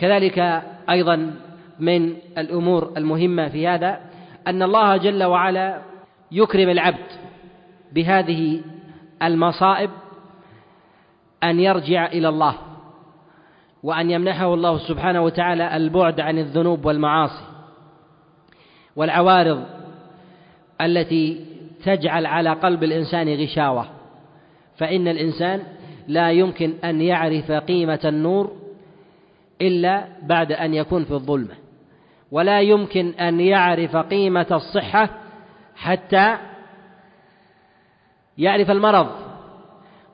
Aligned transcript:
كذلك 0.00 0.62
أيضا 0.90 1.34
من 1.78 2.16
الأمور 2.38 2.92
المهمة 2.96 3.48
في 3.48 3.68
هذا 3.68 4.00
أن 4.46 4.62
الله 4.62 4.96
جل 4.96 5.24
وعلا 5.24 5.82
يكرم 6.32 6.68
العبد 6.68 7.06
بهذه 7.92 8.60
المصائب 9.22 9.90
أن 11.44 11.60
يرجع 11.60 12.06
إلى 12.06 12.28
الله 12.28 12.54
وأن 13.82 14.10
يمنحه 14.10 14.54
الله 14.54 14.78
سبحانه 14.78 15.22
وتعالى 15.22 15.76
البعد 15.76 16.20
عن 16.20 16.38
الذنوب 16.38 16.84
والمعاصي 16.84 17.44
والعوارض 18.96 19.64
التي 20.80 21.44
تجعل 21.84 22.26
على 22.26 22.52
قلب 22.52 22.84
الإنسان 22.84 23.34
غشاوة 23.34 23.86
فإن 24.76 25.08
الإنسان 25.08 25.62
لا 26.08 26.30
يمكن 26.30 26.74
أن 26.84 27.00
يعرف 27.00 27.52
قيمة 27.52 28.00
النور 28.04 28.59
إلا 29.60 30.04
بعد 30.22 30.52
أن 30.52 30.74
يكون 30.74 31.04
في 31.04 31.10
الظلمة. 31.10 31.54
ولا 32.30 32.60
يمكن 32.60 33.08
أن 33.08 33.40
يعرف 33.40 33.96
قيمة 33.96 34.46
الصحة 34.50 35.08
حتى 35.76 36.36
يعرف 38.38 38.70
المرض. 38.70 39.10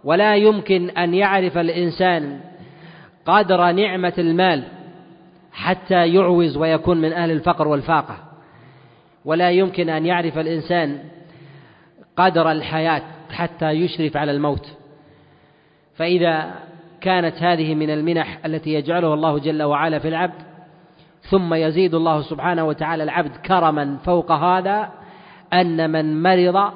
ولا 0.04 0.36
يمكن 0.36 0.90
أن 0.90 1.14
يعرف 1.14 1.58
الإنسان 1.58 2.40
قدر 3.26 3.72
نعمة 3.72 4.12
المال 4.18 4.64
حتى 5.52 6.08
يعوز 6.08 6.56
ويكون 6.56 7.00
من 7.00 7.12
أهل 7.12 7.30
الفقر 7.30 7.68
والفاقة. 7.68 8.18
ولا 9.24 9.50
يمكن 9.50 9.88
أن 9.88 10.06
يعرف 10.06 10.38
الإنسان 10.38 10.98
قدر 12.16 12.50
الحياة 12.50 13.02
حتى 13.30 13.70
يشرف 13.70 14.16
على 14.16 14.32
الموت. 14.32 14.76
فإذا 15.96 16.54
كانت 17.06 17.42
هذه 17.42 17.74
من 17.74 17.90
المنح 17.90 18.38
التي 18.46 18.74
يجعلها 18.74 19.14
الله 19.14 19.38
جل 19.38 19.62
وعلا 19.62 19.98
في 19.98 20.08
العبد 20.08 20.42
ثم 21.22 21.54
يزيد 21.54 21.94
الله 21.94 22.22
سبحانه 22.22 22.64
وتعالى 22.64 23.02
العبد 23.02 23.36
كرما 23.36 23.96
فوق 24.04 24.32
هذا 24.32 24.88
أن 25.52 25.90
من 25.90 26.22
مرض 26.22 26.72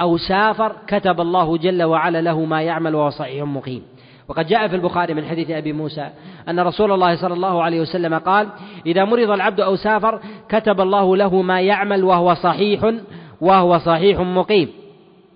أو 0.00 0.16
سافر 0.16 0.72
كتب 0.86 1.20
الله 1.20 1.56
جل 1.56 1.82
وعلا 1.82 2.20
له 2.20 2.44
ما 2.44 2.62
يعمل 2.62 2.94
وهو 2.94 3.10
صحيح 3.10 3.44
مقيم. 3.44 3.82
وقد 4.28 4.46
جاء 4.46 4.68
في 4.68 4.76
البخاري 4.76 5.14
من 5.14 5.24
حديث 5.24 5.50
أبي 5.50 5.72
موسى 5.72 6.08
أن 6.48 6.60
رسول 6.60 6.92
الله 6.92 7.16
صلى 7.16 7.34
الله 7.34 7.62
عليه 7.62 7.80
وسلم 7.80 8.14
قال 8.18 8.48
إذا 8.86 9.04
مرض 9.04 9.30
العبد 9.30 9.60
أو 9.60 9.76
سافر 9.76 10.20
كتب 10.48 10.80
الله 10.80 11.16
له 11.16 11.42
ما 11.42 11.60
يعمل 11.60 12.04
وهو 12.04 12.34
صحيح 12.34 12.94
وهو 13.40 13.78
صحيح 13.78 14.20
مقيم. 14.20 14.68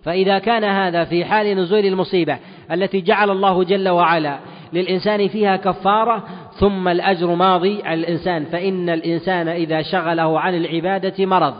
فإذا 0.05 0.39
كان 0.39 0.65
هذا 0.65 1.05
في 1.05 1.25
حال 1.25 1.57
نزول 1.57 1.87
المصيبة 1.87 2.39
التي 2.73 3.01
جعل 3.01 3.31
الله 3.31 3.65
جل 3.65 3.89
وعلا 3.89 4.39
للإنسان 4.73 5.29
فيها 5.29 5.57
كفارة 5.57 6.25
ثم 6.53 6.89
الأجر 6.89 7.35
ماضي 7.35 7.83
على 7.83 8.01
الإنسان 8.01 8.45
فإن 8.45 8.89
الإنسان 8.89 9.49
إذا 9.49 9.83
شغله 9.83 10.41
عن 10.41 10.55
العبادة 10.55 11.27
مرض. 11.27 11.55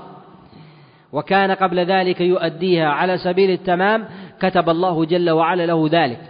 وكان 1.13 1.51
قبل 1.51 1.79
ذلك 1.79 2.21
يؤديها 2.21 2.89
على 2.89 3.19
سبيل 3.19 3.51
التمام 3.51 4.05
كتب 4.41 4.69
الله 4.69 5.05
جل 5.05 5.31
وعلا 5.31 5.67
له 5.67 5.89
ذلك. 5.91 6.21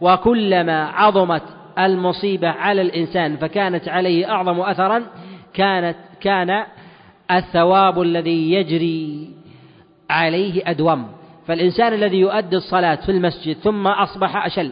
وكلما 0.00 0.84
عظمت 0.84 1.42
المصيبة 1.78 2.48
على 2.48 2.82
الإنسان 2.82 3.36
فكانت 3.36 3.88
عليه 3.88 4.30
أعظم 4.30 4.60
أثرا 4.60 5.02
كانت 5.54 5.96
كان 6.20 6.64
الثواب 7.30 8.02
الذي 8.02 8.52
يجري 8.52 9.30
عليه 10.10 10.62
أدوم. 10.66 11.06
فالإنسان 11.46 11.92
الذي 11.92 12.16
يؤدي 12.16 12.56
الصلاة 12.56 12.94
في 12.94 13.12
المسجد 13.12 13.56
ثم 13.56 13.86
أصبح 13.86 14.46
أشل. 14.46 14.70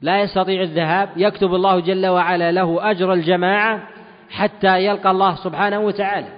لا 0.00 0.20
يستطيع 0.22 0.62
الذهاب 0.62 1.08
يكتب 1.16 1.54
الله 1.54 1.80
جل 1.80 2.06
وعلا 2.06 2.52
له 2.52 2.90
أجر 2.90 3.12
الجماعة 3.12 3.82
حتى 4.30 4.84
يلقى 4.84 5.10
الله 5.10 5.34
سبحانه 5.34 5.80
وتعالى. 5.80 6.28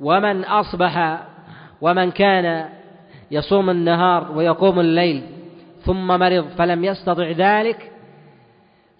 ومن 0.00 0.44
أصبح 0.44 1.20
ومن 1.80 2.10
كان 2.10 2.68
يصوم 3.30 3.70
النهار 3.70 4.32
ويقوم 4.32 4.80
الليل 4.80 5.22
ثم 5.82 6.06
مرض 6.06 6.48
فلم 6.58 6.84
يستطع 6.84 7.30
ذلك 7.30 7.92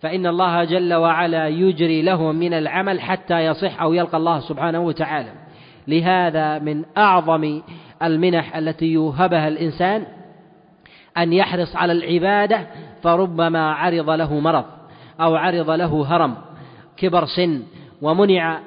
فإن 0.03 0.27
الله 0.27 0.65
جل 0.65 0.95
وعلا 0.95 1.49
يجري 1.49 2.03
له 2.03 2.33
من 2.33 2.55
العمل 2.55 3.01
حتى 3.01 3.45
يصح 3.45 3.83
أو 3.83 3.93
يلقى 3.93 4.17
الله 4.17 4.41
سبحانه 4.41 4.81
وتعالى. 4.81 5.33
لهذا 5.89 6.59
من 6.59 6.85
أعظم 6.97 7.63
المنح 8.03 8.57
التي 8.57 8.87
يوهبها 8.87 9.49
الإنسان 9.49 10.07
أن 11.19 11.33
يحرص 11.33 11.77
على 11.77 11.93
العبادة 11.93 12.67
فربما 13.03 13.73
عرض 13.73 14.11
له 14.11 14.41
مرض 14.41 14.65
أو 15.21 15.37
عرض 15.37 15.71
له 15.71 16.07
هرم 16.09 16.35
كبر 16.97 17.27
سن 17.27 17.63
ومنع 18.03 18.61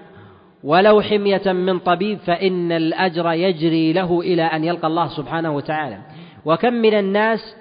ولو 0.63 1.01
حمية 1.01 1.51
من 1.53 1.79
طبيب 1.79 2.19
فإن 2.19 2.71
الأجر 2.71 3.31
يجري 3.31 3.93
له 3.93 4.19
إلى 4.19 4.43
أن 4.43 4.63
يلقى 4.63 4.87
الله 4.87 5.07
سبحانه 5.07 5.51
وتعالى. 5.51 5.97
وكم 6.45 6.73
من 6.73 6.93
الناس 6.93 7.55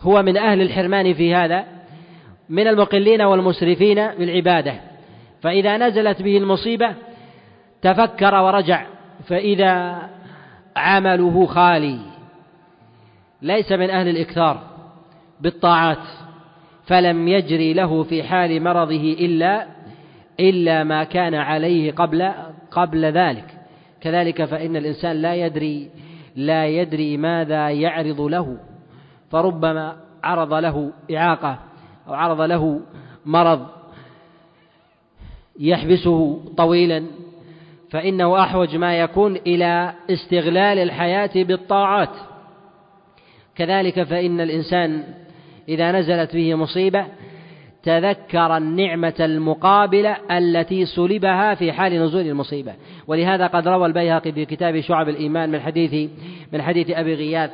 هو 0.00 0.22
من 0.22 0.36
أهل 0.36 0.60
الحرمان 0.62 1.14
في 1.14 1.34
هذا؟ 1.34 1.64
من 2.48 2.68
المقلين 2.68 3.22
والمسرفين 3.22 4.08
بالعبادة. 4.08 4.74
فإذا 5.42 5.76
نزلت 5.76 6.22
به 6.22 6.36
المصيبة 6.36 6.94
تفكر 7.82 8.34
ورجع 8.34 8.86
فإذا 9.26 9.98
عمله 10.76 11.46
خالي. 11.46 11.98
ليس 13.42 13.72
من 13.72 13.90
أهل 13.90 14.08
الإكثار 14.08 14.60
بالطاعات 15.40 16.06
فلم 16.86 17.28
يجري 17.28 17.72
له 17.72 18.02
في 18.02 18.22
حال 18.22 18.62
مرضه 18.62 19.16
إلا 19.20 19.66
إلا 20.40 20.84
ما 20.84 21.04
كان 21.04 21.34
عليه 21.34 21.92
قبل 21.92 22.32
قبل 22.70 23.04
ذلك. 23.04 23.58
كذلك 24.00 24.44
فإن 24.44 24.76
الإنسان 24.76 25.16
لا 25.16 25.34
يدري 25.34 25.90
لا 26.36 26.66
يدري 26.66 27.16
ماذا 27.16 27.70
يعرض 27.70 28.20
له. 28.20 28.58
فربما 29.30 29.96
عرض 30.22 30.54
له 30.54 30.92
إعاقة 31.14 31.58
أو 32.08 32.14
عرض 32.14 32.40
له 32.40 32.80
مرض 33.26 33.66
يحبسه 35.60 36.40
طويلا 36.56 37.06
فإنه 37.92 38.42
أحوج 38.42 38.76
ما 38.76 39.00
يكون 39.00 39.36
إلى 39.36 39.92
استغلال 40.10 40.78
الحياة 40.78 41.30
بالطاعات. 41.34 42.08
كذلك 43.56 44.02
فإن 44.02 44.40
الإنسان 44.40 45.04
إذا 45.68 45.92
نزلت 45.92 46.36
به 46.36 46.54
مصيبة 46.54 47.06
تذكر 47.82 48.56
النعمة 48.56 49.14
المقابلة 49.20 50.16
التي 50.30 50.86
سلبها 50.86 51.54
في 51.54 51.72
حال 51.72 52.02
نزول 52.02 52.26
المصيبة. 52.26 52.74
ولهذا 53.06 53.46
قد 53.46 53.68
روى 53.68 53.86
البيهقي 53.86 54.32
في 54.32 54.44
كتاب 54.44 54.80
شعب 54.80 55.08
الإيمان 55.08 55.50
من 55.50 55.60
حديث 55.60 56.10
من 56.52 56.62
حديث 56.62 56.90
أبي 56.90 57.14
غياث 57.14 57.50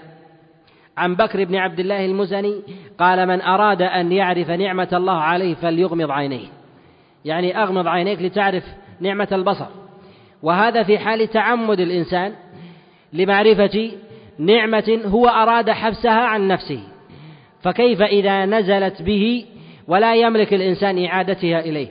عن 0.97 1.15
بكر 1.15 1.45
بن 1.45 1.57
عبد 1.57 1.81
الله 1.81 2.05
المزني 2.05 2.63
قال 2.99 3.29
من 3.29 3.41
أراد 3.41 3.83
أن 3.83 4.13
يعرف 4.13 4.51
نعمة 4.51 4.89
الله 4.93 5.17
عليه 5.17 5.55
فليغمض 5.55 6.11
عينيه. 6.11 6.49
يعني 7.25 7.63
أغمض 7.63 7.87
عينيك 7.87 8.23
لتعرف 8.23 8.65
نعمة 9.01 9.29
البصر. 9.33 9.88
وهذا 10.43 10.83
في 10.83 10.99
حال 10.99 11.29
تعمد 11.29 11.81
الإنسان 11.81 12.33
لمعرفة 13.13 13.91
نعمة 14.39 15.01
هو 15.05 15.29
أراد 15.29 15.71
حبسها 15.71 16.21
عن 16.21 16.49
نفسه. 16.49 16.81
فكيف 17.63 18.03
إذا 18.03 18.47
نزلت 18.47 19.03
به 19.03 19.45
ولا 19.89 20.15
يملك 20.15 20.55
الإنسان 20.55 21.05
إعادتها 21.05 21.61
إليه؟ 21.61 21.89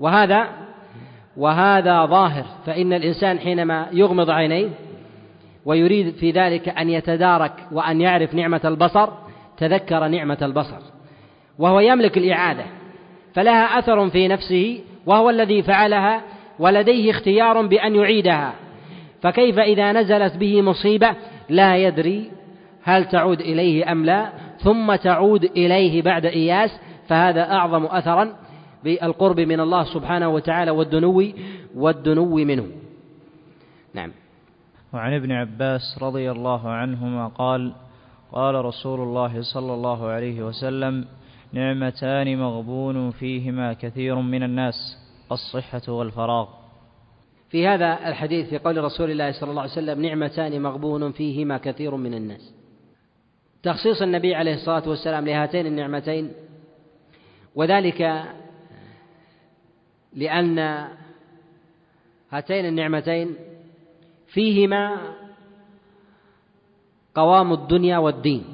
وهذا 0.00 0.48
وهذا 1.36 2.06
ظاهر. 2.06 2.44
فإن 2.66 2.92
الإنسان 2.92 3.38
حينما 3.38 3.86
يغمض 3.92 4.30
عينيه 4.30 4.68
ويريد 5.64 6.14
في 6.14 6.30
ذلك 6.30 6.68
أن 6.68 6.90
يتدارك 6.90 7.52
وأن 7.72 8.00
يعرف 8.00 8.34
نعمة 8.34 8.60
البصر 8.64 9.08
تذكر 9.56 10.08
نعمة 10.08 10.38
البصر. 10.42 10.78
وهو 11.58 11.80
يملك 11.80 12.18
الإعادة 12.18 12.64
فلها 13.34 13.78
أثر 13.78 14.08
في 14.08 14.28
نفسه 14.28 14.80
وهو 15.06 15.30
الذي 15.30 15.62
فعلها 15.62 16.22
ولديه 16.58 17.10
اختيار 17.10 17.66
بأن 17.66 17.94
يعيدها. 17.94 18.54
فكيف 19.22 19.58
إذا 19.58 19.92
نزلت 19.92 20.36
به 20.36 20.62
مصيبة 20.62 21.16
لا 21.48 21.76
يدري 21.76 22.30
هل 22.82 23.04
تعود 23.04 23.40
إليه 23.40 23.92
أم 23.92 24.04
لا 24.04 24.32
ثم 24.58 24.94
تعود 24.94 25.44
إليه 25.44 26.02
بعد 26.02 26.26
إياس 26.26 26.70
فهذا 27.08 27.52
أعظم 27.52 27.84
أثرا 27.84 28.36
بالقرب 28.84 29.40
من 29.40 29.60
الله 29.60 29.84
سبحانه 29.84 30.28
وتعالى 30.28 30.70
والدنو 30.70 31.22
والدنو 31.76 32.36
منه. 32.36 32.66
نعم. 33.94 34.10
وعن 34.92 35.14
ابن 35.14 35.32
عباس 35.32 35.98
رضي 36.02 36.30
الله 36.30 36.68
عنهما 36.68 37.26
قال 37.28 37.72
قال 38.32 38.64
رسول 38.64 39.00
الله 39.00 39.42
صلى 39.42 39.74
الله 39.74 40.08
عليه 40.08 40.42
وسلم 40.42 41.04
نعمتان 41.52 42.38
مغبون 42.38 43.10
فيهما 43.10 43.72
كثير 43.72 44.14
من 44.14 44.42
الناس. 44.42 45.03
الصحة 45.32 45.92
والفراغ. 45.92 46.48
في 47.50 47.68
هذا 47.68 48.08
الحديث 48.08 48.48
في 48.48 48.58
قول 48.58 48.84
رسول 48.84 49.10
الله 49.10 49.32
صلى 49.32 49.50
الله 49.50 49.62
عليه 49.62 49.72
وسلم 49.72 50.02
نعمتان 50.06 50.62
مغبون 50.62 51.12
فيهما 51.12 51.58
كثير 51.58 51.96
من 51.96 52.14
الناس. 52.14 52.54
تخصيص 53.62 54.02
النبي 54.02 54.34
عليه 54.34 54.54
الصلاة 54.54 54.88
والسلام 54.88 55.26
لهاتين 55.26 55.66
النعمتين 55.66 56.32
وذلك 57.54 58.24
لأن 60.12 60.88
هاتين 62.30 62.66
النعمتين 62.66 63.36
فيهما 64.26 64.98
قوام 67.14 67.52
الدنيا 67.52 67.98
والدين. 67.98 68.44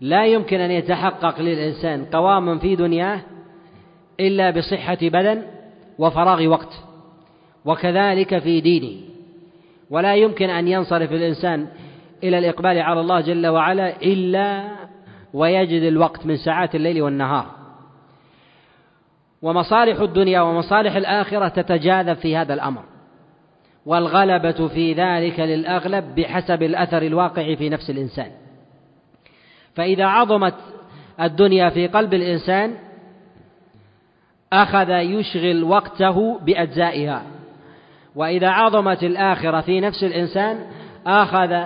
لا 0.00 0.26
يمكن 0.26 0.60
أن 0.60 0.70
يتحقق 0.70 1.40
للإنسان 1.40 2.04
قوام 2.04 2.58
في 2.58 2.76
دنياه 2.76 3.20
إلا 4.20 4.50
بصحة 4.50 4.98
بدن 5.02 5.42
وفراغ 5.98 6.46
وقت 6.46 6.72
وكذلك 7.64 8.38
في 8.38 8.60
دينه. 8.60 9.00
ولا 9.90 10.14
يمكن 10.14 10.50
أن 10.50 10.68
ينصرف 10.68 11.12
الإنسان 11.12 11.66
إلى 12.24 12.38
الإقبال 12.38 12.78
على 12.78 13.00
الله 13.00 13.20
جل 13.20 13.46
وعلا 13.46 14.02
إلا 14.02 14.64
ويجد 15.34 15.82
الوقت 15.82 16.26
من 16.26 16.36
ساعات 16.36 16.74
الليل 16.74 17.02
والنهار. 17.02 17.46
ومصالح 19.42 20.00
الدنيا 20.00 20.40
ومصالح 20.40 20.96
الآخرة 20.96 21.48
تتجاذب 21.48 22.16
في 22.16 22.36
هذا 22.36 22.54
الأمر. 22.54 22.82
والغلبة 23.86 24.68
في 24.68 24.92
ذلك 24.92 25.40
للأغلب 25.40 26.14
بحسب 26.14 26.62
الأثر 26.62 27.02
الواقع 27.02 27.54
في 27.54 27.68
نفس 27.68 27.90
الإنسان. 27.90 28.30
فإذا 29.74 30.04
عظمت 30.04 30.54
الدنيا 31.20 31.70
في 31.70 31.86
قلب 31.86 32.14
الإنسان 32.14 32.74
أخذ 34.52 34.90
يشغل 34.90 35.64
وقته 35.64 36.38
بأجزائها. 36.38 37.22
وإذا 38.14 38.48
عظمت 38.48 39.02
الآخرة 39.02 39.60
في 39.60 39.80
نفس 39.80 40.04
الإنسان 40.04 40.66
أخذ 41.06 41.64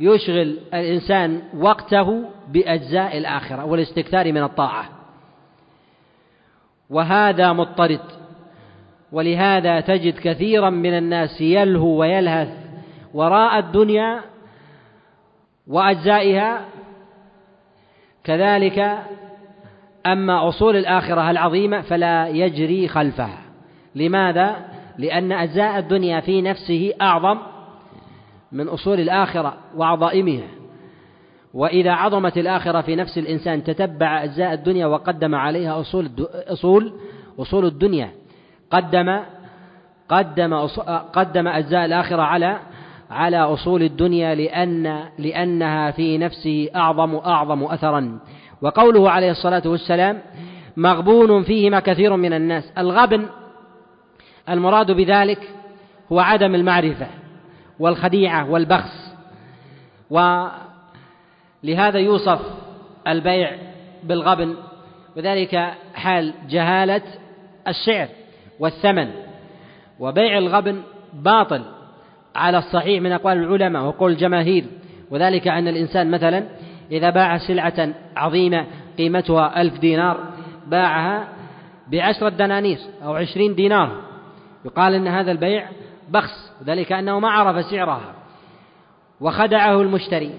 يشغل 0.00 0.58
الإنسان 0.74 1.42
وقته 1.54 2.24
بأجزاء 2.48 3.18
الآخرة 3.18 3.64
والاستكثار 3.64 4.32
من 4.32 4.42
الطاعة. 4.42 4.88
وهذا 6.90 7.52
مضطرد. 7.52 8.00
ولهذا 9.12 9.80
تجد 9.80 10.18
كثيرا 10.18 10.70
من 10.70 10.98
الناس 10.98 11.40
يلهو 11.40 12.00
ويلهث 12.00 12.48
وراء 13.14 13.58
الدنيا 13.58 14.20
وأجزائها. 15.66 16.64
كذلك 18.24 18.98
أما 20.06 20.48
أصول 20.48 20.76
الآخرة 20.76 21.30
العظيمة 21.30 21.80
فلا 21.80 22.28
يجري 22.28 22.88
خلفها. 22.88 23.38
لماذا؟ 23.94 24.56
لأن 24.98 25.32
أجزاء 25.32 25.78
الدنيا 25.78 26.20
في 26.20 26.42
نفسه 26.42 26.92
أعظم 27.02 27.38
من 28.52 28.68
أصول 28.68 29.00
الآخرة 29.00 29.56
وعظائمها. 29.76 30.48
وإذا 31.54 31.92
عظمت 31.92 32.38
الآخرة 32.38 32.80
في 32.80 32.96
نفس 32.96 33.18
الإنسان 33.18 33.64
تتبع 33.64 34.24
أجزاء 34.24 34.52
الدنيا 34.52 34.86
وقدم 34.86 35.34
عليها 35.34 35.80
أصول 35.80 36.10
أصول 36.32 36.92
أصول 37.38 37.64
الدنيا. 37.64 38.10
قدم 38.70 39.20
قدم 40.08 40.54
قدم 41.12 41.48
أجزاء 41.48 41.84
الآخرة 41.84 42.22
على 42.22 42.58
على 43.10 43.36
أصول 43.38 43.82
الدنيا 43.82 44.34
لأن 44.34 45.04
لأنها 45.18 45.90
في 45.90 46.18
نفسه 46.18 46.68
أعظم 46.76 47.14
أعظم 47.16 47.64
أثرا. 47.64 48.18
وقوله 48.62 49.10
عليه 49.10 49.30
الصلاة 49.30 49.62
والسلام 49.66 50.22
مغبون 50.76 51.42
فيهما 51.42 51.80
كثير 51.80 52.16
من 52.16 52.32
الناس. 52.32 52.72
الغبن 52.78 53.26
المراد 54.48 54.90
بذلك 54.90 55.48
هو 56.12 56.20
عدم 56.20 56.54
المعرفة 56.54 57.06
والخديعة 57.78 58.50
والبخس 58.50 59.12
ولهذا 60.10 61.98
يوصف 61.98 62.40
البيع 63.08 63.50
بالغبن 64.02 64.54
وذلك 65.16 65.74
حال 65.94 66.34
جهالة 66.48 67.02
السعر 67.68 68.08
والثمن. 68.60 69.10
وبيع 70.00 70.38
الغبن 70.38 70.82
باطل 71.12 71.62
على 72.36 72.58
الصحيح 72.58 73.02
من 73.02 73.12
أقوال 73.12 73.38
العلماء 73.38 73.82
وقول 73.82 74.12
الجماهير 74.12 74.64
وذلك 75.10 75.48
أن 75.48 75.68
الإنسان 75.68 76.10
مثلا 76.10 76.46
إذا 76.92 77.10
باع 77.10 77.38
سلعة 77.38 77.88
عظيمة 78.16 78.66
قيمتها 78.98 79.60
ألف 79.60 79.78
دينار 79.78 80.20
باعها 80.66 81.28
بعشرة 81.92 82.28
دنانير 82.28 82.78
أو 83.04 83.14
عشرين 83.14 83.54
دينار. 83.54 83.90
يقال 84.64 84.94
إن 84.94 85.08
هذا 85.08 85.32
البيع 85.32 85.68
بخس 86.08 86.52
ذلك 86.64 86.92
أنه 86.92 87.20
ما 87.20 87.30
عرف 87.30 87.64
سعرها. 87.64 88.14
وخدعه 89.20 89.80
المشتري 89.80 90.30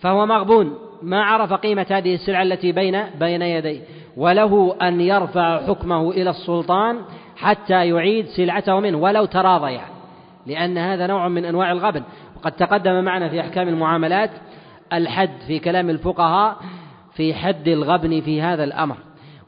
فهو 0.00 0.26
مغبون 0.26 0.78
ما 1.02 1.22
عرف 1.22 1.52
قيمة 1.52 1.86
هذه 1.90 2.14
السلعة 2.14 2.42
التي 2.42 2.72
بين 2.72 3.02
بين 3.20 3.42
يديه. 3.42 3.80
وله 4.16 4.76
أن 4.82 5.00
يرفع 5.00 5.66
حكمه 5.66 6.10
إلى 6.10 6.30
السلطان 6.30 6.98
حتى 7.36 7.88
يعيد 7.88 8.26
سلعته 8.26 8.80
منه 8.80 8.98
ولو 8.98 9.24
تراضيا 9.24 9.84
لأن 10.46 10.78
هذا 10.78 11.06
نوع 11.06 11.28
من 11.28 11.44
أنواع 11.44 11.72
الغبن. 11.72 12.02
وقد 12.36 12.52
تقدم 12.52 13.04
معنا 13.04 13.28
في 13.28 13.40
أحكام 13.40 13.68
المعاملات 13.68 14.30
الحد 14.92 15.30
في 15.46 15.58
كلام 15.58 15.90
الفقهاء 15.90 16.56
في 17.12 17.34
حد 17.34 17.68
الغبن 17.68 18.20
في 18.20 18.42
هذا 18.42 18.64
الأمر. 18.64 18.96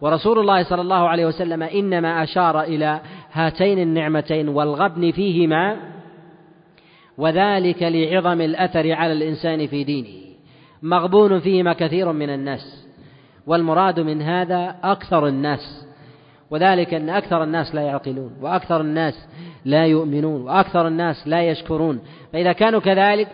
ورسول 0.00 0.38
الله 0.38 0.62
صلى 0.62 0.80
الله 0.80 1.08
عليه 1.08 1.26
وسلم 1.26 1.62
إنما 1.62 2.22
أشار 2.22 2.60
إلى 2.60 3.00
هاتين 3.32 3.78
النعمتين 3.78 4.48
والغبن 4.48 5.12
فيهما 5.12 5.76
وذلك 7.18 7.82
لعظم 7.82 8.40
الأثر 8.40 8.92
على 8.92 9.12
الإنسان 9.12 9.66
في 9.66 9.84
دينه. 9.84 10.20
مغبون 10.82 11.40
فيهما 11.40 11.72
كثير 11.72 12.12
من 12.12 12.30
الناس 12.30 12.86
والمراد 13.46 14.00
من 14.00 14.22
هذا 14.22 14.76
أكثر 14.82 15.26
الناس. 15.26 15.86
وذلك 16.50 16.94
أن 16.94 17.10
أكثر 17.10 17.42
الناس 17.42 17.74
لا 17.74 17.82
يعقلون 17.82 18.32
وأكثر 18.40 18.80
الناس 18.80 19.28
لا 19.64 19.86
يؤمنون 19.86 20.42
وأكثر 20.42 20.88
الناس 20.88 21.28
لا 21.28 21.42
يشكرون. 21.42 22.00
فإذا 22.32 22.52
كانوا 22.52 22.80
كذلك 22.80 23.28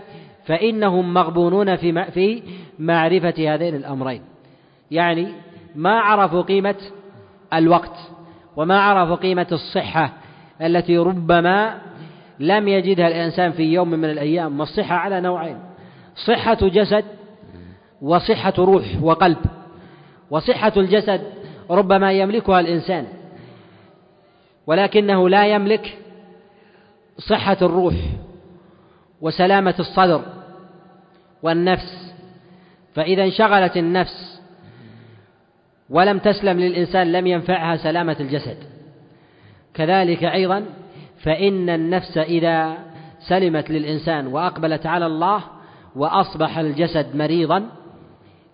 فإنهم 0.46 1.14
مغبونون 1.14 1.76
في 1.76 2.04
في 2.04 2.43
معرفة 2.78 3.54
هذين 3.54 3.75
الأمرين. 3.75 4.22
يعني 4.90 5.28
ما 5.75 6.00
عرفوا 6.00 6.43
قيمة 6.43 6.75
الوقت 7.54 7.96
وما 8.56 8.81
عرفوا 8.81 9.16
قيمة 9.16 9.46
الصحة 9.52 10.12
التي 10.62 10.98
ربما 10.98 11.81
لم 12.40 12.69
يجدها 12.69 13.08
الإنسان 13.08 13.52
في 13.52 13.62
يوم 13.62 13.90
من 13.90 14.04
الأيام 14.04 14.60
والصحة 14.60 14.94
على 14.94 15.20
نوعين. 15.20 15.58
صحة 16.26 16.58
جسد 16.62 17.04
وصحة 18.02 18.54
روح 18.58 18.84
وقلب. 19.02 19.38
وصحة 20.31 20.72
الجسد 20.76 21.20
ربما 21.70 22.12
يملكها 22.12 22.60
الإنسان 22.60 23.06
ولكنه 24.67 25.29
لا 25.29 25.46
يملك 25.46 25.98
صحة 27.19 27.56
الروح 27.62 27.94
وسلامة 29.20 29.74
الصدر. 29.79 30.35
والنفس. 31.46 32.15
فإذا 32.94 33.24
انشغلت 33.24 33.76
النفس 33.76 34.41
ولم 35.91 36.19
تسلم 36.19 36.60
للإنسان 36.60 37.12
لم 37.12 37.26
ينفعها 37.26 37.76
سلامة 37.76 38.17
الجسد. 38.20 38.56
كذلك 39.74 40.24
أيضا 40.24 40.65
فإن 41.22 41.70
النفس 41.70 42.19
إذا 42.19 42.79
سلمت 43.29 43.70
للإنسان 43.70 44.26
وأقبلت 44.26 44.86
على 44.86 45.06
الله 45.06 45.43
وأصبح 45.96 46.58
الجسد 46.58 47.17
مريضا 47.17 47.69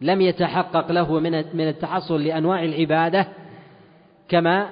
لم 0.00 0.20
يتحقق 0.20 0.92
له 0.92 1.20
من 1.54 1.68
التحصل 1.68 2.24
لأنواع 2.24 2.64
العبادة 2.64 3.26
كما 4.28 4.68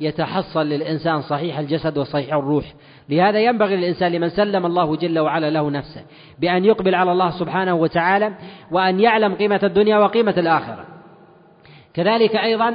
يتحصل 0.00 0.66
للإنسان 0.66 1.22
صحيح 1.22 1.58
الجسد 1.58 1.98
وصحيح 1.98 2.34
الروح. 2.34 2.64
لهذا 3.08 3.38
ينبغي 3.40 3.76
للإنسان 3.76 4.12
لمن 4.12 4.28
سلم 4.28 4.66
الله 4.66 4.96
جل 4.96 5.18
وعلا 5.18 5.50
له 5.50 5.70
نفسه 5.70 6.04
بأن 6.38 6.64
يقبل 6.64 6.94
على 6.94 7.12
الله 7.12 7.30
سبحانه 7.30 7.74
وتعالى 7.74 8.32
وأن 8.70 9.00
يعلم 9.00 9.34
قيمة 9.34 9.60
الدنيا 9.62 9.98
وقيمة 9.98 10.34
الآخرة. 10.38 10.84
كذلك 11.94 12.36
أيضا 12.36 12.74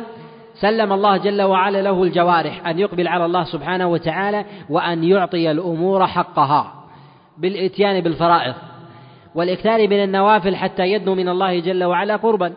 سلم 0.61 0.93
الله 0.93 1.17
جل 1.17 1.41
وعلا 1.41 1.81
له 1.81 2.03
الجوارح 2.03 2.67
أن 2.67 2.79
يقبل 2.79 3.07
على 3.07 3.25
الله 3.25 3.43
سبحانه 3.43 3.87
وتعالى 3.87 4.45
وأن 4.69 5.03
يعطي 5.03 5.51
الأمور 5.51 6.07
حقها 6.07 6.73
بالإتيان 7.37 8.01
بالفرائض 8.01 8.53
والإكثار 9.35 9.87
من 9.87 10.03
النوافل 10.03 10.55
حتى 10.55 10.83
يدنو 10.83 11.15
من 11.15 11.29
الله 11.29 11.59
جل 11.59 11.83
وعلا 11.83 12.15
قربا. 12.15 12.53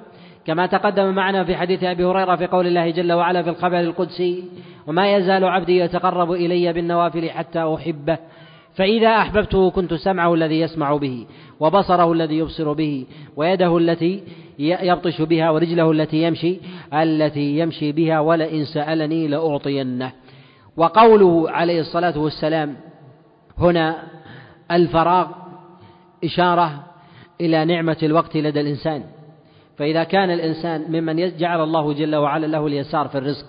كما 0.48 0.66
تقدم 0.66 1.14
معنا 1.14 1.44
في 1.44 1.56
حديث 1.56 1.84
أبي 1.84 2.04
هريرة 2.04 2.36
في 2.36 2.46
قول 2.46 2.66
الله 2.66 2.90
جل 2.90 3.12
وعلا 3.12 3.42
في 3.42 3.50
الخبر 3.50 3.80
القدسي 3.80 4.44
وما 4.86 5.16
يزال 5.16 5.44
عبدي 5.44 5.78
يتقرب 5.78 6.32
إلي 6.32 6.72
بالنوافل 6.72 7.30
حتى 7.30 7.74
أحبه 7.74 8.18
فإذا 8.74 9.08
أحببته 9.08 9.70
كنت 9.70 9.94
سمعه 9.94 10.34
الذي 10.34 10.60
يسمع 10.60 10.96
به 10.96 11.26
وبصره 11.60 12.12
الذي 12.12 12.38
يبصر 12.38 12.72
به 12.72 13.06
ويده 13.36 13.78
التي 13.78 14.22
يبطش 14.58 15.22
بها 15.22 15.50
ورجله 15.50 15.90
التي 15.90 16.22
يمشي 16.22 16.60
التي 16.94 17.58
يمشي 17.58 17.92
بها 17.92 18.20
ولئن 18.20 18.64
سألني 18.64 19.28
لأعطينه. 19.28 20.12
وقوله 20.76 21.50
عليه 21.50 21.80
الصلاة 21.80 22.18
والسلام 22.18 22.76
هنا 23.58 24.02
الفراغ 24.70 25.26
إشارة 26.24 26.84
إلى 27.40 27.64
نعمة 27.64 27.98
الوقت 28.02 28.36
لدى 28.36 28.60
الإنسان. 28.60 29.17
فإذا 29.78 30.04
كان 30.04 30.30
الإنسان 30.30 30.84
ممن 30.88 31.36
جعل 31.36 31.60
الله 31.60 31.92
جل 31.92 32.16
وعلا 32.16 32.46
له 32.46 32.66
اليسار 32.66 33.08
في 33.08 33.18
الرزق 33.18 33.46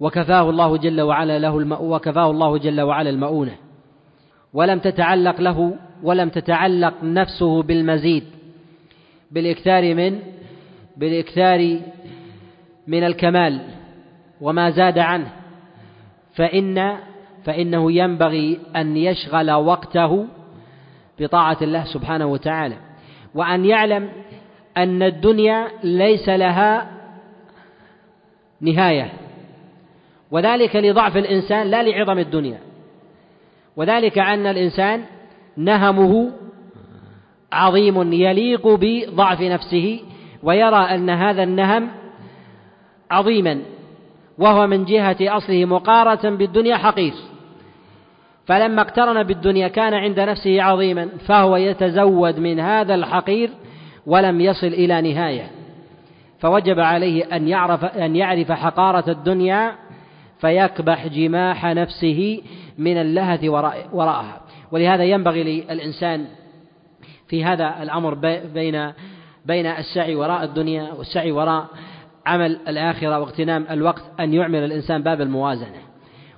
وكفاه 0.00 0.50
الله 0.50 0.76
جل 0.76 1.00
وعلا 1.00 1.38
له. 1.38 1.82
وكفاه 1.82 2.30
الله 2.30 2.58
جل 2.58 2.80
وعلا 2.80 3.10
المؤونة 3.10 3.52
ولم 4.54 4.78
تتعلق 4.78 5.40
له 5.40 5.76
ولم 6.02 6.28
تتعلق 6.28 6.94
نفسه 7.02 7.62
بالمزيد 7.62 8.24
بالإكثار 9.30 9.94
من 9.94 10.20
بالإكثار 10.96 11.78
من 12.86 13.04
الكمال 13.04 13.60
وما 14.40 14.70
زاد 14.70 14.98
عنه 14.98 15.32
فإن 16.34 16.96
فإنه 17.44 17.92
ينبغي 17.92 18.60
أن 18.76 18.96
يشغل 18.96 19.52
وقته 19.52 20.26
بطاعة 21.20 21.56
الله 21.62 21.84
سبحانه 21.84 22.26
وتعالى 22.26 22.76
وأن 23.34 23.64
يعلم 23.64 24.08
أن 24.76 25.02
الدنيا 25.02 25.68
ليس 25.82 26.28
لها 26.28 26.90
نهاية. 28.60 29.12
وذلك 30.30 30.76
لضعف 30.76 31.16
الإنسان 31.16 31.66
لا 31.66 31.82
لعظم 31.82 32.18
الدنيا. 32.18 32.58
وذلك 33.76 34.18
أن 34.18 34.46
الإنسان 34.46 35.04
نهمه 35.56 36.30
عظيم 37.52 38.12
يليق 38.12 38.68
بضعف 38.68 39.40
نفسه 39.40 40.00
ويرى 40.42 40.76
أن 40.76 41.10
هذا 41.10 41.42
النهم 41.42 41.90
عظيما 43.10 43.62
وهو 44.38 44.66
من 44.66 44.84
جهة 44.84 45.16
أصله 45.20 45.64
مقارنة 45.64 46.36
بالدنيا 46.36 46.76
حقير. 46.76 47.14
فلما 48.46 48.82
اقترن 48.82 49.22
بالدنيا 49.22 49.68
كان 49.68 49.94
عند 49.94 50.20
نفسه 50.20 50.62
عظيما 50.62 51.08
فهو 51.26 51.56
يتزود 51.56 52.38
من 52.38 52.60
هذا 52.60 52.94
الحقير 52.94 53.50
ولم 54.10 54.40
يصل 54.40 54.66
إلى 54.66 55.12
نهاية. 55.12 55.50
فوجب 56.38 56.80
عليه 56.80 57.24
أن 57.24 57.48
يعرف 57.48 57.84
أن 57.84 58.16
يعرف 58.16 58.52
حقارة 58.52 59.10
الدنيا 59.10 59.74
فيكبح 60.40 61.06
جماح 61.06 61.66
نفسه 61.66 62.42
من 62.78 62.96
اللهث 62.96 63.44
وراءها. 63.92 64.40
ولهذا 64.72 65.04
ينبغي 65.04 65.42
للإنسان 65.42 66.26
في 67.28 67.44
هذا 67.44 67.82
الأمر 67.82 68.14
بين 68.54 68.92
بين 69.46 69.66
السعي 69.66 70.14
وراء 70.14 70.44
الدنيا 70.44 70.92
والسعي 70.92 71.32
وراء 71.32 71.66
عمل 72.26 72.58
الآخرة 72.68 73.20
واغتنام 73.20 73.66
الوقت 73.70 74.02
أن 74.20 74.34
يعمل 74.34 74.64
الإنسان 74.64 75.02
باب 75.02 75.20
الموازنة. 75.20 75.80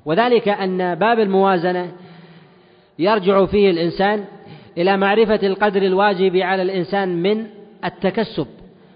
وذلك 0.04 0.48
أن 0.48 0.94
باب 0.94 1.20
الموازنة 1.20 1.92
يرجع 2.98 3.46
فيه 3.46 3.70
الإنسان 3.70 4.24
إلى 4.78 4.96
معرفة 4.96 5.46
القدر 5.46 5.82
الواجب 5.82 6.36
على 6.36 6.62
الإنسان 6.62 7.22
من 7.22 7.46
التكسب 7.84 8.46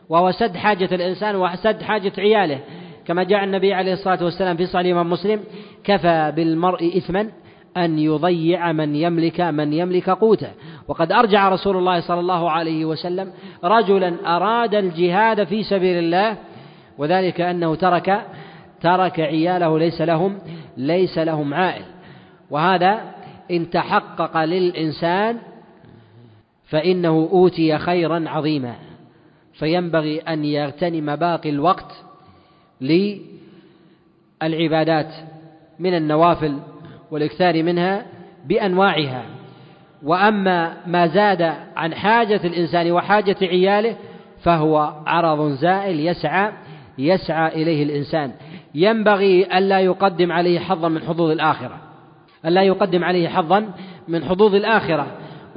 وهو 0.09 0.31
سد 0.31 0.57
حاجة 0.57 0.89
الإنسان 0.95 1.37
وسد 1.37 1.83
حاجة 1.83 2.13
عياله. 2.19 2.59
كما 3.07 3.23
جاء 3.23 3.45
النبي 3.45 3.75
عليه 3.75 3.93
الصلاة 3.93 4.25
والسلام 4.25 4.57
في 4.57 4.67
صحيح 4.67 4.97
مسلم 4.97 5.41
كفى 5.85 6.33
بالمرء 6.37 6.97
إثما 6.97 7.31
أن 7.77 7.99
يضيع 7.99 8.73
من 8.73 8.95
يملك 8.97 9.41
من 9.41 9.73
يملك 9.73 10.11
قوته. 10.11 10.51
وقد 10.89 11.13
أرجع 11.13 11.49
رسول 11.49 11.77
الله 11.77 12.01
صلى 12.01 12.21
الله 12.21 12.51
عليه 12.51 12.85
وسلم 12.85 13.33
رجلا 13.65 14.37
أراد 14.37 14.75
الجهاد 14.75 15.45
في 15.45 15.63
سبيل 15.63 15.99
الله 15.99 16.37
وذلك 16.99 17.41
أنه 17.41 17.75
ترك 17.75 18.27
ترك 18.81 19.21
عياله 19.21 19.79
ليس 19.79 20.01
لهم 20.01 20.39
ليس 20.77 21.19
لهم 21.19 21.55
عائل. 21.55 21.85
وهذا 22.51 23.01
إن 23.51 23.71
تحقق 23.71 24.45
للإنسان 24.45 25.39
فإنه 26.67 27.29
أوتي 27.33 27.79
خيرا 27.79 28.25
عظيما. 28.27 28.75
فينبغي 29.53 30.19
أن 30.21 30.45
يغتنم 30.45 31.17
باقي 31.17 31.51
الوقت 31.51 31.93
للعبادات 34.41 35.15
من 35.79 35.95
النوافل 35.95 36.59
والإكثار 37.11 37.63
منها 37.63 38.07
بأنواعها. 38.47 39.23
وأما 40.03 40.77
ما 40.87 41.07
زاد 41.07 41.43
عن 41.77 41.95
حاجة 41.95 42.41
الإنسان 42.45 42.93
وحاجة 42.93 43.37
عياله 43.43 43.97
فهو 44.43 44.93
عرض 45.07 45.51
زائل 45.51 46.01
يسعى 46.07 46.53
يسعى 46.99 47.63
إليه 47.63 47.83
الإنسان. 47.83 48.33
ينبغي 48.75 49.59
ألا 49.59 49.81
يقدم 49.81 50.33
عليه 50.33 50.59
حظا 50.59 50.89
من 50.89 51.03
حظوظ 51.03 51.31
الآخرة. 51.31 51.79
ألا 52.47 52.63
يقدم 52.63 53.05
عليه 53.05 53.29
حظا 53.29 53.73
من 54.09 54.25
حظوظ 54.25 54.55
الآخرة. 54.55 55.07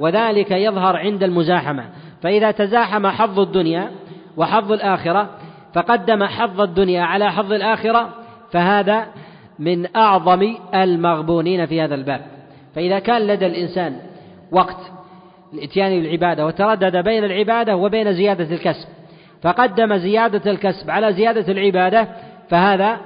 وذلك 0.00 0.50
يظهر 0.50 0.96
عند 0.96 1.22
المزاحمة. 1.22 1.84
فإذا 2.22 2.50
تزاحم 2.50 3.06
حظ 3.06 3.40
الدنيا 3.40 3.90
وحظ 4.36 4.72
الآخرة 4.72 5.30
فقدم 5.74 6.24
حظ 6.24 6.60
الدنيا 6.60 7.02
على 7.02 7.32
حظ 7.32 7.52
الآخرة 7.52 8.08
فهذا 8.52 9.06
من 9.58 9.96
أعظم 9.96 10.54
المغبونين 10.74 11.66
في 11.66 11.80
هذا 11.80 11.94
الباب. 11.94 12.20
فإذا 12.74 12.98
كان 12.98 13.26
لدى 13.26 13.46
الإنسان 13.46 13.96
وقت 14.52 14.76
الإتيان 15.54 16.02
بالعبادة 16.02 16.46
وتردد 16.46 16.96
بين 16.96 17.24
العبادة 17.24 17.76
وبين 17.76 18.12
زيادة 18.12 18.54
الكسب 18.54 18.88
فقدم 19.42 19.96
زيادة 19.96 20.50
الكسب 20.50 20.90
على 20.90 21.12
زيادة 21.12 21.52
العبادة 21.52 22.08
فهذا 22.48 23.00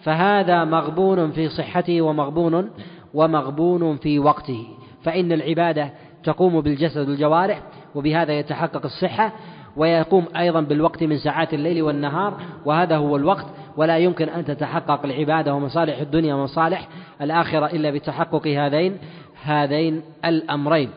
فهذا 0.00 0.64
مغبون 0.64 1.30
في 1.30 1.48
صحته 1.48 2.02
ومغبون 2.02 2.70
ومغبون 3.14 3.96
في 3.96 4.18
وقته. 4.18 4.66
فإن 5.02 5.32
العبادة 5.32 5.90
تقوم 6.24 6.60
بالجسد 6.60 7.08
والجوارح 7.08 7.62
وبهذا 7.94 8.38
يتحقق 8.38 8.84
الصحة 8.84 9.32
ويقوم 9.76 10.26
أيضا 10.36 10.60
بالوقت 10.60 11.04
من 11.04 11.18
ساعات 11.18 11.54
الليل 11.54 11.82
والنهار 11.82 12.40
وهذا 12.64 12.96
هو 12.96 13.16
الوقت. 13.16 13.46
ولا 13.76 13.98
يمكن 13.98 14.28
أن 14.28 14.44
تتحقق 14.44 15.04
العبادة 15.04 15.54
ومصالح 15.54 15.98
الدنيا 15.98 16.34
ومصالح 16.34 16.88
الآخرة 17.22 17.66
إلا 17.66 17.90
بتحقق 17.90 18.46
هذين 18.46 18.98
هذين 19.42 20.02
الأمرين. 20.24 20.90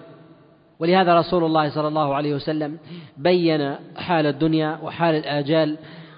ولهذا 0.79 1.19
رسول 1.19 1.43
الله 1.43 1.69
صلى 1.69 1.87
الله 1.87 2.15
عليه 2.15 2.35
وسلم 2.35 2.77
بين 3.17 3.75
حال 3.97 4.25
الدنيا 4.25 4.79
وحال 4.83 5.15
الآجال 5.15 5.77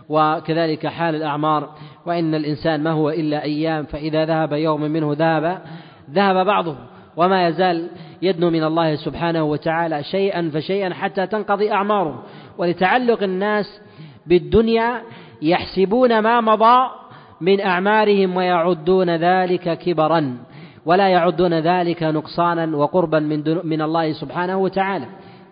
وكذلك 0.09 0.87
حال 0.87 1.15
الأعمار. 1.15 1.69
وإن 2.05 2.35
الإنسان 2.35 2.83
ما 2.83 2.91
هو 2.91 3.09
إلا 3.09 3.43
أيام 3.43 3.85
فإذا 3.85 4.25
ذهب 4.25 4.53
يوم 4.53 4.81
منه 4.81 5.13
ذهب 5.13 5.61
ذهب 6.11 6.45
بعضه. 6.45 6.75
وما 7.17 7.47
يزال 7.47 7.87
يدنو 8.21 8.49
من 8.49 8.63
الله 8.63 8.95
سبحانه 8.95 9.43
وتعالى 9.43 10.03
شيئا 10.03 10.49
فشيئا 10.53 10.93
حتى 10.93 11.27
تنقضي 11.27 11.71
أعماره. 11.71 12.23
ولتعلق 12.57 13.23
الناس 13.23 13.81
بالدنيا 14.27 15.01
يحسبون 15.41 16.19
ما 16.19 16.41
مضى 16.41 16.89
من 17.41 17.61
أعمارهم 17.61 18.35
ويعدون 18.37 19.15
ذلك 19.15 19.77
كبرا 19.77 20.37
ولا 20.85 21.07
يعدون 21.07 21.53
ذلك 21.53 22.03
نقصانا 22.03 22.77
وقربا 22.77 23.19
من, 23.19 23.43
من 23.63 23.81
الله 23.81 24.11
سبحانه 24.11 24.57
وتعالى. 24.57 25.05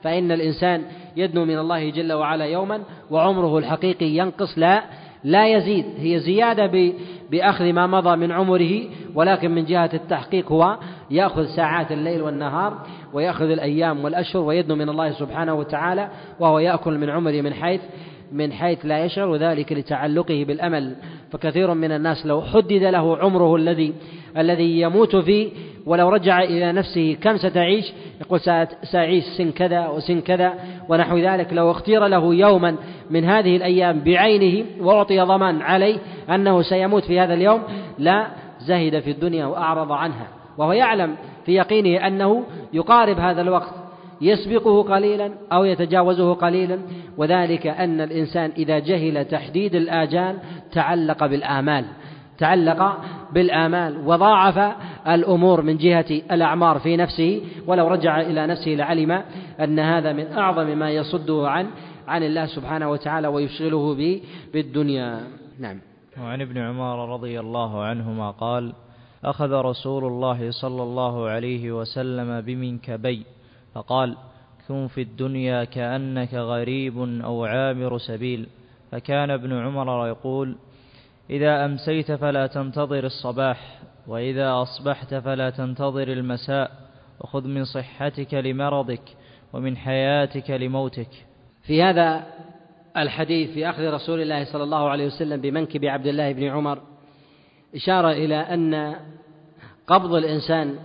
فإن 0.03 0.31
الإنسان 0.31 0.81
يدنو 1.17 1.45
من 1.45 1.57
الله 1.57 1.89
جل 1.89 2.13
وعلا 2.13 2.45
يوما 2.45 2.81
وعمره 3.11 3.57
الحقيقي 3.57 4.05
ينقص 4.05 4.57
لا 4.57 4.83
لا 5.23 5.47
يزيد. 5.47 5.85
هي 5.97 6.19
زيادة 6.19 6.93
بأخذ 7.31 7.73
ما 7.73 7.87
مضى 7.87 8.15
من 8.15 8.31
عمره 8.31 8.83
ولكن 9.15 9.51
من 9.51 9.65
جهة 9.65 9.89
التحقيق 9.93 10.51
هو 10.51 10.77
يأخذ 11.13 11.45
ساعات 11.45 11.91
الليل 11.91 12.21
والنهار 12.21 12.77
ويأخذ 13.13 13.45
الأيام 13.45 14.03
والأشهر 14.03 14.41
ويدنو 14.41 14.75
من 14.75 14.89
الله 14.89 15.11
سبحانه 15.11 15.53
وتعالى 15.53 16.09
وهو 16.39 16.59
يأكل 16.59 16.97
من 16.97 17.09
عمره 17.09 17.41
من 17.41 17.53
حيث 17.53 17.81
من 18.31 18.53
حيث 18.53 18.85
لا 18.85 19.05
يشعر 19.05 19.29
وذلك 19.29 19.73
لتعلقه 19.73 20.45
بالأمل. 20.47 20.95
فكثير 21.31 21.73
من 21.73 21.91
الناس 21.91 22.25
لو 22.25 22.41
حدد 22.41 22.83
له 22.83 23.17
عمره 23.17 23.55
الذي 23.55 23.93
الذي 24.37 24.81
يموت 24.81 25.15
فيه 25.15 25.49
ولو 25.85 26.09
رجع 26.09 26.43
إلى 26.43 26.71
نفسه 26.71 27.17
كم 27.21 27.37
ستعيش؟ 27.37 27.93
يقول 28.21 28.39
سأعيش 28.91 29.23
سن 29.37 29.51
كذا 29.51 29.87
وسن 29.87 30.21
كذا 30.21 30.53
ونحو 30.89 31.17
ذلك. 31.17 31.53
لو 31.53 31.71
اختير 31.71 32.07
له 32.07 32.35
يوما 32.35 32.75
من 33.09 33.25
هذه 33.25 33.55
الأيام 33.55 33.99
بعينه 33.99 34.65
وأعطي 34.81 35.19
ضمان 35.19 35.61
عليه 35.61 35.97
أنه 36.29 36.61
سيموت 36.61 37.03
في 37.03 37.19
هذا 37.19 37.33
اليوم 37.33 37.61
لا 37.99 38.27
زهد 38.59 38.99
في 38.99 39.11
الدنيا 39.11 39.45
وأعرض 39.45 39.91
عنها. 39.91 40.42
وهو 40.57 40.71
يعلم 40.71 41.15
في 41.45 41.53
يقينه 41.53 42.07
أنه 42.07 42.43
يقارب 42.73 43.19
هذا 43.19 43.41
الوقت 43.41 43.73
يسبقه 44.21 44.83
قليلا 44.83 45.31
أو 45.51 45.63
يتجاوزه 45.63 46.33
قليلا 46.33 46.79
وذلك 47.17 47.67
أن 47.67 48.01
الإنسان 48.01 48.51
إذا 48.57 48.79
جهل 48.79 49.25
تحديد 49.25 49.75
الآجال 49.75 50.37
تعلق 50.71 51.25
بالآمال 51.25 51.85
تعلق 52.37 52.97
بالآمال 53.33 54.07
وضاعف 54.07 54.75
الأمور 55.07 55.61
من 55.61 55.77
جهة 55.77 56.05
الأعمار 56.09 56.79
في 56.79 56.97
نفسه 56.97 57.41
ولو 57.67 57.87
رجع 57.87 58.21
إلى 58.21 58.47
نفسه 58.47 58.71
لعلم 58.71 59.21
أن 59.59 59.79
هذا 59.79 60.13
من 60.13 60.27
أعظم 60.27 60.77
ما 60.77 60.91
يصده 60.91 61.49
عن 61.49 61.67
عن 62.07 62.23
الله 62.23 62.45
سبحانه 62.45 62.89
وتعالى 62.89 63.27
ويشغله 63.27 63.95
بالدنيا. 64.53 65.19
نعم. 65.59 65.79
وعن 66.21 66.41
ابن 66.41 66.57
عمر 66.57 67.13
رضي 67.13 67.39
الله 67.39 67.83
عنهما 67.83 68.31
قال 68.31 68.73
أخذ 69.23 69.51
رسول 69.51 70.05
الله 70.05 70.51
صلى 70.51 70.83
الله 70.83 71.29
عليه 71.29 71.71
وسلم 71.71 72.41
بمنكبي 72.41 73.25
فقال 73.73 74.17
كن 74.67 74.87
في 74.87 75.01
الدنيا 75.01 75.63
كأنك 75.63 76.33
غريب 76.33 76.97
أو 77.23 77.45
عابر 77.45 77.97
سبيل. 77.97 78.47
فكان 78.91 79.29
ابن 79.29 79.53
عمر 79.53 80.07
يقول 80.07 80.55
إذا 81.29 81.65
أمسيت 81.65 82.11
فلا 82.11 82.47
تنتظر 82.47 83.03
الصباح 83.03 83.79
وإذا 84.07 84.61
أصبحت 84.61 85.15
فلا 85.15 85.49
تنتظر 85.49 86.07
المساء. 86.07 86.71
وخذ 87.19 87.47
من 87.47 87.65
صحتك 87.65 88.33
لمرضك 88.33 89.01
ومن 89.53 89.77
حياتك 89.77 90.51
لموتك. 90.51 91.09
في 91.63 91.83
هذا 91.83 92.23
الحديث 92.97 93.51
في 93.51 93.69
أخذ 93.69 93.83
رسول 93.83 94.21
الله 94.21 94.43
صلى 94.43 94.63
الله 94.63 94.89
عليه 94.89 95.05
وسلم 95.05 95.41
بمنكب 95.41 95.85
عبد 95.85 96.07
الله 96.07 96.31
بن 96.31 96.43
عمر 96.43 96.79
إشارة 97.75 98.11
إلى 98.11 98.35
أن 98.35 98.95
قبض 99.87 100.13
الإنسان 100.13 100.75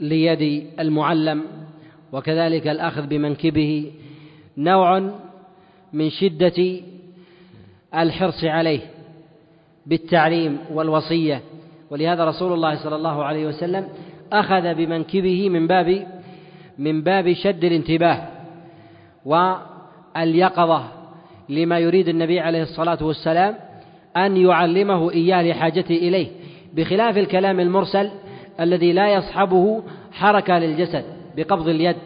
ليد 0.00 0.66
المعلم 0.80 1.44
وكذلك 2.12 2.66
الأخذ 2.68 3.06
بمنكبه 3.06 3.92
نوع 4.56 5.10
من 5.92 6.10
شدة 6.10 6.80
الحرص 7.94 8.44
عليه 8.44 8.80
بالتعليم 9.86 10.58
والوصية. 10.72 11.40
ولهذا 11.90 12.24
رسول 12.24 12.52
الله 12.52 12.74
صلى 12.84 12.96
الله 12.96 13.24
عليه 13.24 13.46
وسلم 13.46 13.88
أخذ 14.32 14.74
بمنكبه 14.74 15.48
من 15.48 15.66
باب 15.66 16.06
من 16.78 17.02
باب 17.02 17.32
شد 17.32 17.64
الانتباه 17.64 18.28
واليقظة 19.24 20.84
لما 21.48 21.78
يريد 21.78 22.08
النبي 22.08 22.40
عليه 22.40 22.62
الصلاة 22.62 22.98
والسلام 23.04 23.54
أن 24.16 24.36
يعلمه 24.36 25.10
إياه 25.10 25.42
لحاجته 25.42 25.94
إليه. 25.96 26.28
بخلاف 26.74 27.18
الكلام 27.18 27.60
المرسل 27.60 28.10
الذي 28.60 28.92
لا 28.92 29.14
يصحبه 29.14 29.82
حركة 30.12 30.58
للجسد 30.58 31.04
بقبض 31.36 31.68
اليد 31.68 31.96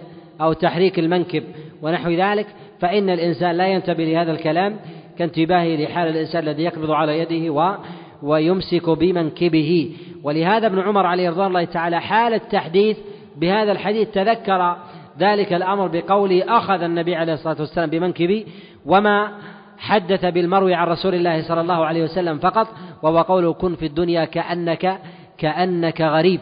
أو 0.40 0.52
تحريك 0.52 0.98
المنكب 0.98 1.44
ونحو 1.82 2.10
ذلك 2.10 2.46
فإن 2.80 3.10
الإنسان 3.10 3.56
لا 3.56 3.66
ينتبه 3.66 4.04
لهذا 4.04 4.32
الكلام 4.32 4.76
كانتباهه 5.18 5.76
لحال 5.76 6.08
الإنسان 6.08 6.42
الذي 6.42 6.62
يقبض 6.62 6.90
على 6.90 7.18
يده 7.18 7.52
و 7.52 7.74
ويمسك 8.22 8.90
بمنكبه. 8.90 9.96
ولهذا 10.22 10.66
ابن 10.66 10.78
عمر 10.78 11.06
عليه 11.06 11.30
رضوان 11.30 11.46
الله 11.46 11.64
تعالى 11.64 12.00
حال 12.00 12.34
التحديث 12.34 12.96
بهذا 13.36 13.72
الحديث 13.72 14.10
تذكر 14.10 14.76
ذلك 15.18 15.52
الأمر 15.52 15.86
بقوله 15.86 16.44
أخذ 16.48 16.82
النبي 16.82 17.14
عليه 17.14 17.32
الصلاة 17.32 17.56
والسلام 17.60 17.90
بمنكبي 17.90 18.46
وما 18.86 19.32
حدث 19.82 20.24
بالمروي 20.24 20.74
عن 20.74 20.86
رسول 20.86 21.14
الله 21.14 21.42
صلى 21.42 21.60
الله 21.60 21.84
عليه 21.86 22.02
وسلم 22.02 22.38
فقط 22.38 22.68
وهو 23.02 23.22
قوله 23.22 23.52
كن 23.52 23.74
في 23.74 23.86
الدنيا 23.86 24.24
كأنك 24.24 25.00
كأنك 25.38 26.00
غريب. 26.00 26.40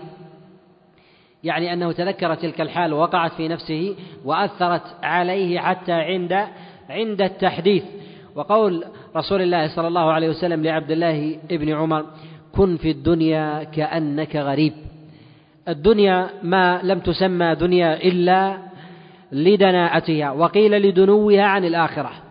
يعني 1.45 1.73
أنه 1.73 1.93
تذكر 1.93 2.35
تلك 2.35 2.61
الحال 2.61 2.93
ووقعت 2.93 3.33
في 3.33 3.49
نفسه 3.49 3.97
وأثرت 4.25 4.83
عليه 5.03 5.59
حتى 5.59 5.93
عند 5.93 6.33
عند 6.91 7.23
التحديث. 7.23 7.85
وقول 8.35 8.85
رسول 9.17 9.43
الله 9.43 9.77
صلى 9.77 9.89
الله 9.89 10.13
عليه 10.13 10.29
وسلم 10.29 10.63
لعبد 10.63 10.91
الله 10.91 11.39
بن 11.51 11.69
عمر 11.73 12.05
كن 12.53 12.77
في 12.77 12.91
الدنيا 12.91 13.65
كأنك 13.65 14.37
غريب. 14.37 14.73
الدنيا 15.69 16.31
ما 16.43 16.81
لم 16.83 16.99
تسمى 16.99 17.55
دنيا 17.55 18.03
إلا 18.03 18.59
لدناءتها 19.33 20.31
وقيل 20.31 20.73
لدنوها 20.73 21.43
عن 21.43 21.65
الآخرة. 21.65 22.30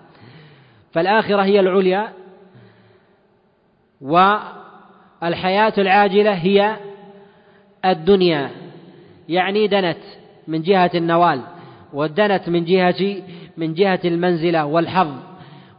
فالآخرة 0.91 1.41
هي 1.43 1.59
العليا 1.59 2.09
والحياة 4.01 5.73
العاجلة 5.77 6.33
هي 6.33 6.75
الدنيا. 7.85 8.49
يعني 9.29 9.67
دنت 9.67 9.97
من 10.47 10.61
جهة 10.61 10.91
النوال 10.95 11.41
ودنت 11.93 12.49
من 12.49 12.65
جهة 12.65 13.15
من 13.57 13.73
جهة 13.73 13.99
المنزلة 14.05 14.65
والحظ. 14.65 15.13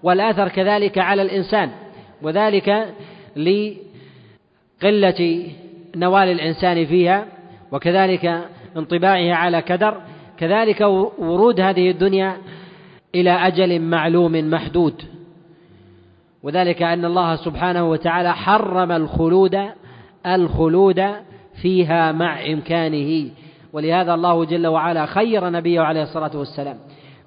والأثر 0.02 0.48
كذلك 0.48 0.98
على 0.98 1.22
الإنسان 1.22 1.70
وذلك 2.22 2.94
لقلة 3.36 3.80
نوال 5.96 6.28
الإنسان 6.28 6.86
فيها 6.86 7.26
وكذلك 7.72 8.48
انطباعه 8.76 9.34
على 9.34 9.62
كدر. 9.62 10.00
كذلك 10.38 10.80
ورود 11.18 11.60
هذه 11.60 11.90
الدنيا 11.90 12.36
إلى 13.14 13.30
أجل 13.30 13.80
معلوم 13.80 14.50
محدود. 14.50 15.02
وذلك 16.42 16.82
أن 16.82 17.04
الله 17.04 17.36
سبحانه 17.36 17.90
وتعالى 17.90 18.34
حرم 18.34 18.92
الخلود 18.92 19.58
الخلود 20.26 21.02
فيها 21.62 22.12
مع 22.12 22.46
إمكانه. 22.46 23.30
ولهذا 23.72 24.14
الله 24.14 24.44
جل 24.44 24.66
وعلا 24.66 25.06
خير 25.06 25.50
نبيه 25.50 25.80
عليه 25.80 26.02
الصلاة 26.02 26.36
والسلام 26.36 26.76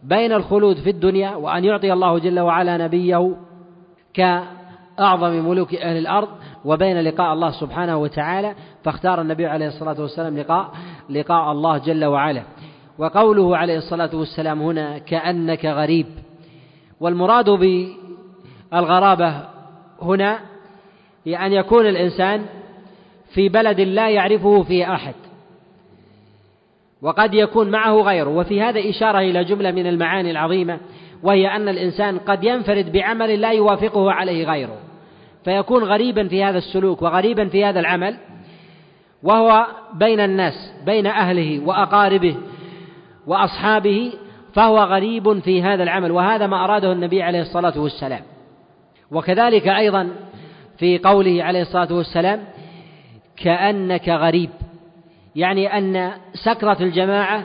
بين 0.04 0.32
الخلود 0.32 0.78
في 0.78 0.90
الدنيا 0.90 1.36
وأن 1.36 1.66
يعطي 1.66 1.94
الله 1.94 2.20
جل 2.20 2.40
وعلا 2.40 2.78
نبيه 2.78 3.36
كأعظم 4.14 5.50
ملوك 5.50 5.76
أهل 5.76 5.98
الأرض 5.98 6.28
وبين 6.66 7.02
لقاء 7.02 7.34
الله 7.34 7.52
سبحانه 7.52 7.98
وتعالى 7.98 8.56
فاختار 8.84 9.22
النبي 9.22 9.46
عليه 9.46 9.68
الصلاة 9.68 10.02
والسلام 10.02 10.38
لقاء 10.38 10.72
لقاء 11.10 11.52
الله 11.52 11.78
جل 11.78 12.06
وعلا. 12.06 12.44
وقوله 12.98 13.58
عليه 13.58 13.78
الصلاة 13.78 14.10
والسلام 14.14 14.62
هنا 14.62 14.98
كأنك 14.98 15.66
غريب. 15.66 16.06
والمراد 17.00 17.50
بالغرابة 18.72 19.36
هنا 20.02 20.40
هي 21.26 21.38
أن 21.38 21.54
يكون 21.54 21.86
الإنسان 21.86 22.46
في 23.34 23.50
بلد 23.50 23.82
لا 23.82 24.10
يعرفه 24.10 24.64
فيه 24.64 24.94
أحد 24.94 25.14
وقد 27.02 27.34
يكون 27.34 27.72
معه 27.72 28.02
غيره. 28.02 28.30
وفي 28.30 28.62
هذا 28.62 28.90
إشارة 28.90 29.20
إلى 29.20 29.44
جملة 29.44 29.72
من 29.72 29.88
المعاني 29.88 30.32
العظيمة 30.32 30.80
وهي 31.24 31.48
أن 31.48 31.70
الإنسان 31.70 32.20
قد 32.20 32.44
ينفرد 32.44 32.92
بعمل 32.92 33.42
لا 33.42 33.52
يوافقه 33.52 34.12
عليه 34.12 34.46
غيره. 34.46 34.78
فيكون 35.44 35.84
غريبا 35.84 36.28
في 36.28 36.44
هذا 36.44 36.58
السلوك 36.58 37.02
وغريبا 37.02 37.48
في 37.48 37.66
هذا 37.66 37.80
العمل 37.80 38.18
وهو 39.24 39.68
بين 39.94 40.20
الناس 40.20 40.74
بين 40.86 41.08
أهله 41.08 41.60
وأقاربه. 41.66 42.36
وأصحابه 43.28 44.14
فهو 44.54 44.80
غريب 44.80 45.40
في 45.40 45.64
هذا 45.64 45.84
العمل 45.84 46.12
وهذا 46.12 46.48
ما 46.48 46.64
أراده 46.64 46.92
النبي 46.92 47.24
عليه 47.24 47.42
الصلاة 47.42 47.80
والسلام. 47.80 48.22
وكذلك 49.12 49.68
أيضا 49.68 50.10
في 50.78 50.98
قوله 50.98 51.44
عليه 51.44 51.62
الصلاة 51.62 51.94
والسلام 51.94 52.44
كأنك 53.38 54.10
غريب. 54.10 54.50
يعني 55.36 55.78
أن 55.78 56.12
سكرة 56.34 56.78
الجماعة 56.82 57.44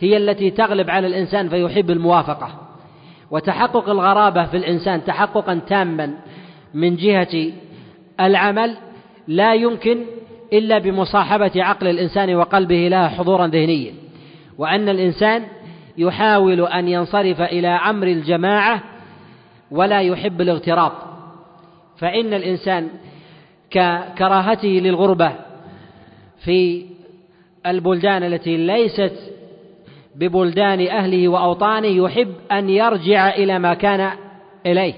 هي 0.00 0.16
التي 0.16 0.50
تغلب 0.50 0.90
على 0.90 1.06
الإنسان 1.06 1.48
فيحب 1.48 1.90
الموافقة. 1.90 2.48
وتحقق 3.30 3.88
الغرابة 3.88 4.44
في 4.44 4.56
الإنسان 4.56 5.04
تحققا 5.04 5.60
تاما 5.68 6.14
من 6.74 6.96
جهة 6.96 7.52
العمل 8.20 8.76
لا 9.28 9.54
يمكن 9.54 10.04
إلا 10.52 10.78
بمصاحبة 10.78 11.50
عقل 11.56 11.86
الإنسان 11.86 12.34
وقلبه 12.34 12.88
لها 12.88 13.08
حضورا 13.08 13.46
ذهنيا. 13.46 14.07
وأن 14.58 14.88
الإنسان 14.88 15.44
يحاول 15.98 16.60
أن 16.60 16.88
ينصرف 16.88 17.40
إلى 17.40 17.68
أمر 17.68 18.06
الجماعة 18.06 18.82
ولا 19.70 20.00
يحب 20.00 20.40
الاغتراب. 20.40 20.92
فإن 21.98 22.34
الإنسان 22.34 22.88
ككراهته 23.70 24.68
للغربة 24.68 25.32
في 26.44 26.86
البلدان 27.66 28.22
التي 28.22 28.56
ليست 28.56 29.12
ببلدان 30.16 30.86
أهله 30.86 31.28
وأوطانه 31.28 31.86
يحب 31.86 32.34
أن 32.52 32.70
يرجع 32.70 33.28
إلى 33.28 33.58
ما 33.58 33.74
كان 33.74 34.10
إليه. 34.66 34.94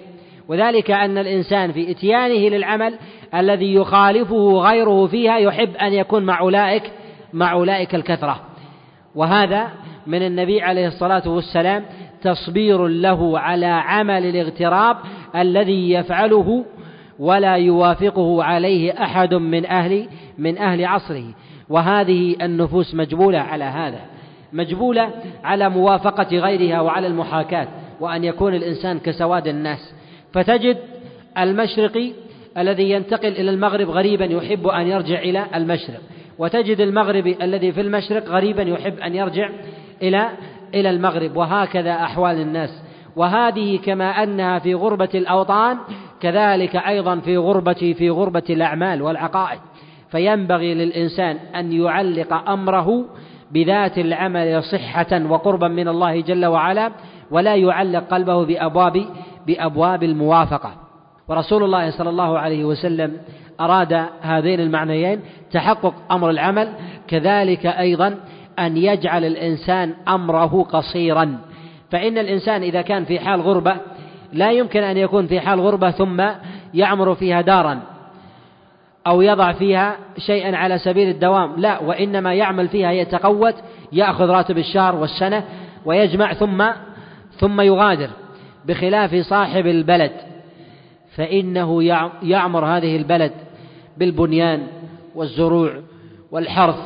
وذلك 0.48 0.90
أن 0.90 1.18
الإنسان 1.18 1.72
في 1.72 1.90
إتيانه 1.90 2.48
للعمل 2.48 2.94
الذي 3.34 3.74
يخالفه 3.74 4.58
غيره 4.58 5.06
فيها 5.06 5.38
يحب 5.38 5.76
أن 5.76 5.92
يكون 5.92 6.22
مع 6.24 6.40
أولئك 6.40 6.92
مع 7.32 7.52
أولئك 7.52 7.94
الكثرة. 7.94 8.49
وهذا 9.14 9.68
من 10.06 10.26
النبي 10.26 10.62
عليه 10.62 10.86
الصلاة 10.86 11.28
والسلام 11.28 11.84
تصبير 12.22 12.86
له 12.86 13.38
على 13.38 13.66
عمل 13.66 14.26
الاغتراب 14.26 14.96
الذي 15.36 15.92
يفعله 15.92 16.64
ولا 17.18 17.54
يوافقه 17.54 18.44
عليه 18.44 18.92
أحد 19.04 19.34
من 19.34 19.66
أهل 19.66 20.08
من 20.38 20.58
أهل 20.58 20.84
عصره. 20.84 21.24
وهذه 21.68 22.36
النفوس 22.42 22.94
مجبولة 22.94 23.38
على 23.38 23.64
هذا 23.64 24.00
مجبولة 24.52 25.10
على 25.44 25.68
موافقة 25.68 26.36
غيرها 26.38 26.80
وعلى 26.80 27.06
المحاكاة 27.06 27.68
وأن 28.00 28.24
يكون 28.24 28.54
الإنسان 28.54 28.98
كسواد 28.98 29.48
الناس. 29.48 29.94
فتجد 30.32 30.76
المشرقي 31.38 32.12
الذي 32.58 32.90
ينتقل 32.90 33.28
إلى 33.28 33.50
المغرب 33.50 33.90
غريبا 33.90 34.24
يحب 34.24 34.66
أن 34.66 34.86
يرجع 34.86 35.18
إلى 35.18 35.46
المشرق. 35.54 36.00
وتجد 36.40 36.80
المغربي 36.80 37.36
الذي 37.42 37.72
في 37.72 37.80
المشرق 37.80 38.28
غريبا 38.28 38.62
يحب 38.62 38.98
أن 38.98 39.14
يرجع 39.14 39.48
إلى 40.02 40.28
إلى 40.74 40.90
المغرب 40.90 41.36
وهكذا 41.36 41.92
أحوال 41.92 42.40
الناس. 42.40 42.82
وهذه 43.16 43.78
كما 43.78 44.22
أنها 44.22 44.58
في 44.58 44.74
غربة 44.74 45.08
الأوطان 45.14 45.78
كذلك 46.20 46.76
أيضا 46.76 47.16
في 47.16 47.36
غربة 47.36 47.94
في 47.98 48.10
غربة 48.10 48.42
الأعمال 48.50 49.02
والعقائد. 49.02 49.60
فينبغي 50.10 50.74
للإنسان 50.74 51.36
أن 51.36 51.72
يعلق 51.72 52.32
أمره 52.50 53.04
بذات 53.50 53.98
العمل 53.98 54.62
صحة 54.62 55.22
وقربا 55.28 55.68
من 55.68 55.88
الله 55.88 56.20
جل 56.20 56.46
وعلا 56.46 56.92
ولا 57.30 57.56
يعلق 57.56 58.04
قلبه 58.10 58.44
بأبواب 58.44 59.04
بأبواب 59.46 60.02
الموافقة. 60.02 60.72
ورسول 61.28 61.62
الله 61.64 61.90
صلى 61.90 62.10
الله 62.10 62.38
عليه 62.38 62.64
وسلم 62.64 63.16
أراد 63.60 64.06
هذين 64.20 64.60
المعنيين 64.60 65.20
تحقق 65.52 65.94
أمر 66.12 66.30
العمل 66.30 66.72
كذلك 67.08 67.66
أيضا 67.66 68.16
أن 68.58 68.76
يجعل 68.76 69.24
الإنسان 69.24 69.94
أمره 70.08 70.62
قصيرا. 70.62 71.38
فإن 71.90 72.18
الإنسان 72.18 72.62
إذا 72.62 72.82
كان 72.82 73.04
في 73.04 73.20
حال 73.20 73.40
غربة 73.40 73.76
لا 74.32 74.50
يمكن 74.50 74.82
أن 74.82 74.96
يكون 74.96 75.26
في 75.26 75.40
حال 75.40 75.60
غربة 75.60 75.90
ثم 75.90 76.24
يعمر 76.74 77.14
فيها 77.14 77.40
دارا 77.40 77.80
أو 79.06 79.22
يضع 79.22 79.52
فيها 79.52 79.96
شيئا 80.18 80.56
على 80.56 80.78
سبيل 80.78 81.08
الدوام. 81.08 81.54
لا 81.56 81.82
وإنما 81.82 82.34
يعمل 82.34 82.68
فيها 82.68 82.92
يتقوت 82.92 83.54
يأخذ 83.92 84.26
راتب 84.26 84.58
الشهر 84.58 84.96
والسنة 84.96 85.44
ويجمع 85.84 86.32
ثم 86.32 86.64
ثم 87.38 87.60
يغادر. 87.60 88.10
بخلاف 88.66 89.14
صاحب 89.14 89.66
البلد 89.66 90.12
فإنه 91.16 91.82
يعمر 92.22 92.64
هذه 92.64 92.96
البلد 92.96 93.32
بالبنيان 93.96 94.66
والزروع 95.14 95.72
والحرث 96.30 96.78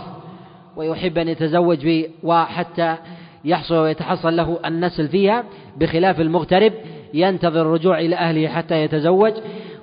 ويحب 0.77 1.19
أن 1.19 1.29
يتزوج 1.29 1.89
وحتى 2.23 2.97
يحصل 3.45 3.75
ويتحصل 3.75 4.37
له 4.37 4.59
النسل 4.67 5.09
فيها 5.09 5.45
بخلاف 5.77 6.21
المغترب 6.21 6.73
ينتظر 7.15 7.63
الرجوع 7.63 7.99
إلى 7.99 8.17
أهله 8.17 8.49
حتى 8.49 8.83
يتزوج 8.83 9.33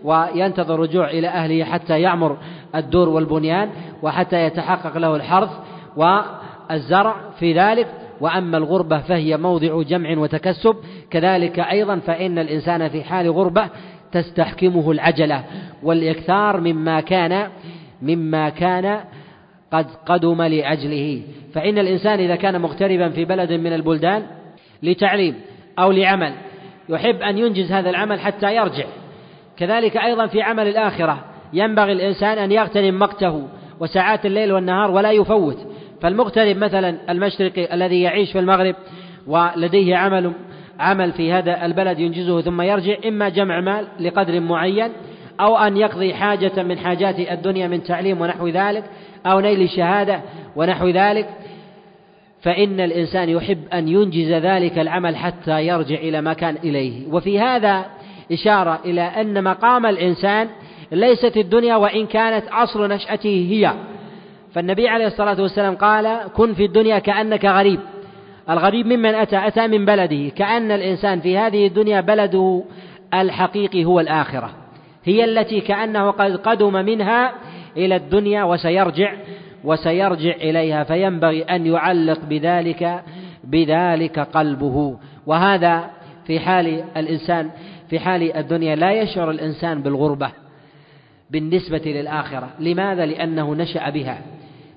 وينتظر 0.04 0.76
الرجوع 0.76 1.10
إلى 1.10 1.28
أهله 1.28 1.64
حتى 1.64 2.02
يعمر 2.02 2.38
الدور 2.76 3.10
والبنيان 3.10 3.70
وحتى 4.02 4.46
يتحقق 4.46 4.98
له 4.98 5.16
الحرث 5.16 5.50
والزرع 5.98 7.16
في 7.40 7.54
ذلك. 7.54 7.88
وأما 8.22 8.58
الغربة 8.58 8.98
فهي 8.98 9.38
موضع 9.38 9.82
جمع 9.82 10.18
وتكسب. 10.18 10.76
كذلك 11.10 11.60
أيضا 11.60 12.00
فإن 12.00 12.40
الإنسان 12.40 12.90
في 12.90 13.04
حال 13.04 13.32
غربة 13.32 13.70
تستحكمه 14.12 14.92
العجلة 14.92 15.44
والإكثار 15.84 16.62
مما 16.62 17.02
كان 17.02 17.50
مما 18.02 18.50
كان 18.50 19.00
قد 19.72 19.88
قدم 20.06 20.42
لأجله. 20.42 21.22
فإن 21.54 21.78
الإنسان 21.78 22.20
إذا 22.20 22.36
كان 22.36 22.62
مغتربا 22.62 23.10
في 23.10 23.26
بلد 23.26 23.52
من 23.52 23.74
البلدان 23.74 24.24
لتعليم 24.84 25.36
أو 25.80 25.92
لعمل 25.92 26.34
يحب 26.90 27.16
أن 27.16 27.38
ينجز 27.38 27.72
هذا 27.72 27.90
العمل 27.90 28.20
حتى 28.20 28.56
يرجع. 28.56 28.86
كذلك 29.58 29.98
أيضا 29.98 30.28
في 30.28 30.42
عمل 30.42 30.68
الآخرة 30.68 31.26
ينبغي 31.54 31.92
الإنسان 31.92 32.38
أن 32.38 32.52
يغتنم 32.52 33.02
وقته 33.02 33.48
وساعات 33.80 34.26
الليل 34.26 34.52
والنهار 34.52 34.92
ولا 34.92 35.12
يفوت. 35.12 35.58
فالمغترب 36.02 36.58
مثلا 36.58 37.12
المشرقي 37.12 37.74
الذي 37.74 38.02
يعيش 38.02 38.32
في 38.32 38.40
المغرب 38.40 38.76
ولديه 39.28 39.96
عمل 39.96 40.34
عمل 40.82 41.12
في 41.12 41.34
هذا 41.34 41.66
البلد 41.66 42.00
ينجزه 42.00 42.42
ثم 42.42 42.62
يرجع 42.62 42.96
إما 43.08 43.30
جمع 43.30 43.60
مال 43.60 43.88
لقدر 44.00 44.40
معين 44.40 44.92
أو 45.40 45.58
أن 45.58 45.78
يقضي 45.78 46.14
حاجة 46.14 46.64
من 46.64 46.78
حاجات 46.78 47.20
الدنيا 47.20 47.68
من 47.68 47.84
تعليم 47.84 48.22
ونحو 48.22 48.48
ذلك 48.48 48.84
أو 49.26 49.40
نيل 49.40 49.70
شهادة 49.70 50.22
ونحو 50.56 50.88
ذلك. 50.88 51.30
فإن 52.42 52.80
الإنسان 52.80 53.30
يحب 53.30 53.58
أن 53.74 53.88
ينجز 53.88 54.32
ذلك 54.32 54.80
العمل 54.80 55.16
حتى 55.16 55.68
يرجع 55.68 55.96
إلى 55.96 56.22
ما 56.22 56.34
كان 56.34 56.56
إليه. 56.64 57.08
وفي 57.12 57.40
هذا 57.40 57.86
إشارة 58.32 58.80
إلى 58.86 59.02
أن 59.02 59.44
مقام 59.44 59.86
الإنسان 59.86 60.48
ليست 60.92 61.38
الدنيا 61.38 61.76
وإن 61.76 62.06
كانت 62.06 62.48
أصل 62.48 62.88
نشأته 62.92 63.48
هي. 63.52 63.74
فالنبي 64.54 64.88
عليه 64.88 65.08
الصلاة 65.08 65.42
والسلام 65.42 65.76
قال 65.76 66.20
كن 66.36 66.54
في 66.54 66.66
الدنيا 66.66 67.00
كأنك 67.00 67.46
غريب. 67.46 67.80
الغريب 68.52 68.88
ممن 68.88 69.16
أتى 69.16 69.48
أتى 69.48 69.68
من 69.68 69.86
بلده. 69.86 70.30
كأن 70.30 70.72
الإنسان 70.72 71.20
في 71.20 71.38
هذه 71.38 71.68
الدنيا 71.68 72.02
بلده 72.02 72.64
الحقيقي 73.14 73.86
هو 73.86 74.00
الآخرة. 74.00 74.50
هي 75.04 75.24
التي 75.26 75.62
كأنه 75.62 76.12
قد 76.12 76.36
قدم 76.36 76.74
منها 76.74 77.34
إلى 77.78 77.96
الدنيا 77.96 78.44
وسيرجع 78.44 79.14
وسيرجع 79.64 80.36
إليها 80.36 80.84
فينبغي 80.84 81.44
أن 81.44 81.66
يعلق 81.66 82.20
بذلك 82.26 83.04
بذلك 83.44 84.20
قلبه. 84.20 84.98
وهذا 85.26 85.90
في 86.28 86.40
حال 86.40 86.84
الإنسان 86.98 87.50
في 87.90 88.00
حال 88.00 88.36
الدنيا 88.38 88.76
لا 88.76 88.92
يشعر 88.92 89.32
الإنسان 89.32 89.82
بالغربة 89.82 90.32
بالنسبة 91.30 91.82
للآخرة. 91.86 92.50
لماذا؟ 92.60 93.06
لأنه 93.06 93.56
نشأ 93.56 93.90
بها. 93.90 94.22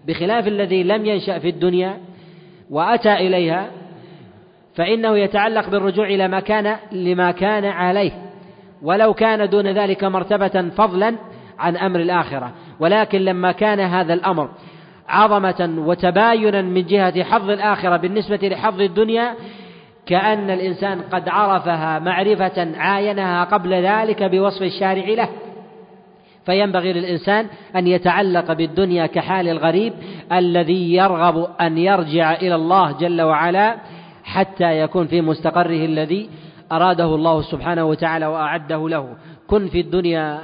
بخلاف 0.06 0.48
الذي 0.48 0.82
لم 0.82 1.06
ينشأ 1.06 1.38
في 1.38 1.48
الدنيا 1.48 1.98
وأتى 2.70 3.12
إليها 3.12 3.66
فإنه 4.74 5.18
يتعلق 5.18 5.68
بالرجوع 5.68 6.06
إلى 6.06 6.28
ما 6.28 6.40
كان 6.40 6.76
لما 6.92 7.30
كان 7.30 7.64
عليه. 7.64 8.12
ولو 8.82 9.14
كان 9.14 9.48
دون 9.48 9.66
ذلك 9.66 10.04
مرتبة 10.04 10.68
فضلا 10.76 11.14
عن 11.58 11.76
أمر 11.76 12.00
الآخرة. 12.00 12.52
ولكن 12.80 13.18
لما 13.18 13.52
كان 13.52 13.80
هذا 13.80 14.14
الأمر 14.14 14.48
عظمة 15.08 15.74
وتباينا 15.78 16.62
من 16.62 16.86
جهة 16.86 17.22
حظ 17.22 17.50
الآخرة 17.50 17.96
بالنسبة 17.96 18.48
لحظ 18.48 18.80
الدنيا 18.80 19.34
كأن 20.06 20.50
الإنسان 20.50 21.00
قد 21.12 21.28
عرفها 21.28 21.98
معرفة 21.98 22.76
عاينها 22.76 23.44
قبل 23.44 23.74
ذلك 23.74 24.22
بوصف 24.22 24.62
الشارع 24.62 25.04
له. 25.04 25.28
فينبغي 26.46 26.92
للإنسان 26.92 27.46
أن 27.76 27.86
يتعلق 27.86 28.52
بالدنيا 28.52 29.06
كحال 29.06 29.48
الغريب 29.48 29.92
الذي 30.32 30.94
يرغب 30.94 31.48
أن 31.60 31.78
يرجع 31.78 32.32
إلى 32.32 32.54
الله 32.54 32.92
جل 32.92 33.22
وعلا 33.22 33.76
حتى 34.24 34.80
يكون 34.80 35.06
في 35.06 35.20
مستقره 35.20 35.84
الذي 35.84 36.30
أراده 36.72 37.14
الله 37.14 37.42
سبحانه 37.42 37.84
وتعالى 37.84 38.26
وأعده 38.26 38.88
له. 38.88 39.16
كن 39.46 39.68
في 39.68 39.80
الدنيا 39.80 40.40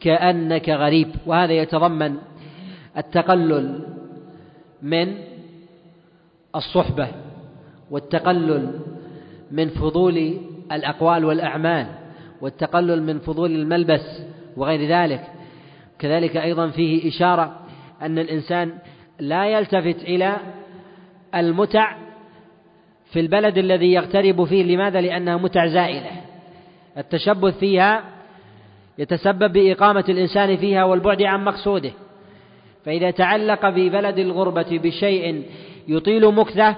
كأنك 0.00 0.68
غريب. 0.68 1.08
وهذا 1.26 1.52
يتضمن 1.52 2.16
التقلل 2.96 3.80
من 4.82 5.14
الصحبة 6.56 7.08
والتقلل 7.90 8.80
من 9.50 9.68
فضول 9.68 10.38
الأقوال 10.72 11.24
والأعمال 11.24 11.86
والتقلل 12.40 13.02
من 13.02 13.18
فضول 13.18 13.50
الملبس 13.50 14.22
وغير 14.58 14.88
ذلك. 14.88 15.24
كذلك 15.98 16.36
أيضا 16.36 16.70
فيه 16.70 17.08
إشارة 17.08 17.60
أن 18.02 18.18
الإنسان 18.18 18.72
لا 19.20 19.46
يلتفت 19.46 20.02
إلى 20.02 20.36
المتع 21.34 21.96
في 23.12 23.20
البلد 23.20 23.58
الذي 23.58 23.92
يغترب 23.92 24.44
فيه. 24.44 24.62
لماذا؟ 24.62 25.00
لأنها 25.00 25.36
متع 25.36 25.66
زائلة. 25.66 26.10
التشبث 26.98 27.58
فيها 27.58 28.04
يتسبب 28.98 29.52
بإقامة 29.52 30.04
الإنسان 30.08 30.56
فيها 30.56 30.84
والبعد 30.84 31.22
عن 31.22 31.44
مقصوده. 31.44 31.90
فإذا 32.84 33.10
تعلق 33.10 33.70
في 33.70 33.90
بلد 33.90 34.18
الغربة 34.18 34.78
بشيء 34.82 35.42
يطيل 35.88 36.34
مكثه 36.34 36.76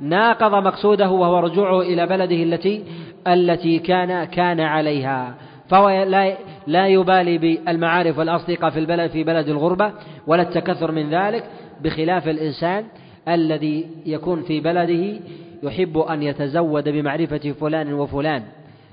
ناقض 0.00 0.54
مقصوده 0.54 1.10
وهو 1.10 1.38
رجوعه 1.38 1.80
إلى 1.80 2.06
بلده 2.06 2.42
التي 2.42 2.84
التي 3.26 3.78
كان 3.78 4.24
كان 4.24 4.60
عليها. 4.60 5.34
فهو 5.68 5.88
لا 5.88 6.36
لا 6.66 6.86
يبالي 6.86 7.38
بالمعارف 7.38 8.18
والأصدقاء 8.18 8.70
في 8.70 8.78
البلد 8.78 9.10
في 9.10 9.24
بلد 9.24 9.48
الغربة 9.48 9.92
ولا 10.26 10.42
التكثر 10.42 10.92
من 10.92 11.10
ذلك 11.10 11.44
بخلاف 11.82 12.28
الإنسان 12.28 12.84
الذي 13.28 13.86
يكون 14.06 14.42
في 14.42 14.60
بلده 14.60 15.20
يحب 15.62 15.98
أن 15.98 16.22
يتزود 16.22 16.88
بمعرفة 16.88 17.54
فلان 17.60 17.92
وفلان 17.92 18.42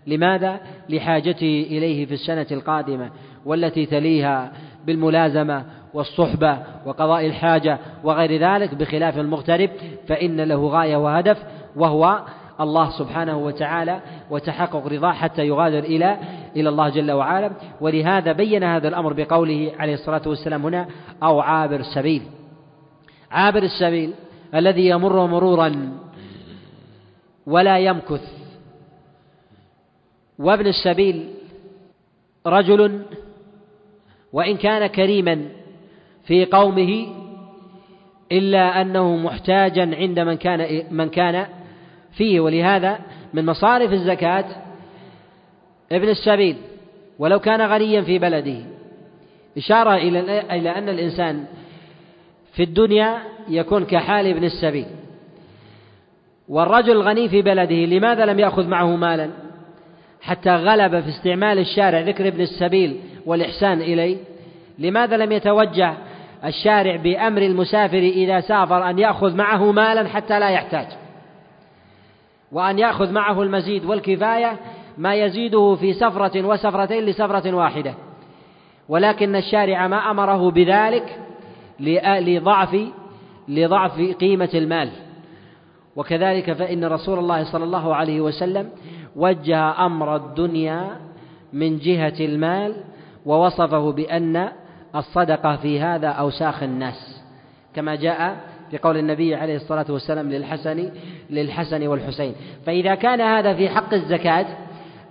لماذا؟ 0.07 0.59
لحاجته 0.89 1.67
إليه 1.69 2.05
في 2.05 2.13
السنة 2.13 2.47
القادمة 2.51 3.09
والتي 3.45 3.85
تليها 3.85 4.51
بالملازمة 4.85 5.65
والصحبة 5.93 6.57
وقضاء 6.85 7.25
الحاجة 7.25 7.79
وغير 8.03 8.39
ذلك 8.41 8.75
بخلاف 8.75 9.19
المغترب 9.19 9.69
فإن 10.07 10.41
له 10.41 10.67
غاية 10.67 10.97
وهدف 10.97 11.37
وهو 11.75 12.19
الله 12.61 12.89
سبحانه 12.89 13.37
وتعالى 13.37 13.99
وتحقق 14.29 14.87
رضاه 14.87 15.11
حتى 15.11 15.47
يغادر 15.47 15.79
إلى 15.79 16.17
إلى 16.55 16.69
الله 16.69 16.89
جل 16.89 17.11
وعلا. 17.11 17.51
ولهذا 17.81 18.31
بين 18.31 18.63
هذا 18.63 18.87
الأمر 18.87 19.13
بقوله 19.13 19.71
عليه 19.79 19.93
الصلاة 19.93 20.21
والسلام 20.25 20.65
هنا 20.65 20.87
أو 21.23 21.39
عابر 21.39 21.79
السبيل. 21.79 22.21
عابر 23.31 23.63
السبيل 23.63 24.13
الذي 24.55 24.87
يمر 24.87 25.27
مرورا 25.27 25.91
ولا 27.47 27.79
يمكث. 27.79 28.23
وابن 30.39 30.67
السبيل 30.67 31.29
رجل 32.47 33.05
وإن 34.33 34.57
كان 34.57 34.87
كريما 34.87 35.45
في 36.23 36.45
قومه 36.45 37.07
إلا 38.31 38.81
أنه 38.81 39.15
محتاجا 39.15 39.95
عند 39.95 40.19
من 40.19 40.33
كان 40.33 40.83
من 40.91 41.09
كان 41.09 41.47
فيه 42.17 42.39
ولهذا 42.39 42.99
من 43.33 43.45
مصارف 43.45 43.93
الزكاة 43.93 44.45
ابن 45.91 46.09
السبيل 46.09 46.55
ولو 47.19 47.39
كان 47.39 47.61
غنيا 47.61 48.01
في 48.01 48.19
بلده. 48.19 48.57
إشارة 49.57 49.95
إلى 49.95 50.41
إلى 50.57 50.69
أن 50.69 50.89
الإنسان 50.89 51.45
في 52.53 52.63
الدنيا 52.63 53.17
يكون 53.49 53.85
كحال 53.85 54.27
ابن 54.27 54.43
السبيل. 54.43 54.85
والرجل 56.49 56.91
الغني 56.91 57.29
في 57.29 57.41
بلده 57.41 57.85
لماذا 57.85 58.25
لم 58.25 58.39
يأخذ 58.39 58.67
معه 58.67 58.95
مالا؟ 58.95 59.29
حتى 60.21 60.55
غلب 60.55 60.99
في 60.99 61.09
استعمال 61.09 61.59
الشارع 61.59 61.99
ذكر 61.99 62.27
ابن 62.27 62.41
السبيل 62.41 62.99
والإحسان 63.25 63.81
إليه. 63.81 64.17
لماذا 64.79 65.17
لم 65.17 65.31
يتوجه 65.31 65.93
الشارع 66.45 66.95
بأمر 66.95 67.41
المسافر 67.41 67.97
إذا 67.97 68.39
سافر 68.39 68.89
أن 68.89 68.99
يأخذ 68.99 69.35
معه 69.35 69.71
مالا 69.71 70.07
حتى 70.07 70.39
لا 70.39 70.49
يحتاج؟ 70.49 70.87
وأن 72.51 72.79
يأخذ 72.79 73.11
معه 73.11 73.41
المزيد 73.41 73.85
والكفاية 73.85 74.57
ما 74.97 75.15
يزيده 75.15 75.75
في 75.75 75.93
سفرة 75.93 76.47
وسفرتين 76.47 77.05
لسفرة 77.05 77.53
واحدة. 77.53 77.93
ولكن 78.89 79.35
الشارع 79.35 79.87
ما 79.87 80.11
أمره 80.11 80.51
بذلك 80.51 81.19
لضعف 81.79 82.77
لضعف 83.47 84.01
قيمة 84.01 84.49
المال. 84.53 84.89
وكذلك 85.95 86.53
فإن 86.53 86.85
رسول 86.85 87.19
الله 87.19 87.43
صلى 87.43 87.63
الله 87.63 87.95
عليه 87.95 88.21
وسلم 88.21 88.69
وجه 89.15 89.85
أمر 89.85 90.15
الدنيا 90.15 90.99
من 91.53 91.77
جهة 91.77 92.15
المال 92.19 92.75
ووصفه 93.25 93.91
بأن 93.91 94.49
الصدقة 94.95 95.55
في 95.55 95.81
هذا 95.81 96.07
أوساخ 96.07 96.63
الناس. 96.63 97.21
كما 97.75 97.95
جاء 97.95 98.37
في 98.71 98.77
قول 98.77 98.97
النبي 98.97 99.35
عليه 99.35 99.55
الصلاة 99.55 99.85
والسلام 99.89 100.29
للحسن 100.29 100.91
للحسن 101.29 101.87
والحسين. 101.87 102.33
فإذا 102.65 102.95
كان 102.95 103.21
هذا 103.21 103.53
في 103.53 103.69
حق 103.69 103.93
الزكاة 103.93 104.45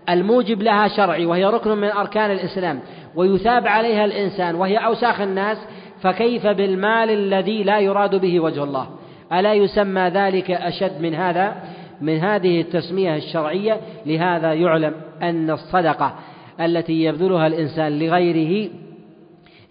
الموجب 0.08 0.62
لها 0.62 0.88
شرعي 0.88 1.26
وهي 1.26 1.44
ركن 1.44 1.70
من 1.70 1.88
أركان 1.88 2.30
الإسلام 2.30 2.80
ويثاب 3.14 3.66
عليها 3.66 4.04
الإنسان 4.04 4.54
وهي 4.54 4.76
أوساخ 4.76 5.20
الناس 5.20 5.58
فكيف 6.02 6.46
بالمال 6.46 7.10
الذي 7.10 7.62
لا 7.62 7.80
يراد 7.80 8.14
به 8.14 8.40
وجه 8.40 8.64
الله؟ 8.64 8.88
ألا 9.32 9.54
يسمى 9.54 10.02
ذلك 10.02 10.50
أشد 10.50 11.00
من 11.00 11.14
هذا؟ 11.14 11.56
من 12.00 12.18
هذه 12.18 12.60
التسمية 12.60 13.16
الشرعية 13.16 13.80
لهذا 14.06 14.54
يعلم 14.54 14.94
أن 15.22 15.50
الصدقة 15.50 16.14
التي 16.60 17.04
يبذلها 17.04 17.46
الإنسان 17.46 17.98
لغيره 17.98 18.70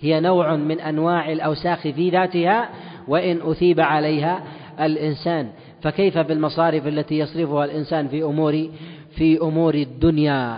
هي 0.02 0.20
نوع 0.20 0.56
من 0.56 0.80
أنواع 0.80 1.32
الأوساخ 1.32 1.82
في 1.82 2.10
ذاتها 2.10 2.70
وإن 3.08 3.40
أثيب 3.42 3.80
عليها 3.80 4.44
الإنسان. 4.80 5.50
فكيف 5.82 6.18
بالمصارف 6.18 6.88
التي 6.88 7.20
يصرفها 7.20 7.66
الإنسان 7.66 8.08
في 8.08 8.24
أمور 8.24 8.70
في 9.16 9.42
أمور 9.42 9.74
الدنيا؟ 9.76 10.58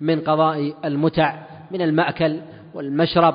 من 0.00 0.20
قضاء 0.20 0.74
المتع 0.84 1.34
من 1.70 1.82
المأكل 1.82 2.40
والمشرب 2.74 3.34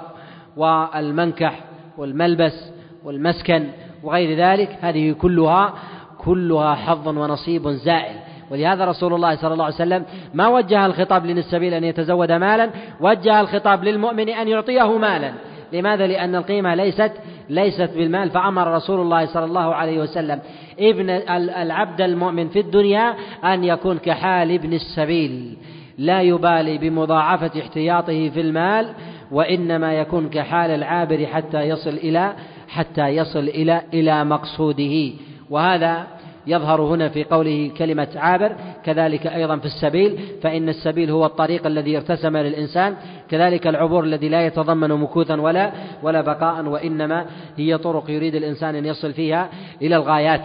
والمنكح 0.58 1.64
والملبس 1.98 2.72
والمسكن 3.04 3.68
وغير 4.04 4.38
ذلك. 4.38 4.78
هذه 4.82 5.12
كلها 5.12 5.74
كلها 6.18 6.76
حظ 6.76 7.08
ونصيب 7.08 7.68
زائل. 7.68 8.16
ولهذا 8.52 8.86
رسول 8.86 9.14
الله 9.14 9.36
صلى 9.36 9.54
الله 9.54 9.66
عليه 9.66 9.76
وسلم 9.76 10.06
ما 10.34 10.48
وجه 10.48 10.86
الخطاب 10.86 11.26
للسبيل 11.26 11.74
أن 11.74 11.84
يتزود 11.84 12.32
مالا 12.32 12.70
وجه 13.02 13.42
الخطاب 13.42 13.84
للمؤمن 13.84 14.30
أن 14.30 14.48
يعطيه 14.48 14.98
مالا. 14.98 15.34
لماذا؟ 15.74 16.08
لأن 16.08 16.36
القيمة 16.36 16.76
ليست 16.76 17.12
ليست 17.52 17.90
بالمال 17.96 18.30
فأمر 18.30 18.74
رسول 18.76 19.00
الله 19.00 19.26
صلى 19.26 19.46
الله 19.46 19.76
عليه 19.76 20.00
وسلم 20.00 20.40
ابن 20.80 21.10
العبد 21.40 22.02
المؤمن 22.02 22.50
في 22.50 22.60
الدنيا 22.60 23.16
أن 23.44 23.64
يكون 23.64 23.98
كحال 23.98 24.52
ابن 24.52 24.74
السبيل 24.74 25.58
لا 25.98 26.22
يبالي 26.22 26.78
بمضاعفة 26.78 27.52
احتياطه 27.60 28.30
في 28.30 28.42
المال 28.42 28.94
وإنما 29.32 29.94
يكون 29.94 30.30
كحال 30.30 30.72
العابر 30.72 31.26
حتى 31.26 31.62
يصل 31.62 31.90
إلى 31.90 32.34
حتى 32.68 33.08
يصل 33.08 33.40
إلى 33.40 33.82
إلى 33.94 34.26
مقصوده. 34.26 35.12
وهذا 35.50 36.08
يظهر 36.48 36.82
هنا 36.82 37.10
في 37.10 37.24
قوله 37.24 37.72
كلمة 37.78 38.08
عابر 38.16 38.56
كذلك 38.86 39.28
أيضا 39.28 39.58
في 39.58 39.66
السبيل 39.66 40.20
فإن 40.42 40.70
السبيل 40.70 41.12
هو 41.12 41.26
الطريق 41.26 41.68
الذي 41.68 41.98
ارتسم 41.98 42.38
للإنسان 42.38 42.96
كذلك 43.30 43.68
العبور 43.68 44.04
الذي 44.04 44.30
لا 44.30 44.46
يتضمن 44.46 44.90
مكوثا 44.90 45.42
ولا 45.42 45.72
ولا 46.04 46.22
بقاء 46.22 46.66
وإنما 46.66 47.26
هي 47.58 47.78
طرق 47.78 48.10
يريد 48.10 48.36
الإنسان 48.36 48.76
أن 48.76 48.86
يصل 48.86 49.14
فيها 49.14 49.50
إلى 49.82 49.96
الغايات. 49.96 50.42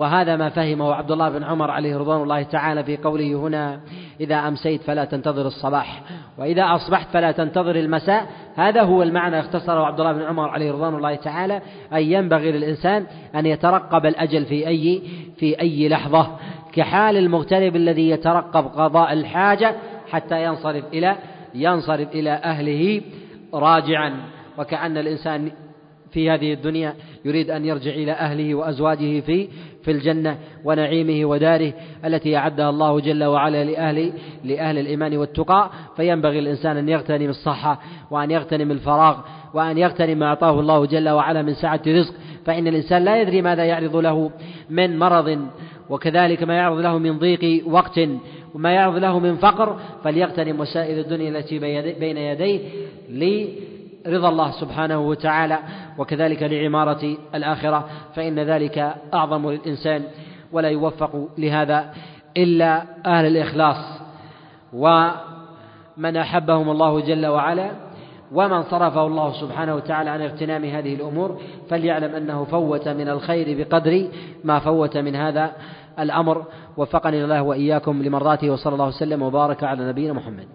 وهذا 0.00 0.36
ما 0.36 0.48
فهمه 0.48 0.94
عبد 0.94 1.10
الله 1.10 1.28
بن 1.28 1.44
عمر 1.44 1.70
عليه 1.70 1.96
رضوان 1.96 2.22
الله 2.22 2.42
تعالى 2.42 2.84
في 2.84 2.96
قوله 2.96 3.34
هنا 3.34 3.80
إذا 4.20 4.34
أمسيت 4.34 4.82
فلا 4.82 5.04
تنتظر 5.04 5.46
الصباح 5.46 6.02
وإذا 6.38 6.62
أصبحت 6.74 7.08
فلا 7.12 7.32
تنتظر 7.32 7.76
المساء. 7.76 8.26
هذا 8.56 8.82
هو 8.82 9.02
المعنى 9.02 9.40
اختصره 9.40 9.86
عبد 9.86 10.00
الله 10.00 10.12
بن 10.12 10.22
عمر 10.22 10.48
عليه 10.48 10.72
رضوان 10.72 10.94
الله 10.94 11.14
تعالى 11.14 11.62
أن 11.92 12.02
ينبغي 12.02 12.52
للإنسان 12.52 13.06
أن 13.34 13.46
يترقب 13.46 14.06
الأجل 14.06 14.44
في 14.44 14.68
أي 14.68 15.02
في 15.36 15.60
أي 15.60 15.88
لحظة 15.88 16.36
كحال 16.72 17.16
المغترب 17.16 17.76
الذي 17.76 18.10
يترقب 18.10 18.64
قضاء 18.64 19.12
الحاجة 19.12 19.74
حتى 20.10 20.44
ينصرف 20.44 20.84
إلى 20.92 21.16
ينصرف 21.54 22.08
إلى 22.14 22.30
أهله 22.30 23.02
راجعا. 23.54 24.12
وكأن 24.58 24.98
الإنسان 24.98 25.50
في 26.12 26.30
هذه 26.30 26.52
الدنيا 26.52 26.94
يريد 27.24 27.50
أن 27.50 27.64
يرجع 27.64 27.90
إلى 27.90 28.12
أهله 28.12 28.54
وأزواجه 28.54 29.20
في 29.20 29.48
في 29.82 29.90
الجنة 29.90 30.38
ونعيمه 30.64 31.28
وداره 31.28 31.72
التي 32.04 32.36
أعدها 32.36 32.70
الله 32.70 33.00
جل 33.00 33.24
وعلا 33.24 33.64
لأهل 33.64 34.12
لأهل 34.44 34.78
الإيمان 34.78 35.16
والتقى 35.16 35.70
فينبغي 35.96 36.38
الإنسان 36.38 36.76
أن 36.76 36.88
يغتنم 36.88 37.28
الصحة 37.28 37.80
وأن 38.10 38.30
يغتنم 38.30 38.70
الفراغ 38.70 39.16
وأن 39.54 39.78
يغتنم 39.78 40.18
ما 40.18 40.26
أعطاه 40.26 40.60
الله 40.60 40.86
جل 40.86 41.08
وعلا 41.08 41.42
من 41.42 41.54
سعة 41.54 41.80
رزق 41.86 42.14
فإن 42.46 42.66
الإنسان 42.66 43.04
لا 43.04 43.20
يدري 43.20 43.42
ماذا 43.42 43.64
يعرض 43.64 43.96
له 43.96 44.30
من 44.70 44.98
مرض 44.98 45.48
وكذلك 45.90 46.42
ما 46.42 46.54
يعرض 46.54 46.78
له 46.78 46.98
من 46.98 47.18
ضيق 47.18 47.64
وقت 47.66 48.00
وما 48.54 48.72
يعرض 48.72 48.96
له 48.96 49.18
من 49.18 49.36
فقر 49.36 49.80
فليغتنم 50.04 50.60
وسائل 50.60 50.98
الدنيا 50.98 51.38
التي 51.38 51.58
بين 51.98 52.16
يديه 52.16 52.60
رضا 54.06 54.28
الله 54.28 54.50
سبحانه 54.50 54.98
وتعالى 54.98 55.58
وكذلك 55.98 56.42
لعمارة 56.42 57.16
الآخرة 57.34 57.88
فإن 58.14 58.38
ذلك 58.38 58.94
أعظم 59.14 59.50
للإنسان 59.50 60.04
ولا 60.52 60.68
يوفق 60.68 61.28
لهذا 61.38 61.94
إلا 62.36 62.82
أهل 63.06 63.26
الإخلاص. 63.26 64.00
ومن 64.72 66.16
أحبهم 66.16 66.70
الله 66.70 67.00
جل 67.00 67.26
وعلا 67.26 67.70
ومن 68.32 68.62
صرفه 68.62 69.06
الله 69.06 69.32
سبحانه 69.32 69.74
وتعالى 69.74 70.10
عن 70.10 70.22
اغتنام 70.22 70.64
هذه 70.64 70.94
الأمور 70.94 71.40
فليعلم 71.68 72.14
أنه 72.14 72.44
فوت 72.44 72.88
من 72.88 73.08
الخير 73.08 73.58
بقدر 73.58 74.08
ما 74.44 74.58
فوت 74.58 74.96
من 74.96 75.16
هذا 75.16 75.52
الأمر. 75.98 76.44
وفقني 76.76 77.24
الله 77.24 77.42
وإياكم 77.42 78.02
لمرضاته 78.02 78.50
وصلى 78.50 78.72
الله 78.72 78.86
وسلم 78.86 79.22
وبارك 79.22 79.64
على 79.64 79.88
نبينا 79.88 80.12
محمد. 80.12 80.48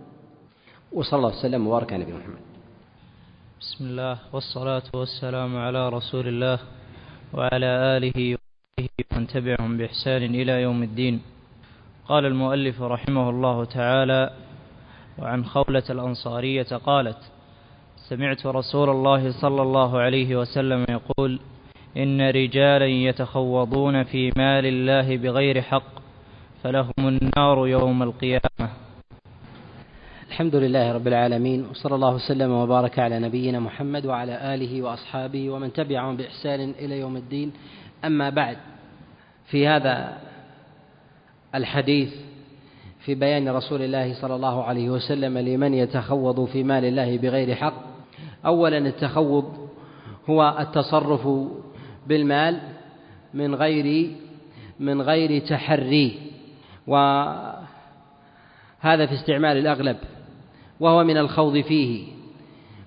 وصلى 0.93 1.17
الله 1.17 1.29
وسلم 1.29 1.67
وبارك 1.67 1.93
على 1.93 2.03
نبينا 2.03 2.19
محمد. 2.19 2.55
بسم 3.62 3.86
الله 3.86 4.18
والصلاة 4.34 4.84
والسلام 4.94 5.58
على 5.58 5.89
رسول 5.89 6.28
الله 6.28 6.60
وعلى 7.34 7.72
آله 7.96 8.38
ومن 8.80 9.28
تبعهم 9.28 9.78
بإحسان 9.78 10.24
إلى 10.24 10.62
يوم 10.62 10.84
الدين. 10.84 11.22
قال 12.08 12.26
المؤلف 12.26 12.82
رحمه 12.82 13.30
الله 13.30 13.65
تعالى 13.65 14.30
وعن 15.20 15.46
خولة 15.46 15.84
الأنصارية 15.89 16.72
قالت 16.86 17.18
سمعت 18.10 18.46
رسول 18.46 18.89
الله 18.89 19.41
صلى 19.41 19.62
الله 19.62 20.00
عليه 20.00 20.36
وسلم 20.36 20.86
يقول 20.89 21.39
إن 21.98 22.22
رجالا 22.22 22.86
يتخوضون 22.86 24.04
في 24.04 24.32
مال 24.38 24.65
الله 24.65 25.18
بغير 25.18 25.62
حق 25.62 25.91
فلهم 26.63 27.00
النار 27.00 27.68
يوم 27.68 28.04
القيامة. 28.04 28.68
الحمد 30.36 30.56
لله 30.56 30.91
رب 30.91 31.08
العالمين 31.08 31.65
وصلى 31.71 31.95
الله 31.95 32.15
وسلم 32.15 32.52
وبارك 32.52 33.00
على 33.00 33.19
نبينا 33.19 33.60
محمد 33.60 34.06
وعلى 34.06 34.54
آله 34.56 34.82
وأصحابه 34.82 35.50
ومن 35.50 35.74
تبعهم 35.74 36.17
بإحسان 36.17 36.74
إلى 36.80 37.00
يوم 37.00 37.17
الدين. 37.17 37.54
أما 38.06 38.30
بعد 38.30 38.58
في 39.45 39.67
هذا 39.67 40.17
الحديث 41.56 42.13
في 43.00 43.15
بيان 43.15 43.50
رسول 43.50 43.82
الله 43.82 44.21
صلى 44.21 44.36
الله 44.36 44.63
عليه 44.63 44.89
وسلم 44.89 45.38
لمن 45.38 45.74
يتخوض 45.74 46.45
في 46.45 46.63
مال 46.63 46.86
الله 46.86 47.17
بغير 47.17 47.56
حق 47.56 47.84
أولا 48.45 48.78
التخوض 48.78 49.69
هو 50.30 50.58
التصرف 50.60 51.28
بالمال 52.08 52.60
من 53.34 53.56
غير 53.56 54.12
من 54.80 55.02
غير 55.02 55.48
تحري 55.48 56.19
وهذا 56.88 57.65
في 58.84 59.13
استعمال 59.13 59.58
الأغلب. 59.58 59.98
وهو 60.80 61.04
من 61.04 61.18
الخوض 61.18 61.58
فيه. 61.58 62.08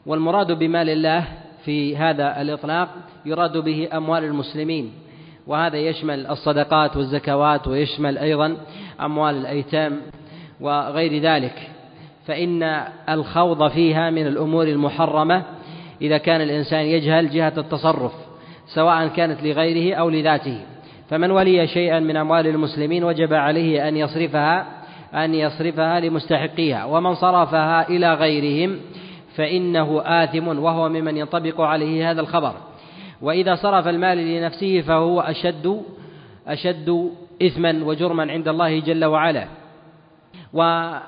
والمراد 0.07 0.53
بمال 0.53 0.91
الله 0.91 1.25
في 1.65 1.97
هذا 1.97 2.41
الإطلاق 2.41 2.89
يراد 3.27 3.57
به 3.57 3.89
أموال 3.93 4.25
المسلمين. 4.25 4.93
وهذا 5.47 5.77
يشمل 5.77 6.27
الصدقات 6.27 6.97
والزكوات 6.97 7.69
ويشمل 7.69 8.19
أيضا 8.19 8.57
أموال 9.01 9.37
الأيتام 9.37 10.01
وغير 10.61 11.23
ذلك. 11.23 11.71
فإن 12.27 12.83
الخوض 13.09 13.69
فيها 13.69 14.11
من 14.11 14.27
الأمور 14.27 14.67
المحرمة 14.69 15.43
إذا 16.03 16.19
كان 16.19 16.41
الإنسان 16.41 16.81
يجهل 16.81 17.31
جهة 17.31 17.53
التصرف 17.59 18.13
سواء 18.67 19.09
كانت 19.09 19.43
لغيره 19.43 19.95
أو 19.95 20.11
لذاته. 20.11 20.61
فمن 21.11 21.31
ولي 21.31 21.67
شيئا 21.67 22.01
من 22.01 22.17
أموال 22.17 22.47
المسلمين 22.47 23.05
وجب 23.05 23.35
عليه 23.35 23.89
أن 23.89 23.97
يصرفها 23.97 24.78
أن 25.15 25.35
يصرفها 25.35 26.01
لمستحقيها 26.01 26.85
ومن 26.85 27.15
صرفها 27.15 27.89
إلى 27.89 28.15
غيرهم 28.15 28.81
فإنه 29.37 30.03
آثم 30.05 30.49
وهو 30.49 30.89
ممن 30.89 31.17
ينطبق 31.17 31.61
عليه 31.61 32.11
هذا 32.11 32.21
الخبر. 32.21 32.55
وإذا 33.23 33.55
صرف 33.55 33.89
المال 33.89 34.19
لنفسه 34.19 34.81
فهو 34.81 35.21
أشد 35.21 35.83
أشد 36.47 37.13
إثما 37.43 37.85
وجرما 37.85 38.33
عند 38.33 38.49
الله 38.49 38.81
جل 38.81 39.05
وعلا. 39.05 39.49
ولا 40.53 41.03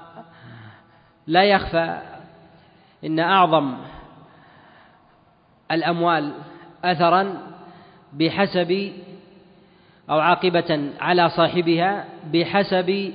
يخفى 1.44 1.98
إن 3.04 3.18
أعظم 3.18 3.74
الأموال 5.72 6.32
أثرا 6.84 7.34
بحسب 8.12 8.92
أو 10.10 10.18
عاقبة 10.18 10.90
على 11.00 11.30
صاحبها 11.30 12.04
بحسب 12.32 13.12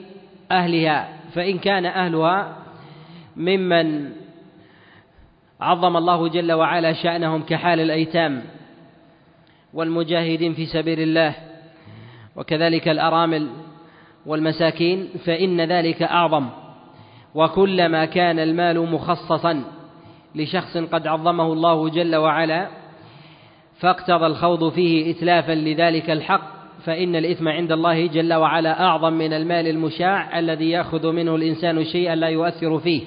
أهلها 0.51 1.09
فإن 1.33 1.57
كان 1.57 1.85
أهلها 1.85 2.57
ممن 3.35 4.11
عظم 5.61 5.97
الله 5.97 6.27
جل 6.27 6.51
وعلا 6.51 6.93
شأنهم 6.93 7.43
كحال 7.43 7.79
الأيتام 7.79 8.43
والمجاهدين 9.73 10.53
في 10.53 10.65
سبيل 10.65 10.99
الله 10.99 11.35
وكذلك 12.35 12.87
الأرامل 12.87 13.49
والمساكين 14.25 15.09
فإن 15.25 15.61
ذلك 15.61 16.03
أعظم. 16.03 16.49
وكلما 17.35 18.05
كان 18.05 18.39
المال 18.39 18.91
مخصصا 18.91 19.63
لشخص 20.35 20.77
قد 20.77 21.07
عظمه 21.07 21.53
الله 21.53 21.89
جل 21.89 22.15
وعلا 22.15 22.67
فاقتضى 23.79 24.25
الخوض 24.25 24.73
فيه 24.73 25.11
إتلافا 25.11 25.51
لذلك 25.51 26.09
الحق 26.09 26.54
فإن 26.85 27.15
الإثم 27.15 27.47
عند 27.47 27.71
الله 27.71 28.07
جل 28.07 28.33
وعلا 28.33 28.83
أعظم 28.83 29.13
من 29.13 29.33
المال 29.33 29.67
المشاع 29.67 30.39
الذي 30.39 30.69
يأخذ 30.69 31.11
منه 31.11 31.35
الإنسان 31.35 31.83
شيئا 31.83 32.15
لا 32.15 32.27
يؤثر 32.27 32.79
فيه. 32.79 33.01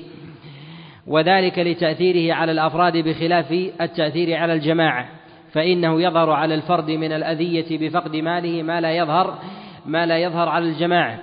وذلك 1.06 1.58
لتأثيره 1.58 2.34
على 2.34 2.52
الأفراد 2.52 2.96
بخلاف 2.96 3.52
التأثير 3.80 4.36
على 4.36 4.52
الجماعة. 4.52 5.08
فإنه 5.52 6.02
يظهر 6.02 6.30
على 6.30 6.54
الفرد 6.54 6.90
من 6.90 7.12
الأذية 7.12 7.78
بفقد 7.78 8.16
ماله 8.16 8.62
ما 8.62 8.80
لا 8.80 8.96
يظهر 8.96 9.38
ما 9.86 10.06
لا 10.06 10.18
يظهر 10.18 10.48
على 10.48 10.68
الجماعة. 10.68 11.18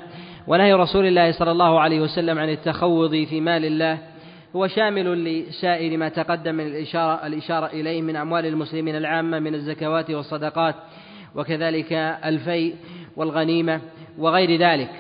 ونهي 0.48 0.74
رسول 0.74 1.06
الله 1.06 1.32
صلى 1.32 1.52
الله 1.52 1.80
عليه 1.80 2.00
وسلم 2.00 2.40
عن 2.40 2.50
التخوض 2.50 3.26
في 3.30 3.42
مال 3.42 3.66
الله. 3.66 3.98
هو 4.56 4.68
شامل 4.68 5.24
لسائر 5.24 5.98
ما 5.98 6.10
تقدم 6.10 6.56
من 6.56 6.68
الإشارة, 6.68 7.28
الإشارة 7.28 7.66
إليه 7.66 8.02
من 8.02 8.16
أموال 8.16 8.46
المسلمين 8.46 8.96
العامة 8.96 9.40
من 9.40 9.56
الزكوات 9.56 10.12
والصدقات. 10.12 10.76
وكذلك 11.36 11.94
الفيء 12.26 12.76
والغنيمة 13.16 13.82
وغير 14.18 14.60
ذلك. 14.60 14.92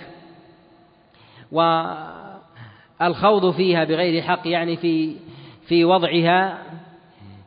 والخوض 3.02 3.52
فيها 3.52 3.84
بغير 3.84 4.22
حق 4.22 4.48
يعني 4.48 4.78
في 4.78 5.16
في 5.68 5.86
وضعها 5.86 6.58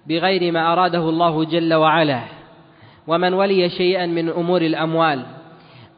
بغير 0.07 0.53
ما 0.53 0.73
أراده 0.73 1.09
الله 1.09 1.45
جل 1.45 1.75
وعلا. 1.75 2.23
ومن 3.07 3.35
ولي 3.35 3.69
شيئا 3.71 4.07
من 4.07 4.29
أمور 4.29 4.63
الأموال 4.63 5.27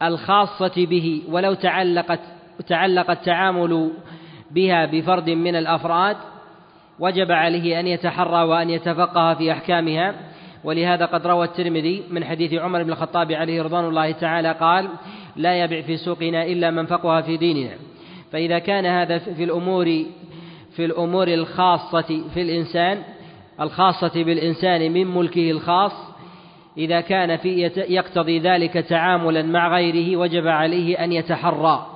الخاصة 0.03 0.87
به 0.87 1.22
ولو 1.29 1.55
تعلقت 1.55 2.20
تعلق 2.66 3.11
التعامل 3.11 3.90
بها 4.50 4.87
بفرد 4.87 5.31
من 5.31 5.57
الأفراد 5.57 6.16
وجب 6.98 7.33
عليه 7.33 7.81
أن 7.81 7.87
يتحرى 7.87 8.42
وأن 8.42 8.70
يتفقه 8.70 9.35
في 9.35 9.53
أحكامها. 9.53 10.14
ولهذا 10.64 11.06
قد 11.06 11.26
روى 11.26 11.44
الترمذي 11.44 12.02
من 12.10 12.24
حديث 12.24 12.54
عمر 12.54 12.82
بن 12.82 12.92
الخطاب 12.92 13.32
عليه 13.32 13.62
رضوان 13.62 13.84
الله 13.84 14.10
تعالى 14.12 14.52
قال 14.52 14.88
لا 15.36 15.64
يبع 15.64 15.80
في 15.80 15.96
سوقنا 15.96 16.44
إلا 16.44 16.70
من 16.70 16.86
فقه 16.86 17.20
في 17.20 17.36
ديننا. 17.36 17.74
فإذا 18.32 18.58
كان 18.58 18.86
هذا 18.86 19.18
في 19.18 19.44
الأمور 19.44 20.04
في 20.76 20.84
الأمور 20.84 21.28
الخاصة 21.28 22.22
في 22.34 22.42
الإنسان 22.42 23.02
الخاصة 23.60 24.24
بالإنسان 24.24 24.92
من 24.92 25.06
ملكه 25.06 25.50
الخاص 25.50 25.92
إذا 26.78 27.00
كان 27.00 27.36
في 27.36 27.70
يقتضي 27.76 28.38
ذلك 28.38 28.72
تعاملا 28.72 29.42
مع 29.42 29.76
غيره 29.76 30.16
وجب 30.16 30.46
عليه 30.46 31.04
أن 31.04 31.12
يتحرى. 31.12 31.86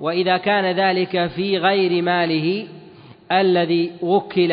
وإذا 0.00 0.36
كان 0.36 0.64
ذلك 0.64 1.26
في 1.26 1.58
غير 1.58 2.02
ماله 2.02 2.66
الذي 3.32 3.92
وكل 4.02 4.52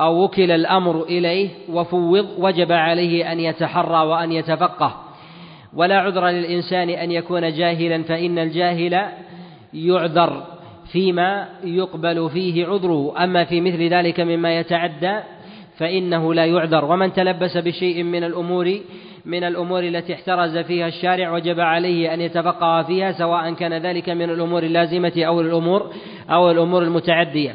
أو 0.00 0.24
وكل 0.24 0.50
الأمر 0.50 1.02
إليه 1.02 1.48
وفوض 1.72 2.26
وجب 2.38 2.72
عليه 2.72 3.32
أن 3.32 3.40
يتحرى 3.40 4.06
وأن 4.06 4.32
يتفقه. 4.32 4.96
ولا 5.74 5.98
عذر 5.98 6.28
للإنسان 6.28 6.90
أن 6.90 7.10
يكون 7.10 7.52
جاهلا 7.52 8.02
فإن 8.02 8.38
الجاهل 8.38 9.08
يعذر 9.74 10.42
فيما 10.92 11.48
يقبل 11.64 12.30
فيه 12.30 12.66
عذره. 12.66 13.24
أما 13.24 13.44
في 13.44 13.60
مثل 13.60 13.82
ذلك 13.88 14.20
مما 14.20 14.58
يتعدى 14.58 15.18
فإنه 15.78 16.34
لا 16.34 16.44
يعذر. 16.44 16.84
ومن 16.84 17.12
تلبس 17.12 17.56
بشيء 17.56 18.02
من 18.02 18.24
الأمور 18.24 18.80
من 19.26 19.44
الأمور 19.44 19.82
التي 19.82 20.14
احترز 20.14 20.58
فيها 20.58 20.86
الشارع 20.86 21.32
وجب 21.32 21.60
عليه 21.60 22.14
أن 22.14 22.20
يتفقه 22.20 22.82
فيها 22.82 23.12
سواء 23.12 23.52
كان 23.54 23.74
ذلك 23.74 24.08
من 24.08 24.30
الأمور 24.30 24.62
اللازمة 24.62 25.12
أو 25.16 25.40
الأمور 25.40 25.92
أو 26.30 26.50
الأمور 26.50 26.82
المتعدية. 26.82 27.54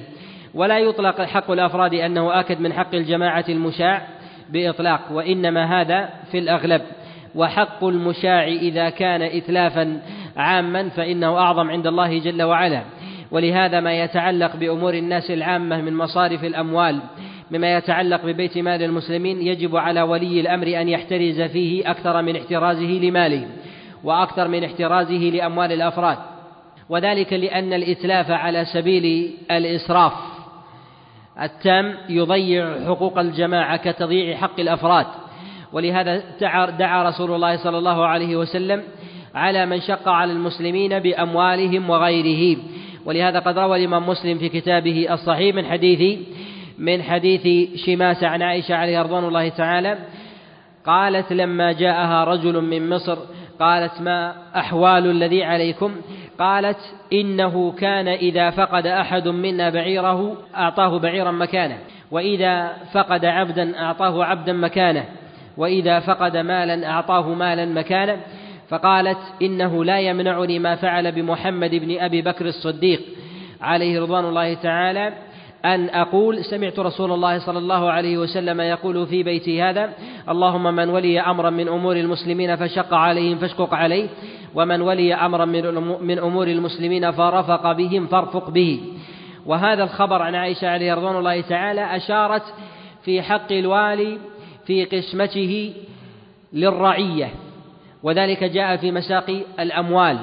ولا 0.54 0.80
يطلق 0.80 1.22
حق 1.22 1.52
الأفراد 1.52 1.94
أنه 1.94 2.40
آكد 2.40 2.62
من 2.62 2.74
حق 2.74 2.96
الجماعة 2.96 3.46
المشاع 3.50 4.08
بإطلاق 4.50 5.02
وإنما 5.12 5.82
هذا 5.82 6.10
في 6.32 6.38
الأغلب. 6.38 6.82
وحق 7.36 7.84
المشاع 7.84 8.48
إذا 8.48 8.90
كان 8.90 9.22
إتلافا 9.22 10.02
عاما 10.38 10.90
فإنه 10.90 11.38
أعظم 11.38 11.70
عند 11.70 11.88
الله 11.88 12.20
جل 12.20 12.44
وعلا. 12.44 12.82
ولهذا 13.32 13.80
ما 13.80 13.94
يتعلق 13.94 14.56
بأمور 14.56 14.94
الناس 14.94 15.32
العامة 15.32 15.82
من 15.82 15.94
مصارف 15.94 16.44
الأموال 16.44 17.00
مما 17.52 17.78
يتعلق 17.78 18.26
ببيت 18.26 18.58
مال 18.58 18.84
المسلمين 18.84 19.42
يجب 19.42 19.76
على 19.76 20.02
ولي 20.02 20.42
الأمر 20.42 20.68
أن 20.68 20.90
يحترز 20.90 21.42
فيه 21.42 21.92
أكثر 21.92 22.22
من 22.22 22.36
احترازه 22.36 23.00
لماله 23.02 23.48
وأكثر 24.04 24.48
من 24.48 24.64
احترازه 24.64 25.18
لأموال 25.34 25.72
الأفراد. 25.72 26.18
وذلك 26.90 27.34
لأن 27.34 27.74
الإتلاف 27.74 28.32
على 28.32 28.66
سبيل 28.66 29.34
الإسراف. 29.52 30.14
التام 31.42 31.96
يضيع 32.10 32.86
حقوق 32.86 33.20
الجماعة 33.20 33.78
كتضييع 33.78 34.38
حق 34.38 34.60
الأفراد. 34.60 35.06
ولهذا 35.74 36.24
دعا 36.80 37.10
رسول 37.10 37.32
الله 37.32 37.58
صلى 37.58 37.78
الله 37.78 38.06
عليه 38.06 38.36
وسلم 38.36 38.84
على 39.36 39.66
من 39.66 39.82
شق 39.82 40.10
على 40.10 40.32
المسلمين 40.32 41.00
بأموالهم 41.00 41.90
وغيره. 41.90 42.58
ولهذا 43.06 43.40
قد 43.40 43.58
روى 43.58 43.78
الإمام 43.78 44.10
مسلم 44.10 44.38
في 44.38 44.50
كتابه 44.50 45.14
الصحيح 45.14 45.56
من 45.56 45.66
حديث 45.66 46.20
من 46.78 47.04
حديث 47.04 47.70
شماسة 47.86 48.28
عن 48.28 48.42
عائشة 48.42 48.76
عليه 48.76 49.02
رضوان 49.02 49.26
الله 49.26 49.50
تعالى. 49.50 49.98
قالت 50.86 51.34
لما 51.34 51.72
جاءها 51.72 52.24
رجل 52.24 52.62
من 52.62 52.90
مصر 52.90 53.18
قالت 53.60 54.02
ما 54.02 54.36
أحوال 54.56 55.10
الذي 55.10 55.44
عليكم؟ 55.44 55.92
قالت 56.42 56.78
إنه 57.14 57.72
كان 57.72 58.08
إذا 58.08 58.50
فقد 58.50 58.88
أحد 58.88 59.28
منا 59.28 59.70
بعيره 59.70 60.38
أعطاه 60.56 61.00
بعيرا 61.00 61.32
مكانه 61.32 61.78
وإذا 62.12 62.74
فقد 62.94 63.26
عبدا 63.26 63.80
أعطاه 63.80 64.26
عبدا 64.26 64.54
مكانه 64.54 65.06
وإذا 65.58 66.00
فقد 66.00 66.38
مالا 66.38 66.90
أعطاه 66.90 67.30
مالا 67.34 67.66
مكانه. 67.66 68.18
فقالت 68.70 69.18
إنه 69.42 69.86
لا 69.86 70.00
يمنعني 70.00 70.60
ما 70.60 70.76
فعل 70.76 71.12
بمحمد 71.12 71.76
بن 71.76 72.00
أبي 72.00 72.22
بكر 72.22 72.46
الصديق 72.46 73.02
عليه 73.62 74.02
رضوان 74.02 74.26
الله 74.26 74.54
تعالى. 74.54 75.14
أن 75.66 75.90
أقول 75.90 76.46
سمعت 76.46 76.80
رسول 76.80 77.12
الله 77.12 77.40
صلى 77.40 77.58
الله 77.60 77.92
عليه 77.92 78.18
وسلم 78.18 78.62
يقول 78.62 79.08
في 79.08 79.24
بيتي 79.24 79.62
هذا 79.62 79.94
اللهم 80.30 80.76
من 80.76 80.90
ولي 80.90 81.22
أمرا 81.22 81.50
من 81.50 81.68
أمور 81.68 81.96
المسلمين 81.96 82.56
فشق 82.56 82.94
عليهم 82.94 83.38
فاشقق 83.38 83.74
عليه 83.74 84.08
ومن 84.56 84.82
ولي 84.82 85.14
أمرا 85.14 85.46
من 86.02 86.20
أمور 86.20 86.48
المسلمين 86.48 87.12
فرفق 87.12 87.72
بهم 87.72 88.08
فارفق 88.08 88.50
به. 88.50 88.82
وهذا 89.46 89.84
الخبر 89.84 90.22
عن 90.22 90.36
عائشة 90.36 90.70
عليه 90.70 90.94
رضوان 90.94 91.16
الله 91.16 91.42
تعالى 91.42 91.96
أشارت 91.96 92.44
في 93.04 93.22
حق 93.22 93.52
الوالي 93.52 94.18
في 94.66 94.86
قسمته 94.86 95.74
للرعية 96.54 97.30
وذلك 98.04 98.44
جاء 98.44 98.78
في 98.78 98.92
مساقي 98.92 99.42
الأموال. 99.60 100.18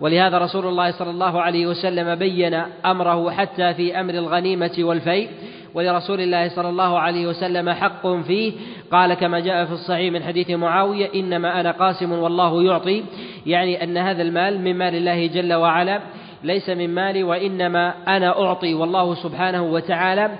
ولهذا 0.00 0.38
رسول 0.38 0.66
الله 0.66 0.90
صلى 0.90 1.10
الله 1.10 1.42
عليه 1.42 1.66
وسلم 1.66 2.14
بين 2.14 2.54
أمره 2.86 3.30
حتى 3.30 3.74
في 3.74 4.00
أمر 4.00 4.14
الغنيمة 4.14 4.72
والفيء 4.78 5.28
ولرسول 5.74 6.20
الله 6.20 6.48
صلى 6.48 6.68
الله 6.68 6.98
عليه 6.98 7.26
وسلم 7.26 7.70
حق 7.70 8.06
فيه. 8.06 8.52
قال 8.90 9.14
كما 9.14 9.40
جاء 9.40 9.64
في 9.64 9.72
الصحيح 9.72 10.12
من 10.12 10.22
حديث 10.22 10.50
معاوية 10.50 11.10
إنما 11.14 11.60
أنا 11.60 11.70
قاسم 11.70 12.12
والله 12.12 12.62
يعطي. 12.62 13.04
يعني 13.46 13.84
أن 13.84 13.96
هذا 13.96 14.22
المال 14.22 14.60
من 14.60 14.78
مال 14.78 14.94
الله 14.94 15.26
جل 15.26 15.54
وعلا 15.54 16.00
ليس 16.44 16.70
من 16.70 16.94
مالي 16.94 17.22
وإنما 17.22 17.94
أنا 18.08 18.42
أعطي. 18.42 18.74
والله 18.74 19.14
سبحانه 19.14 19.62
وتعالى 19.62 20.30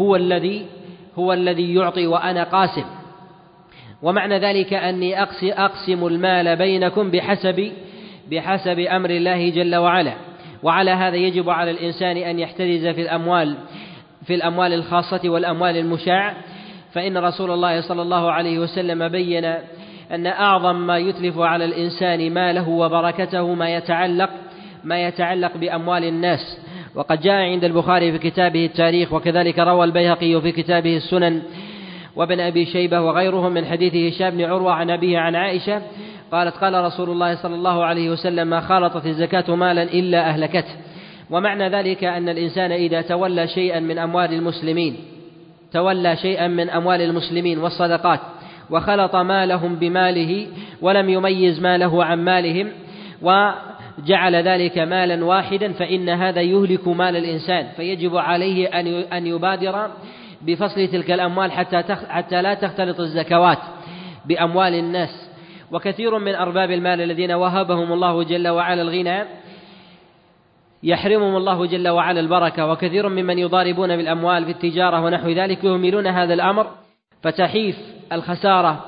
هو 0.00 0.16
الذي 0.16 0.66
هو 1.18 1.32
الذي 1.32 1.74
يعطي 1.74 2.06
وأنا 2.06 2.44
قاسم. 2.44 2.84
ومعنى 4.02 4.38
ذلك 4.38 4.74
أني 4.74 5.22
أقسم 5.22 6.06
المال 6.06 6.56
بينكم 6.56 7.10
بحسب 7.10 7.72
بحسب 8.30 8.78
أمر 8.78 9.10
الله 9.10 9.50
جل 9.50 9.76
وعلا. 9.76 10.12
وعلى 10.62 10.90
هذا 10.90 11.16
يجب 11.16 11.50
على 11.50 11.70
الإنسان 11.70 12.16
أن 12.16 12.38
يحترز 12.38 12.86
في 12.86 13.02
الأموال 13.02 13.56
في 14.26 14.34
الأموال 14.34 14.72
الخاصة 14.72 15.20
والأموال 15.24 15.76
المشاع. 15.76 16.34
فإن 16.92 17.18
رسول 17.18 17.50
الله 17.50 17.80
صلى 17.80 18.02
الله 18.02 18.32
عليه 18.32 18.58
وسلم 18.58 19.08
بين 19.08 19.44
أن 20.12 20.26
أعظم 20.26 20.86
ما 20.86 20.98
يتلف 20.98 21.38
على 21.38 21.64
الإنسان 21.64 22.34
ماله 22.34 22.68
وبركته 22.68 23.54
ما 23.54 23.74
يتعلق 23.74 24.30
ما 24.84 25.06
يتعلق 25.06 25.56
بأموال 25.56 26.04
الناس. 26.04 26.58
وقد 26.94 27.20
جاء 27.20 27.34
عند 27.34 27.64
البخاري 27.64 28.12
في 28.12 28.18
كتابه 28.30 28.64
التاريخ 28.64 29.12
وكذلك 29.12 29.58
روى 29.58 29.84
البيهقي 29.84 30.40
في 30.40 30.52
كتابه 30.52 30.96
السنن. 30.96 31.42
وابن 32.16 32.40
أبي 32.40 32.66
شيبة 32.66 33.00
وغيرهم 33.00 33.52
من 33.52 33.66
حديث 33.66 34.14
هشام 34.14 34.30
بن 34.30 34.44
عروة 34.44 34.72
عن 34.72 34.90
أبيه 34.90 35.18
عن 35.18 35.34
عائشة 35.34 35.82
قالت 36.34 36.56
قال 36.56 36.84
رسول 36.84 37.10
الله 37.10 37.34
صلى 37.34 37.54
الله 37.54 37.84
عليه 37.84 38.10
وسلم 38.10 38.46
ما 38.46 38.60
خالطت 38.60 39.06
الزكاة 39.06 39.54
مالا 39.54 39.82
إلا 39.82 40.28
أهلكته. 40.28 40.74
ومعنى 41.30 41.68
ذلك 41.68 42.04
أن 42.04 42.28
الإنسان 42.28 42.72
إذا 42.72 43.00
تولى 43.00 43.48
شيئا 43.48 43.80
من 43.80 43.98
أموال 43.98 44.32
المسلمين 44.32 44.96
تولى 45.72 46.16
شيئا 46.16 46.48
من 46.48 46.70
أموال 46.70 47.00
المسلمين 47.00 47.58
والصدقات 47.58 48.20
وخلط 48.70 49.16
مالهم 49.16 49.74
بماله 49.74 50.46
ولم 50.82 51.08
يميز 51.08 51.60
ماله 51.60 52.04
عن 52.04 52.24
مالهم 52.24 52.68
وجعل 53.22 54.34
ذلك 54.36 54.78
مالا 54.78 55.24
واحدا 55.24 55.72
فإن 55.72 56.08
هذا 56.08 56.40
يهلك 56.40 56.88
مال 56.88 57.16
الإنسان. 57.16 57.66
فيجب 57.76 58.16
عليه 58.16 58.68
أن 59.12 59.26
يبادر 59.26 59.90
بفصل 60.42 60.88
تلك 60.88 61.10
الأموال 61.10 61.52
حتى 61.52 61.82
حتى 62.08 62.42
لا 62.42 62.54
تختلط 62.54 63.00
الزكوات 63.00 63.58
بأموال 64.26 64.74
الناس. 64.74 65.23
وكثير 65.74 66.18
من 66.18 66.34
أرباب 66.34 66.70
المال 66.70 67.00
الذين 67.00 67.32
وهبهم 67.32 67.92
الله 67.92 68.22
جل 68.22 68.48
وعلا 68.48 68.82
الغنى 68.82 69.24
يحرمهم 70.82 71.36
الله 71.36 71.66
جل 71.66 71.88
وعلا 71.88 72.20
البركة 72.20 72.66
وكثير 72.66 73.08
ممن 73.08 73.38
يضاربون 73.38 73.96
بالأموال 73.96 74.44
في 74.44 74.50
التجارة 74.50 75.04
ونحو 75.04 75.28
ذلك 75.28 75.64
يهملون 75.64 76.06
هذا 76.06 76.34
الأمر 76.34 76.66
فتحيف 77.22 77.76
الخسارة 78.12 78.84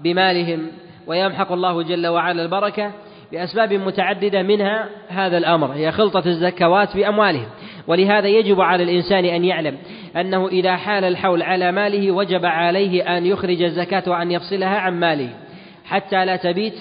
بمالهم 0.00 0.66
ويمحق 1.06 1.52
الله 1.52 1.82
جل 1.82 2.06
وعلا 2.06 2.42
البركة 2.42 2.92
بأسباب 3.32 3.72
متعددة 3.72 4.42
منها 4.42 4.88
هذا 5.08 5.38
الأمر 5.38 5.72
هي 5.72 5.92
خلطة 5.92 6.26
الزكوات 6.26 6.96
بأموالهم 6.96 7.48
ولهذا 7.86 8.28
يجب 8.28 8.60
على 8.60 8.82
الإنسان 8.82 9.24
أن 9.24 9.44
يعلم 9.44 9.78
أنه 10.16 10.48
إذا 10.48 10.76
حال 10.76 11.04
الحول 11.04 11.42
على 11.42 11.72
ماله 11.72 12.10
وجب 12.10 12.46
عليه 12.46 13.16
أن 13.16 13.26
يخرج 13.26 13.62
الزكاة 13.62 14.02
وأن 14.06 14.30
يفصلها 14.30 14.78
عن 14.78 15.00
ماله. 15.00 15.45
حتى 15.86 16.24
لا 16.24 16.36
تبيت 16.36 16.74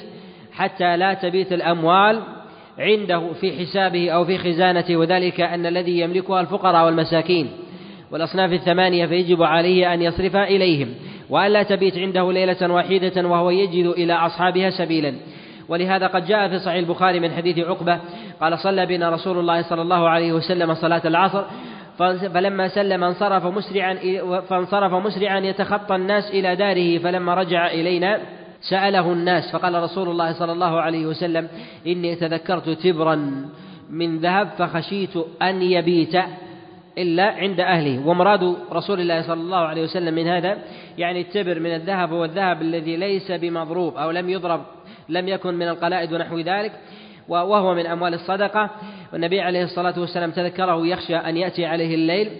حتى 0.53 0.97
لا 0.97 1.13
تبيت 1.13 1.53
الأموال 1.53 2.21
عنده 2.79 3.33
في 3.41 3.51
حسابه 3.59 4.09
أو 4.09 4.25
في 4.25 4.37
خزانته 4.37 4.97
وذلك 4.97 5.41
أن 5.41 5.65
الذي 5.65 5.99
يملكها 5.99 6.41
الفقراء 6.41 6.85
والمساكين. 6.85 7.51
والأصناف 8.11 8.53
الثمانية 8.53 9.05
فيجب 9.05 9.43
عليه 9.43 9.93
أن 9.93 10.01
يصرفها 10.01 10.43
إليهم 10.43 10.93
وألا 11.29 11.63
تبيت 11.63 11.97
عنده 11.97 12.31
ليلة 12.31 12.73
واحدة 12.73 13.27
وهو 13.27 13.49
يجد 13.49 13.85
إلى 13.85 14.13
أصحابها 14.13 14.69
سبيلا. 14.69 15.13
ولهذا 15.69 16.07
قد 16.07 16.25
جاء 16.25 16.47
في 16.47 16.59
صحيح 16.59 16.77
البخاري 16.77 17.19
من 17.19 17.31
حديث 17.31 17.59
عقبة 17.59 17.99
قال 18.41 18.59
صلى 18.59 18.85
بنا 18.85 19.09
رسول 19.09 19.39
الله 19.39 19.61
صلى 19.61 19.81
الله 19.81 20.09
عليه 20.09 20.33
وسلم 20.33 20.73
صلاة 20.73 21.01
العصر 21.05 21.43
فلما 22.33 22.67
سلم 22.67 23.03
انصرف 23.03 23.45
مسرعا 23.45 23.97
فانصرف 24.49 24.93
مسرعا 24.93 25.39
يتخطى 25.39 25.95
الناس 25.95 26.29
إلى 26.29 26.55
داره 26.55 26.97
فلما 26.97 27.33
رجع 27.33 27.67
إلينا 27.67 28.19
سأله 28.69 29.13
الناس 29.13 29.51
فقال 29.51 29.83
رسول 29.83 30.09
الله 30.09 30.33
صلى 30.33 30.51
الله 30.51 30.81
عليه 30.81 31.05
وسلم 31.05 31.47
إني 31.87 32.15
تذكرت 32.15 32.69
تبرا 32.69 33.15
من 33.89 34.19
ذهب 34.19 34.47
فخشيت 34.57 35.17
أن 35.41 35.61
يبيت 35.61 36.15
إلا 36.97 37.23
عند 37.23 37.59
أهله 37.59 38.07
ومراد 38.07 38.55
رسول 38.71 38.99
الله 39.01 39.21
صلى 39.21 39.41
الله 39.41 39.57
عليه 39.57 39.83
وسلم 39.83 40.13
من 40.13 40.27
هذا 40.27 40.57
يعني 40.97 41.21
التبر 41.21 41.59
من 41.59 41.75
الذهب 41.75 42.13
هو 42.13 42.25
الذهب 42.25 42.61
الذي 42.61 42.95
ليس 42.97 43.31
بمضروب 43.31 43.95
أو 43.97 44.11
لم 44.11 44.29
يضرب 44.29 44.61
لم 45.09 45.27
يكن 45.27 45.53
من 45.53 45.67
القلائد 45.67 46.13
ونحو 46.13 46.39
ذلك 46.39 46.71
وهو 47.27 47.73
من 47.73 47.85
أموال 47.85 48.13
الصدقة. 48.13 48.69
والنبي 49.13 49.41
عليه 49.41 49.63
الصلاة 49.63 49.99
والسلام 49.99 50.31
تذكره 50.31 50.87
يخشى 50.87 51.15
أن 51.15 51.37
يأتي 51.37 51.65
عليه 51.65 51.95
الليل 51.95 52.31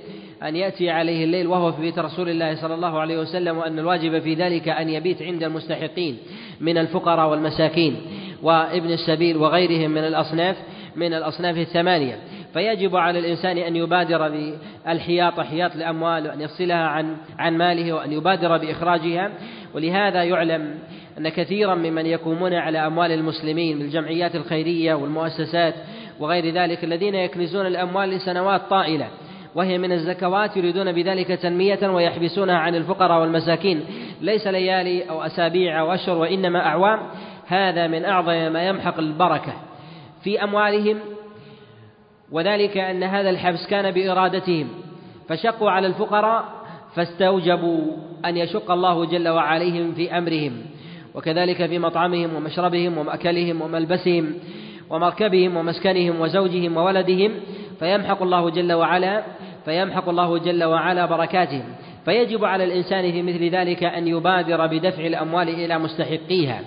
أن 0.43 0.55
يأتي 0.55 0.89
عليه 0.89 1.23
الليل 1.23 1.47
وهو 1.47 1.71
في 1.71 1.81
بيت 1.81 1.99
رسول 1.99 2.29
الله 2.29 2.55
صلى 2.55 2.73
الله 2.73 2.99
عليه 2.99 3.19
وسلم 3.19 3.57
وأن 3.57 3.79
الواجب 3.79 4.19
في 4.19 4.33
ذلك 4.33 4.69
أن 4.69 4.89
يبيت 4.89 5.21
عند 5.21 5.43
المستحقين 5.43 6.17
من 6.61 6.77
الفقراء 6.77 7.29
والمساكين 7.29 8.01
وابن 8.43 8.91
السبيل 8.91 9.37
وغيرهم 9.37 9.91
من 9.91 10.03
الأصناف 10.03 10.55
من 10.95 11.13
الأصناف 11.13 11.57
الثمانية. 11.57 12.19
فيجب 12.53 12.95
على 12.95 13.19
الإنسان 13.19 13.57
أن 13.57 13.75
يبادر 13.75 14.29
بالحياط 14.29 15.39
حياط 15.39 15.75
الأموال 15.75 16.27
وأن 16.27 16.41
يفصلها 16.41 16.75
عن 16.87 17.17
عن 17.39 17.57
ماله 17.57 17.93
وأن 17.93 18.11
يبادر 18.11 18.57
بإخراجها. 18.57 19.31
ولهذا 19.73 20.23
يعلم 20.23 20.79
أن 21.17 21.29
كثيرا 21.29 21.75
ممن 21.75 22.05
يقومون 22.05 22.53
على 22.53 22.87
أموال 22.87 23.11
المسلمين 23.11 23.79
بالجمعيات 23.79 24.35
الخيرية 24.35 24.93
والمؤسسات 24.93 25.73
وغير 26.19 26.53
ذلك 26.53 26.83
الذين 26.83 27.15
يكنزون 27.15 27.65
الأموال 27.65 28.09
لسنوات 28.09 28.61
طائلة. 28.69 29.07
وهي 29.55 29.77
من 29.77 29.91
الزكوات 29.91 30.57
يريدون 30.57 30.91
بذلك 30.91 31.27
تنمية 31.27 31.87
ويحبسونها 31.87 32.55
عن 32.55 32.75
الفقراء 32.75 33.21
والمساكين. 33.21 33.85
ليس 34.21 34.47
ليالي 34.47 35.09
أو 35.09 35.21
أسابيع 35.21 35.79
أو 35.79 35.93
أشهر 35.93 36.17
وإنما 36.17 36.65
أعوام. 36.65 36.99
هذا 37.47 37.87
من 37.87 38.05
أعظم 38.05 38.53
ما 38.53 38.67
يمحق 38.67 38.99
البركة 38.99 39.53
في 40.23 40.43
أموالهم. 40.43 40.99
وذلك 42.31 42.77
أن 42.77 43.03
هذا 43.03 43.29
الحبس 43.29 43.67
كان 43.67 43.91
بإرادتهم. 43.91 44.67
فشقوا 45.29 45.71
على 45.71 45.87
الفقراء 45.87 46.45
فاستوجبوا 46.95 47.81
أن 48.25 48.37
يشق 48.37 48.71
الله 48.71 49.05
جل 49.05 49.29
وعلا 49.29 49.47
عليهم 49.47 49.91
في 49.91 50.17
أمرهم. 50.17 50.61
وكذلك 51.15 51.65
في 51.65 51.79
مطعمهم 51.79 52.35
ومشربهم 52.35 52.97
ومأكلهم 52.97 53.61
وملبسهم. 53.61 54.33
ومركبهم 54.89 55.57
ومسكنهم 55.57 56.21
وزوجهم 56.21 56.77
وولدهم 56.77 57.31
فيمحق 57.79 58.21
الله 58.21 58.49
جل 58.49 58.73
وعلا 58.73 59.23
فيمحق 59.65 60.09
الله 60.09 60.37
جل 60.37 60.63
وعلا 60.63 61.05
بركاتهم. 61.05 61.63
فيجب 62.05 62.45
على 62.45 62.63
الإنسان 62.63 63.11
في 63.11 63.21
مثل 63.21 63.49
ذلك 63.49 63.83
أن 63.83 64.07
يبادر 64.07 64.67
بدفع 64.67 65.05
الأموال 65.05 65.49
إلى 65.49 65.79
مستحقيها 65.79 66.61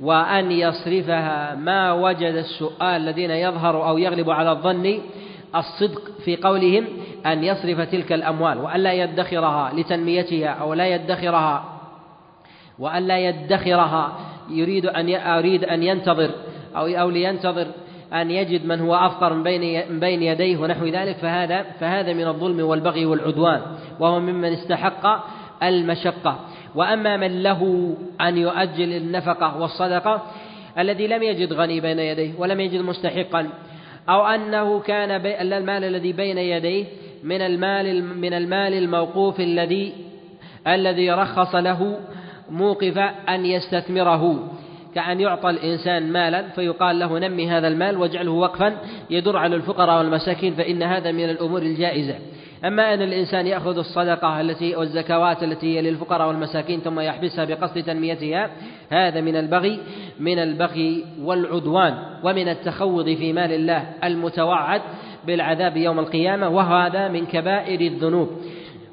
وأن 0.00 0.52
يصرفها 0.52 1.54
ما 1.54 1.92
وجد 1.92 2.34
السؤال 2.34 3.02
الذين 3.02 3.30
يظهر 3.30 3.88
أو 3.88 3.98
يغلب 3.98 4.30
على 4.30 4.50
الظن 4.50 4.98
الصدق 5.56 6.00
في 6.24 6.36
قولهم 6.36 6.84
أن 7.26 7.44
يصرف 7.44 7.80
تلك 7.80 8.12
الأموال 8.12 8.58
وأن 8.58 8.80
لا 8.80 8.92
يدخرها 8.92 9.72
لتنميتها 9.74 10.48
أو 10.48 10.74
لا 10.74 10.86
يدخرها 10.94 11.64
وأن 12.78 13.06
لا 13.06 13.18
يدخرها 13.18 14.18
يريد 14.50 14.86
أن 14.86 15.14
أريد 15.14 15.64
أن 15.64 15.82
ينتظر 15.82 16.30
أو 16.76 16.86
أو 16.86 17.10
لينتظر 17.10 17.66
أن 18.12 18.30
يجد 18.30 18.66
من 18.66 18.80
هو 18.80 18.94
أفقر 18.94 19.34
من 19.34 19.42
بين 19.42 19.98
بين 20.00 20.22
يديه 20.22 20.56
ونحو 20.56 20.86
ذلك 20.86 21.16
فهذا 21.16 21.62
فهذا 21.80 22.12
من 22.12 22.26
الظلم 22.28 22.60
والبغي 22.60 23.06
والعدوان 23.06 23.60
وهو 24.00 24.20
ممن 24.20 24.52
استحق 24.52 25.24
المشقة. 25.62 26.40
وأما 26.74 27.16
من 27.16 27.42
له 27.42 27.94
أن 28.20 28.38
يؤجل 28.38 28.92
النفقة 28.92 29.60
والصدقة 29.60 30.22
الذي 30.78 31.06
لم 31.06 31.22
يجد 31.22 31.52
غني 31.52 31.80
بين 31.80 31.98
يديه 31.98 32.32
ولم 32.38 32.60
يجد 32.60 32.80
مستحقا 32.80 33.48
أو 34.08 34.26
أنه 34.26 34.80
كان 34.80 35.10
المال 35.26 35.84
الذي 35.84 36.12
بين 36.12 36.38
يديه 36.38 36.84
من 37.24 37.40
المال 37.40 38.04
من 38.04 38.34
المال 38.34 38.74
الموقوف 38.74 39.40
الذي 39.40 39.92
الذي 40.66 41.10
رخص 41.10 41.54
له 41.54 41.98
موقف 42.50 42.98
أن 43.28 43.46
يستثمره. 43.46 44.50
كأن 44.96 45.20
يعطى 45.20 45.50
الإنسان 45.50 46.12
مالا 46.12 46.42
فيقال 46.48 46.98
له 46.98 47.18
نمي 47.18 47.50
هذا 47.50 47.68
المال 47.68 47.96
واجعله 47.96 48.30
وقفا 48.30 48.76
يدر 49.10 49.36
على 49.36 49.56
الفقراء 49.56 49.98
والمساكين 49.98 50.54
فإن 50.54 50.82
هذا 50.82 51.12
من 51.12 51.30
الأمور 51.30 51.62
الجائزة. 51.62 52.14
أما 52.64 52.94
أن 52.94 53.02
الإنسان 53.02 53.46
يأخذ 53.46 53.78
الصدقة 53.78 54.40
التي 54.40 54.76
والزكوات 54.76 55.42
التي 55.42 55.76
هي 55.76 55.82
للفقراء 55.82 56.28
والمساكين 56.28 56.80
ثم 56.80 57.00
يحبسها 57.00 57.44
بقصد 57.44 57.82
تنميتها 57.82 58.50
هذا 58.90 59.20
من 59.20 59.36
البغي 59.36 59.80
من 60.20 60.38
البغي 60.38 61.04
والعدوان 61.22 61.94
ومن 62.24 62.48
التخوض 62.48 63.04
في 63.04 63.32
مال 63.32 63.52
الله 63.52 63.86
المتوعد 64.04 64.80
بالعذاب 65.26 65.76
يوم 65.76 65.98
القيامة 65.98 66.48
وهذا 66.48 67.08
من 67.08 67.26
كبائر 67.26 67.80
الذنوب. 67.80 68.28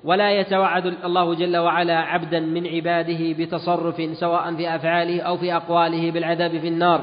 ولا 0.03 0.31
يتوعد 0.31 0.85
الله 0.85 1.35
جل 1.35 1.57
وعلا 1.57 1.97
عبدا 1.97 2.39
من 2.39 2.67
عباده 2.67 3.33
بتصرف 3.39 4.09
سواء 4.13 4.55
في 4.55 4.75
أفعاله 4.75 5.21
أو 5.21 5.37
في 5.37 5.55
أقواله 5.55 6.11
بالعذاب 6.11 6.57
في 6.57 6.67
النار 6.67 7.01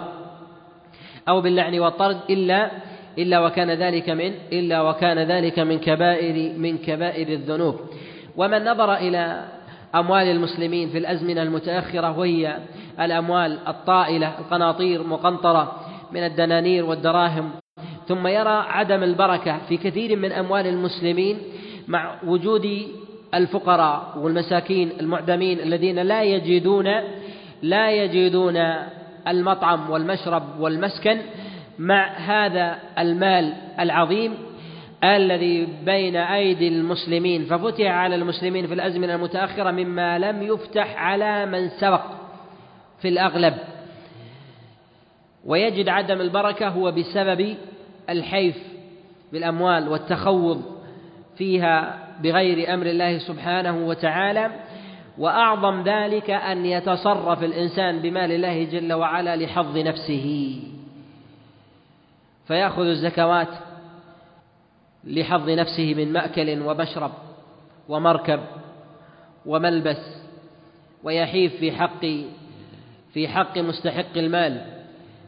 أو 1.29 1.41
باللعن 1.41 1.79
والطرد 1.79 2.21
إلا 2.31 2.71
إلا 3.19 3.41
وكان 3.41 3.71
ذلك 3.71 4.11
من 4.11 4.33
إلا 4.53 4.83
وكان 4.83 5.19
ذلك 5.19 5.59
من 5.59 5.79
كبائر 5.79 6.59
من 6.59 6.79
كبائر 6.79 7.29
الذنوب. 7.29 7.81
ومن 8.37 8.65
نظر 8.65 8.95
إلى 8.95 9.45
أموال 9.95 10.27
المسلمين 10.27 10.89
في 10.89 10.99
الأزمنة 10.99 11.43
المتأخرة 11.43 12.19
وهي 12.19 12.57
الأموال 13.01 13.59
الطائلة 13.69 14.39
القناطير 14.39 15.03
مقنطرة 15.03 15.77
من 16.13 16.25
الدنانير 16.25 16.85
والدراهم 16.85 17.51
ثم 18.09 18.27
يرى 18.27 18.65
عدم 18.69 19.03
البركة 19.03 19.59
في 19.69 19.77
كثير 19.77 20.17
من 20.17 20.33
أموال 20.33 20.67
المسلمين 20.67 21.39
مع 21.91 22.15
وجود 22.27 22.89
الفقراء 23.35 24.19
والمساكين 24.19 24.93
المعدمين 25.01 25.61
الذين 25.61 25.99
لا 25.99 26.23
يجدون 26.23 26.87
لا 27.63 27.91
يجدون 27.91 28.57
المطعم 29.29 29.91
والمشرب 29.91 30.61
والمسكن 30.61 31.19
مع 31.79 32.09
هذا 32.19 32.79
المال 32.99 33.53
العظيم 33.81 34.35
الذي 35.05 35.69
بين 35.85 36.17
أيدي 36.17 36.69
المسلمين. 36.69 37.45
ففتح 37.45 37.87
على 37.87 38.15
المسلمين 38.15 38.67
في 38.67 38.75
الأزمنة 38.75 39.15
المتأخرة 39.15 39.71
مما 39.71 40.19
لم 40.19 40.43
يفتح 40.43 41.03
على 41.03 41.47
من 41.47 41.69
سبق 41.69 42.03
في 43.03 43.09
الأغلب. 43.09 43.55
ويجد 45.47 45.89
عدم 45.89 46.21
البركة 46.21 46.69
هو 46.69 46.93
بسبب 46.93 47.57
الحيف 48.11 48.57
بالأموال 49.33 49.89
والتخوض 49.89 50.80
فيها 51.41 51.99
بغير 52.23 52.75
أمر 52.75 52.87
الله 52.87 53.19
سبحانه 53.19 53.87
وتعالى 53.87 54.51
وأعظم 55.19 55.83
ذلك 55.83 56.31
أن 56.31 56.67
يتصرف 56.67 57.43
الإنسان 57.43 57.99
بمال 58.03 58.33
الله 58.33 58.65
جل 58.65 58.93
وعلا 58.93 59.37
لحظ 59.37 59.79
نفسه. 59.79 60.57
فيأخذ 62.47 62.83
الزكوات 62.83 63.49
لحظ 65.05 65.51
نفسه 65.51 65.95
من 65.95 66.13
مأكل 66.13 66.63
ومشرب 66.63 67.13
ومركب 67.89 68.41
وملبس 69.47 70.21
ويحيف 71.03 71.57
في 71.57 71.73
حق 71.73 72.07
في 73.13 73.29
حق 73.29 73.59
مستحق 73.59 74.17
المال 74.17 74.67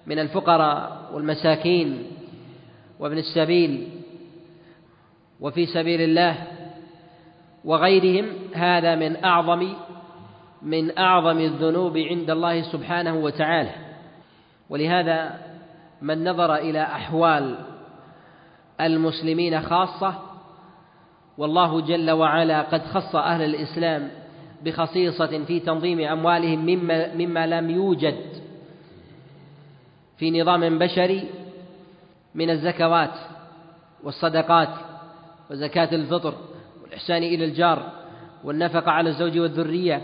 من 0.07 0.19
الفقراء 0.19 1.11
والمساكين 1.13 2.03
وابن 3.01 3.19
السبيل 3.19 4.02
وفي 5.43 5.67
سبيل 5.67 6.01
الله 6.01 6.47
وغيرهم 7.65 8.27
هذا 8.55 8.95
من 8.95 9.25
أعظم 9.25 9.75
من 10.63 10.99
أعظم 10.99 11.39
الذنوب 11.39 11.99
عند 11.99 12.31
الله 12.31 12.63
سبحانه 12.63 13.15
وتعالى. 13.15 13.71
ولهذا 14.71 15.39
من 16.03 16.25
نظر 16.29 16.55
إلى 16.55 16.83
أحوال 16.83 17.57
المسلمين 18.81 19.61
خاصة 19.63 20.15
والله 21.39 21.81
جل 21.81 22.11
وعلا 22.11 22.63
قد 22.63 22.83
خص 22.83 23.17
أهل 23.17 23.43
الإسلام 23.43 24.11
بخصيصة 24.65 25.45
في 25.45 25.61
تنظيم 25.61 26.01
أموالهم 26.01 26.59
مما, 26.67 27.15
مما 27.15 27.47
لم 27.47 27.71
يوجد 27.71 28.17
في 30.19 30.41
نظام 30.41 30.79
بشري 30.79 31.31
من 32.35 32.51
الزكوات 32.51 33.15
والصدقات. 34.05 34.92
وزكاة 35.53 35.89
الفطر 35.93 36.35
والإحسان 36.83 37.23
إلى 37.23 37.45
الجار 37.45 37.93
والنفقة 38.45 38.91
على 38.91 39.11
الزوج 39.11 39.39
والذرية 39.39 40.03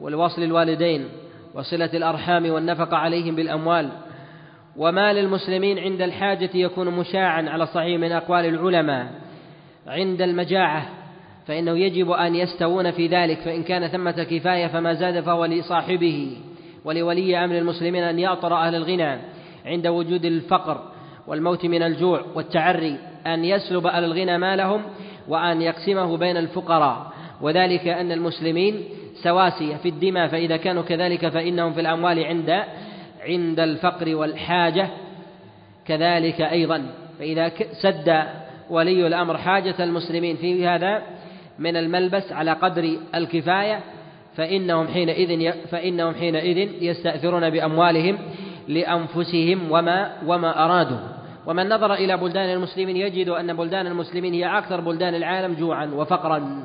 والوصل 0.00 0.42
الوالدين 0.42 1.08
وصلة 1.54 1.90
الأرحام 1.94 2.50
والنفقة 2.50 2.96
عليهم 2.96 3.34
بالأموال. 3.34 3.88
وما 4.76 5.12
للمسلمين 5.12 5.78
عند 5.78 6.02
الحاجة 6.02 6.50
يكون 6.54 6.88
مشاعا 6.88 7.50
على 7.50 7.66
صحيح 7.66 8.00
من 8.00 8.12
أقوال 8.12 8.44
العلماء 8.44 9.12
عند 9.86 10.22
المجاعة 10.22 10.88
فإنه 11.46 11.78
يجب 11.78 12.10
أن 12.10 12.34
يستوون 12.34 12.90
في 12.90 13.06
ذلك 13.06 13.38
فإن 13.38 13.62
كان 13.62 13.88
ثمة 13.88 14.22
كفاية 14.30 14.66
فما 14.66 14.94
زاد 14.94 15.20
فهو 15.20 15.44
لصاحبه 15.44 16.36
ولولي 16.84 17.44
أمر 17.44 17.58
المسلمين 17.58 18.02
أن 18.02 18.18
يعطر 18.18 18.54
أهل 18.54 18.74
الغنى 18.74 19.18
عند 19.66 19.86
وجود 19.86 20.24
الفقر 20.24 20.92
والموت 21.26 21.66
من 21.66 21.82
الجوع 21.82 22.24
والتعري. 22.34 23.13
أن 23.26 23.44
يسلب 23.44 23.86
أهل 23.86 24.04
الغنى 24.04 24.38
مالهم 24.38 24.82
وأن 25.28 25.62
يقسمه 25.62 26.16
بين 26.16 26.36
الفقراء. 26.36 27.12
وذلك 27.40 27.88
أن 27.88 28.12
المسلمين 28.12 28.84
سواسية 29.22 29.76
في 29.76 29.88
الدماء 29.88 30.28
فإذا 30.28 30.56
كانوا 30.56 30.82
كذلك 30.82 31.28
فإنهم 31.28 31.72
في 31.72 31.80
الأموال 31.80 32.24
عند 32.24 32.50
عند 33.28 33.60
الفقر 33.60 34.14
والحاجة 34.14 34.88
كذلك 35.86 36.40
أيضا. 36.40 36.86
فإذا 37.18 37.52
سد 37.82 38.24
ولي 38.70 39.06
الأمر 39.06 39.38
حاجة 39.38 39.74
المسلمين 39.80 40.36
في 40.36 40.66
هذا 40.66 41.02
من 41.58 41.76
الملبس 41.76 42.32
على 42.32 42.52
قدر 42.52 42.96
الكفاية 43.14 43.80
فإنهم 44.36 44.88
حينئذ 44.88 45.52
فإنهم 45.70 46.14
حينئذ 46.14 46.82
يستأثرون 46.82 47.50
بأموالهم 47.50 48.18
لأنفسهم 48.68 49.70
وما 49.70 50.12
وما 50.26 50.64
أرادوا. 50.64 51.13
ومن 51.46 51.68
نظر 51.68 51.94
إلى 51.94 52.16
بلدان 52.16 52.50
المسلمين 52.50 52.96
يجد 52.96 53.28
أن 53.28 53.56
بلدان 53.56 53.86
المسلمين 53.86 54.34
هي 54.34 54.58
أكثر 54.58 54.80
بلدان 54.80 55.14
العالم 55.14 55.54
جوعا 55.54 55.86
وفقرا. 55.86 56.64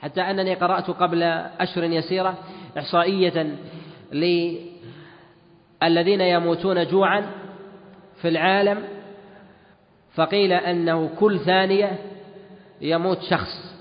حتى 0.00 0.20
أنني 0.20 0.54
قرأت 0.54 0.90
قبل 0.90 1.22
أشهر 1.60 1.84
يسيرة 1.84 2.34
إحصائية 2.78 3.56
للذين 4.12 6.20
يموتون 6.20 6.86
جوعا 6.86 7.26
في 8.22 8.28
العالم 8.28 8.84
فقيل 10.14 10.52
أنه 10.52 11.10
كل 11.18 11.38
ثانية 11.38 11.98
يموت 12.80 13.22
شخص 13.22 13.76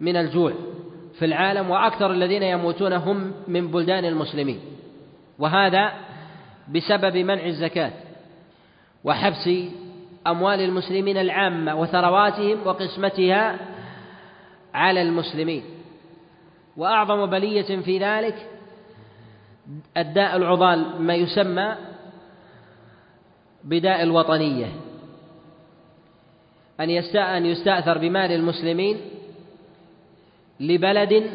من 0.00 0.16
الجوع 0.16 0.52
في 1.18 1.24
العالم 1.24 1.70
وأكثر 1.70 2.12
الذين 2.12 2.42
يموتون 2.42 2.92
هم 2.92 3.32
من 3.48 3.70
بلدان 3.70 4.04
المسلمين. 4.04 4.60
وهذا 5.38 5.92
بسبب 6.74 7.16
منع 7.16 7.46
الزكاة. 7.46 7.92
وحبس 9.04 9.50
أموال 10.26 10.60
المسلمين 10.60 11.16
العامة 11.16 11.80
وثرواتهم 11.80 12.66
وقسمتها 12.66 13.58
على 14.74 15.02
المسلمين. 15.02 15.62
وأعظم 16.76 17.26
بلية 17.26 17.80
في 17.80 17.98
ذلك 17.98 18.48
الداء 19.96 20.36
العضال 20.36 21.02
ما 21.02 21.14
يسمى 21.14 21.74
بداء 23.64 24.02
الوطنية. 24.02 24.66
أن 26.80 26.90
أن 27.16 27.46
يستأثر 27.46 27.98
بمال 27.98 28.32
المسلمين 28.32 29.00
لبلد 30.60 31.30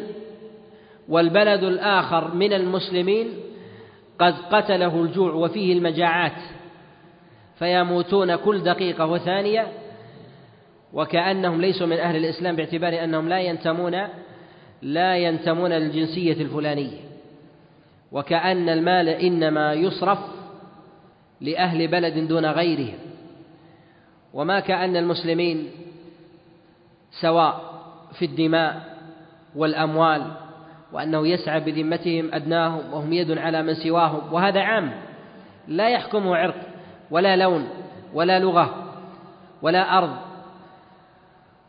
والبلد 1.08 1.62
الآخر 1.62 2.34
من 2.34 2.52
المسلمين 2.52 3.28
قد 4.18 4.34
قتله 4.50 5.02
الجوع 5.02 5.32
وفيه 5.32 5.72
المجاعات. 5.72 6.55
فيموتون 7.58 8.36
كل 8.36 8.60
دقيقة 8.60 9.06
وثانية 9.06 9.66
وكأنهم 10.92 11.60
ليسوا 11.60 11.86
من 11.86 11.96
أهل 11.96 12.16
الإسلام 12.16 12.56
باعتبار 12.56 13.04
أنهم 13.04 13.28
لا 13.28 13.40
ينتمون 13.40 14.08
لا 14.82 15.16
ينتمون 15.16 15.72
للجنسية 15.72 16.42
الفلانية. 16.42 16.98
وكأن 18.12 18.68
المال 18.68 19.08
إنما 19.08 19.72
يصرف 19.72 20.18
لأهل 21.40 21.88
بلد 21.88 22.28
دون 22.28 22.46
غيرهم 22.46 22.98
وما 24.34 24.60
كأن 24.60 24.96
المسلمين 24.96 25.70
سواء 27.20 27.60
في 28.18 28.24
الدماء 28.24 28.96
والأموال 29.56 30.22
وأنه 30.92 31.28
يسعى 31.28 31.60
بذمتهم 31.60 32.34
أدناهم 32.34 32.92
وهم 32.92 33.12
يد 33.12 33.38
على 33.38 33.62
من 33.62 33.74
سواهم 33.74 34.32
وهذا 34.32 34.60
عام 34.60 34.92
لا 35.68 35.88
يحكمه 35.88 36.36
عرق. 36.36 36.75
ولا 37.10 37.36
لون 37.36 37.68
ولا 38.14 38.38
لغة 38.38 38.92
ولا 39.62 39.98
أرض. 39.98 40.16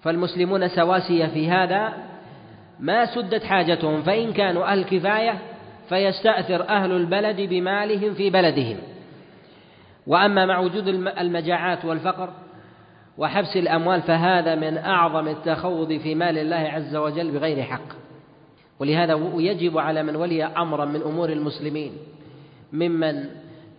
فالمسلمون 0.02 0.68
سواسية 0.68 1.26
في 1.26 1.50
هذا. 1.50 1.94
ما 2.80 3.06
سدت 3.06 3.44
حاجتهم 3.44 4.02
فإن 4.02 4.34
كانوا 4.34 4.72
أهل 4.72 4.84
كفاية 4.84 5.40
فيستأثر 5.90 6.70
أهل 6.70 6.92
البلد 6.92 7.42
بمالهم 7.42 8.14
في 8.14 8.30
بلدهم. 8.30 8.78
وأما 10.08 10.46
مع 10.46 10.60
وجود 10.60 10.88
المجاعات 11.18 11.86
والفقر 11.86 12.30
وحبس 13.18 13.58
الأموال 13.58 14.02
فهذا 14.02 14.56
من 14.56 14.78
أعظم 14.78 15.28
التخوض 15.28 15.98
في 15.98 16.16
مال 16.16 16.38
الله 16.38 16.56
عز 16.56 16.96
وجل 16.96 17.32
بغير 17.32 17.64
حق. 17.64 17.98
ولهذا 18.80 19.32
يجب 19.38 19.78
على 19.78 20.04
من 20.04 20.16
ولي 20.16 20.44
أمرا 20.44 20.86
من 20.86 21.02
أمور 21.02 21.30
المسلمين 21.30 21.92
ممن 22.74 23.26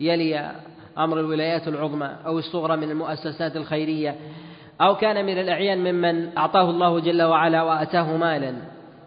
يلي 0.01 0.53
أمر 0.99 1.21
الولايات 1.21 1.69
العظمى 1.69 2.11
أو 2.27 2.39
الصغرى 2.39 2.77
من 2.77 2.91
المؤسسات 2.91 3.57
الخيرية 3.57 4.15
أو 4.81 4.97
كان 4.97 5.27
من 5.27 5.39
الأعيان 5.39 5.93
ممن 5.93 6.37
أعطاه 6.39 6.71
الله 6.71 7.01
جل 7.01 7.23
وعلا 7.23 7.63
وأتاه 7.63 8.17
مالا. 8.17 8.55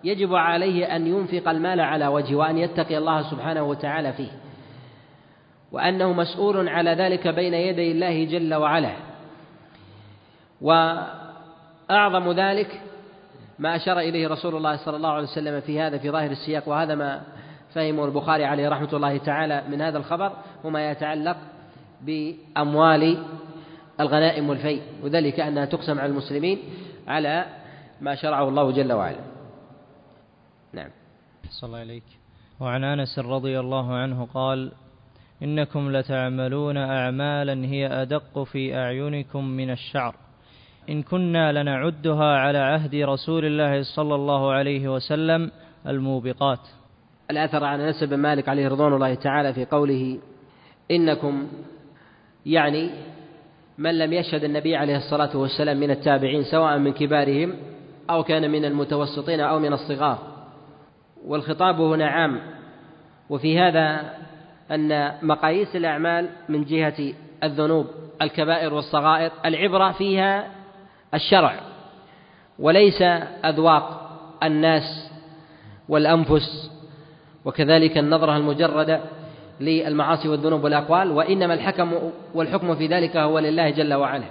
يجب 0.03 0.35
عليه 0.35 0.95
أن 0.95 1.07
ينفق 1.07 1.49
المال 1.49 1.79
على 1.79 2.07
وجهه 2.07 2.35
وأن 2.35 2.57
يتقي 2.57 2.97
الله 2.97 3.21
سبحانه 3.21 3.63
وتعالى 3.63 4.13
فيه. 4.13 4.31
وأنه 5.71 6.13
مسؤول 6.13 6.69
على 6.69 6.91
ذلك 6.91 7.27
بين 7.27 7.53
يدي 7.53 7.91
الله 7.91 8.25
جل 8.25 8.53
وعلا. 8.53 8.91
وأعظم 10.61 12.31
ذلك 12.31 12.81
ما 13.59 13.75
أشار 13.75 13.99
إليه 13.99 14.27
رسول 14.27 14.55
الله 14.55 14.75
صلى 14.75 14.97
الله 14.97 15.09
عليه 15.09 15.27
وسلم 15.27 15.61
في 15.61 15.81
هذا 15.81 15.97
في 15.97 16.09
ظاهر 16.09 16.31
السياق 16.31 16.69
وهذا 16.69 16.95
ما 16.95 17.21
فهمه 17.73 18.05
البخاري 18.05 18.45
عليه 18.45 18.69
رحمة 18.69 18.93
الله 18.93 19.17
تعالى 19.17 19.63
من 19.69 19.81
هذا 19.81 19.97
الخبر 19.97 20.31
هو 20.65 20.69
ما 20.69 20.91
يتعلق 20.91 21.37
بأموال 22.05 23.23
الغنائم 23.99 24.49
والفيء 24.49 24.81
وذلك 25.03 25.39
أنها 25.39 25.65
تقسم 25.65 25.99
على 25.99 26.11
المسلمين 26.11 26.59
على 27.07 27.45
ما 28.01 28.15
شرعه 28.15 28.49
الله 28.49 28.71
جل 28.71 28.93
وعلا. 28.93 29.19
نعم. 30.73 30.89
صلى 31.49 31.67
الله 31.67 31.79
عليك. 31.79 32.03
وعن 32.59 32.83
أنس 32.83 33.19
رضي 33.19 33.59
الله 33.59 33.93
عنه 33.93 34.27
قال 34.33 34.71
إنكم 35.43 35.91
لتعملون 35.91 36.77
أعمالا 36.77 37.65
هي 37.65 37.87
أدق 37.87 38.43
في 38.43 38.75
أعينكم 38.75 39.45
من 39.45 39.69
الشعر. 39.69 40.15
إن 40.89 41.03
كنا 41.03 41.51
لنعدها 41.51 42.37
على 42.37 42.57
عهد 42.57 42.95
رسول 42.95 43.45
الله 43.45 43.83
صلى 43.83 44.15
الله 44.15 44.51
عليه 44.51 44.95
وسلم 44.95 45.51
الموبقات. 45.87 46.59
الأثر 47.31 47.63
عن 47.63 47.81
أنس 47.81 48.03
بن 48.03 48.17
مالك 48.17 48.49
عليه 48.49 48.67
رضوان 48.67 48.93
الله 48.93 49.13
تعالى 49.13 49.53
في 49.53 49.65
قوله 49.65 50.19
إنكم 50.91 51.47
يعني 52.45 52.89
من 53.77 53.97
لم 53.97 54.13
يشهد 54.13 54.43
النبي 54.43 54.75
عليه 54.75 54.97
الصلاة 54.97 55.37
والسلام 55.37 55.79
من 55.79 55.91
التابعين 55.91 56.43
سواء 56.43 56.77
من 56.77 56.93
كبارهم 56.93 57.53
أو 58.09 58.23
كان 58.23 58.51
من 58.51 58.65
المتوسطين 58.65 59.39
أو 59.39 59.59
من 59.59 59.73
الصغار. 59.73 60.17
والخطاب 61.25 61.81
هنا 61.81 62.07
عام. 62.07 62.41
وفي 63.29 63.59
هذا 63.59 64.13
أن 64.71 65.13
مقاييس 65.21 65.75
الأعمال 65.75 66.29
من 66.49 66.63
جهة 66.63 67.13
الذنوب 67.43 67.87
الكبائر 68.21 68.73
والصغائر 68.73 69.31
العبرة 69.45 69.91
فيها 69.91 70.47
الشرع. 71.13 71.55
وليس 72.59 73.01
أذواق 73.45 74.11
الناس 74.43 75.11
والأنفس 75.89 76.71
وكذلك 77.45 77.97
النظرة 77.97 78.37
المجردة 78.37 79.01
للمعاصي 79.62 80.30
والذنوب 80.30 80.64
والأقوال 80.64 81.12
وإنما 81.12 81.53
الحكم 81.53 81.91
والحكم 82.36 82.76
في 82.76 82.88
ذلك 82.88 83.18
هو 83.18 83.39
لله 83.39 83.70
جل 83.70 83.93
وعلا. 83.93 84.24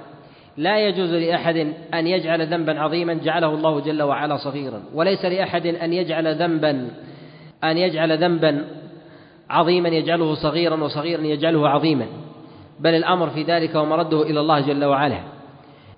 لا 0.57 0.89
يجوز 0.89 1.15
لأحد 1.15 1.73
أن 1.95 2.07
يجعل 2.07 2.47
ذنبا 2.47 2.81
عظيما 2.81 3.15
جعله 3.15 3.55
الله 3.55 3.81
جل 3.81 4.03
وعلا 4.03 4.37
صغيرا 4.37 4.83
وليس 4.95 5.25
لأحد 5.25 5.67
أن 5.67 5.93
يجعل 5.93 6.35
ذنبا 6.35 6.91
أن 7.65 7.79
يجعل 7.79 8.19
ذنبا 8.19 8.65
عظيما 9.51 9.89
يجعله 9.89 10.35
صغيرا 10.35 10.85
وصغيرا 10.85 11.23
يجعله 11.23 11.69
عظيما. 11.69 12.07
بل 12.81 12.95
الأمر 12.95 13.31
في 13.31 13.43
ذلك 13.43 13.75
ومرده 13.75 14.23
إلى 14.23 14.41
الله 14.41 14.61
جل 14.61 14.85
وعلا. 14.85 15.21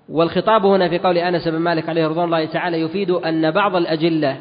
والخطاب 0.09 0.65
هنا 0.65 0.89
في 0.89 0.99
قول 0.99 1.17
أنس 1.17 1.47
بن 1.47 1.57
مالك 1.57 1.89
عليه 1.89 2.07
رضوان 2.07 2.25
الله 2.25 2.45
تعالى 2.45 2.81
يفيد 2.81 3.11
أن 3.11 3.51
بعض 3.51 3.75
الأجلة 3.75 4.37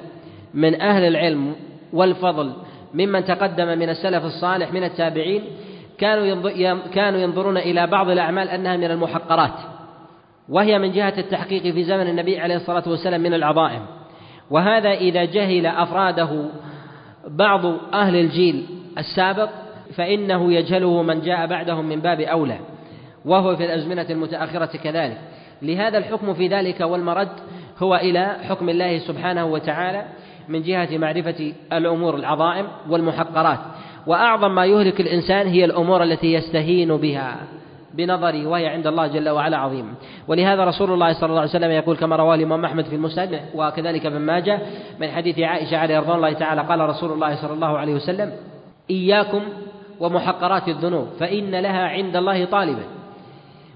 من 0.55 0.81
أهل 0.81 1.03
العلم 1.03 1.55
والفضل 1.93 2.53
ممن 2.95 3.25
تقدم 3.25 3.79
من 3.79 3.89
السلف 3.89 4.25
الصالح 4.25 4.73
من 4.73 4.85
التابعين 4.85 5.43
كانوا 5.99 6.79
كانوا 6.95 7.21
ينظرون 7.21 7.57
إلى 7.57 7.87
بعض 7.87 8.11
الأعمال 8.11 8.49
أنها 8.49 8.77
من 8.77 8.85
المحقرات 8.85 9.55
وهي 10.49 10.79
من 10.79 10.93
جهة 10.93 11.15
التحقيق 11.19 11.63
في 11.63 11.85
زمن 11.85 12.07
النبي 12.07 12.41
عليه 12.41 12.57
الصلاة 12.57 12.83
والسلام 12.87 13.21
من 13.21 13.35
العظائم. 13.35 13.87
وهذا 14.51 14.93
إذا 14.93 15.25
جهل 15.25 15.67
أفراده 15.67 16.45
بعض 17.29 17.67
أهل 17.93 18.17
الجيل 18.17 18.67
السابق 18.99 19.49
فإنه 19.97 20.53
يجهله 20.53 21.03
من 21.03 21.21
جاء 21.21 21.47
بعدهم 21.47 21.89
من 21.89 22.01
باب 22.01 22.21
أولى 22.21 22.59
وهو 23.25 23.57
في 23.57 23.65
الأزمنة 23.65 24.07
المتأخرة 24.11 24.77
كذلك. 24.77 25.19
لهذا 25.63 25.99
الحكم 25.99 26.35
في 26.35 26.49
ذلك 26.49 26.81
والمرد 26.81 27.29
هو 27.79 27.97
إلى 27.97 28.37
حكم 28.49 28.69
الله 28.69 28.99
سبحانه 28.99 29.47
وتعالى 29.47 30.05
من 30.53 30.63
جهة 30.63 30.99
معرفة 30.99 31.53
الأمور 31.73 32.17
العظائم 32.17 32.67
والمحقرات. 32.89 33.59
وأعظم 34.07 34.55
ما 34.55 34.67
يهلك 34.67 35.01
الإنسان 35.01 35.47
هي 35.47 35.65
الأمور 35.65 36.03
التي 36.03 36.33
يستهين 36.33 36.97
بها 36.97 37.37
بنظري 37.95 38.47
وهي 38.47 38.67
عند 38.67 38.87
الله 38.87 39.07
جل 39.07 39.29
وعلا 39.29 39.57
عظيم. 39.57 39.95
ولهذا 40.29 40.65
رسول 40.65 40.91
الله 40.93 41.13
صلى 41.13 41.29
الله 41.29 41.41
عليه 41.41 41.51
وسلم 41.51 41.71
يقول 41.71 41.97
كما 41.97 42.17
رواه 42.17 42.35
الإمام 42.35 42.65
أحمد 42.65 42.85
في 42.85 42.97
المسند 42.97 43.41
وكذلك 43.55 44.07
ابن 44.07 44.19
ماجه 44.19 44.59
من 45.01 45.09
حديث 45.11 45.39
عائشة 45.39 45.77
عليه 45.77 45.99
رضوان 45.99 46.17
الله 46.17 46.33
تعالى 46.33 46.61
قال 46.61 46.81
رسول 46.81 47.13
الله 47.13 47.35
صلى 47.43 47.53
الله 47.53 47.79
عليه 47.79 47.95
وسلم 47.95 48.33
إياكم 48.91 49.43
ومحقرات 50.01 50.69
الذنوب 50.69 51.07
فإن 51.21 51.51
لها 51.55 51.89
عند 51.89 52.17
الله 52.17 52.45
طالبا. 52.45 52.83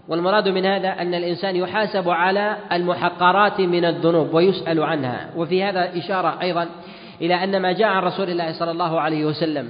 والمراد 0.09 0.48
من 0.48 0.66
هذا 0.66 0.88
أن 0.88 1.14
الإنسان 1.14 1.57
يحاسب 1.57 2.09
على 2.09 2.57
المحقرات 2.72 3.61
من 3.61 3.84
الذنوب 3.84 4.34
ويسأل 4.34 4.82
عنها. 4.82 5.30
وفي 5.36 5.64
هذا 5.64 5.98
إشارة 5.98 6.38
أيضا 6.42 6.68
إلى 7.20 7.44
أن 7.44 7.62
ما 7.62 7.72
جاء 7.72 7.88
عن 7.88 8.02
رسول 8.02 8.30
الله 8.30 8.52
صلى 8.52 8.70
الله 8.70 9.00
عليه 9.00 9.24
وسلم 9.24 9.68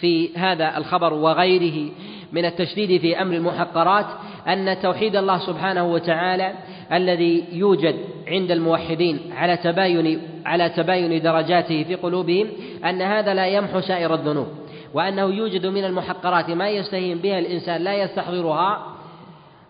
في 0.00 0.36
هذا 0.36 0.76
الخبر 0.76 1.14
وغيره 1.14 1.90
من 2.32 2.44
التشديد 2.44 3.00
في 3.00 3.22
أمر 3.22 3.34
المحقرات 3.34 4.06
أن 4.48 4.80
توحيد 4.82 5.16
الله 5.16 5.38
سبحانه 5.38 5.92
وتعالى 5.92 6.52
الذي 6.92 7.44
يوجد 7.52 7.96
عند 8.28 8.50
الموحدين 8.50 9.20
على 9.36 9.56
تباين 9.56 10.20
على 10.46 10.68
تباين 10.68 11.22
درجاته 11.22 11.84
في 11.84 11.94
قلوبهم 11.94 12.46
أن 12.84 13.02
هذا 13.02 13.34
لا 13.34 13.46
يمحو 13.46 13.80
سائر 13.80 14.14
الذنوب 14.14 14.46
وأنه 14.94 15.22
يوجد 15.22 15.66
من 15.66 15.84
المحقرات 15.84 16.50
ما 16.50 16.68
يستهين 16.68 17.18
بها 17.18 17.38
الإنسان 17.38 17.82
لا 17.82 17.94
يستحضرها 17.94 18.89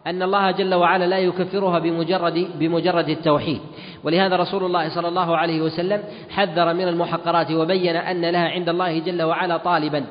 أن 0.06 0.22
الله 0.22 0.50
جل 0.50 0.74
وعلا 0.74 1.04
لا 1.04 1.18
يكفرها 1.18 1.78
بمجرد 1.78 2.48
بمجرد 2.54 3.08
التوحيد. 3.08 3.60
ولهذا 4.04 4.36
رسول 4.36 4.64
الله 4.64 4.88
صلى 4.88 5.08
الله 5.08 5.36
عليه 5.36 5.60
وسلم 5.60 6.02
حذر 6.30 6.74
من 6.74 6.88
المحقرات 6.88 7.50
وبين 7.50 7.96
أن 7.96 8.24
لها 8.30 8.48
عند 8.48 8.68
الله 8.68 8.98
جل 8.98 9.22
وعلا 9.22 9.56
طالبا. 9.56 10.04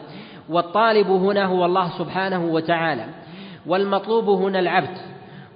والطالب 0.49 1.07
هنا 1.07 1.45
هو 1.45 1.65
الله 1.65 1.89
سبحانه 1.97 2.45
وتعالى. 2.45 3.05
والمطلوب 3.67 4.29
هنا 4.29 4.59
العبد. 4.59 4.97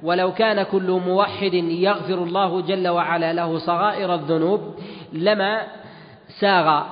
ولو 0.04 0.34
كان 0.34 0.64
كل 0.64 1.02
موحد 1.06 1.54
يغفر 1.54 2.24
الله 2.24 2.62
جل 2.62 2.88
وعلا 2.88 3.34
له 3.34 3.58
صغائر 3.58 4.14
الذنوب 4.16 4.62
لما 5.14 5.62
ساغ 6.40 6.84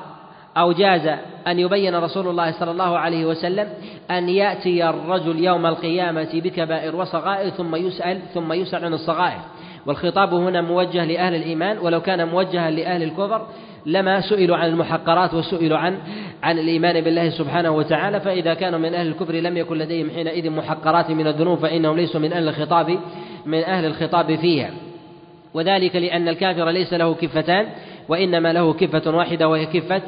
أو 0.58 0.72
جاز 0.72 1.08
أن 1.48 1.60
يبين 1.60 1.96
رسول 1.96 2.28
الله 2.28 2.52
صلى 2.52 2.72
الله 2.72 2.98
عليه 2.98 3.26
وسلم 3.26 3.68
أن 4.12 4.30
يأتي 4.30 4.90
الرجل 4.90 5.40
يوم 5.40 5.66
القيامة 5.66 6.30
بكبائر 6.34 6.96
وصغائر 6.96 7.50
ثم 7.50 7.76
يسأل 7.76 8.20
ثم 8.34 8.54
يسأل 8.54 8.86
عن 8.86 8.94
الصغائر. 8.94 9.40
والخطاب 9.86 10.34
هنا 10.34 10.62
موجه 10.62 11.06
لأهل 11.06 11.36
الإيمان 11.36 11.78
ولو 11.78 12.02
كان 12.02 12.28
موجها 12.28 12.72
لأهل 12.72 13.04
الكفر 13.04 13.48
لما 13.86 14.22
سئلوا 14.22 14.58
عن 14.58 14.70
المحقرات 14.70 15.34
وسئلوا 15.34 15.78
عن 15.78 15.98
عن 16.44 16.60
الإيمان 16.60 17.02
بالله 17.02 17.30
سبحانه 17.30 17.72
وتعالى. 17.72 18.20
فإذا 18.20 18.54
كانوا 18.54 18.80
من 18.80 18.94
أهل 18.94 19.08
الكفر 19.08 19.34
لم 19.34 19.58
يكن 19.58 19.78
لديهم 19.78 20.10
حينئذ 20.10 20.50
محقرات 20.50 21.12
من 21.12 21.28
الذنوب 21.28 21.60
فإنهم 21.60 21.98
ليسوا 21.98 22.20
من 22.20 22.34
أهل 22.34 22.48
الخطاب 22.48 23.00
من 23.46 23.64
أهل 23.64 23.86
الخطاب 23.86 24.36
فيها. 24.36 24.70
وذلك 25.54 25.96
لأن 25.96 26.28
الكافر 26.28 26.70
ليس 26.70 26.94
له 26.94 27.14
كفتان 27.14 27.66
وإنما 28.10 28.54
له 28.54 28.74
كفة 28.74 29.18
واحدة 29.18 29.48
وهي 29.48 29.66
كفة 29.66 30.02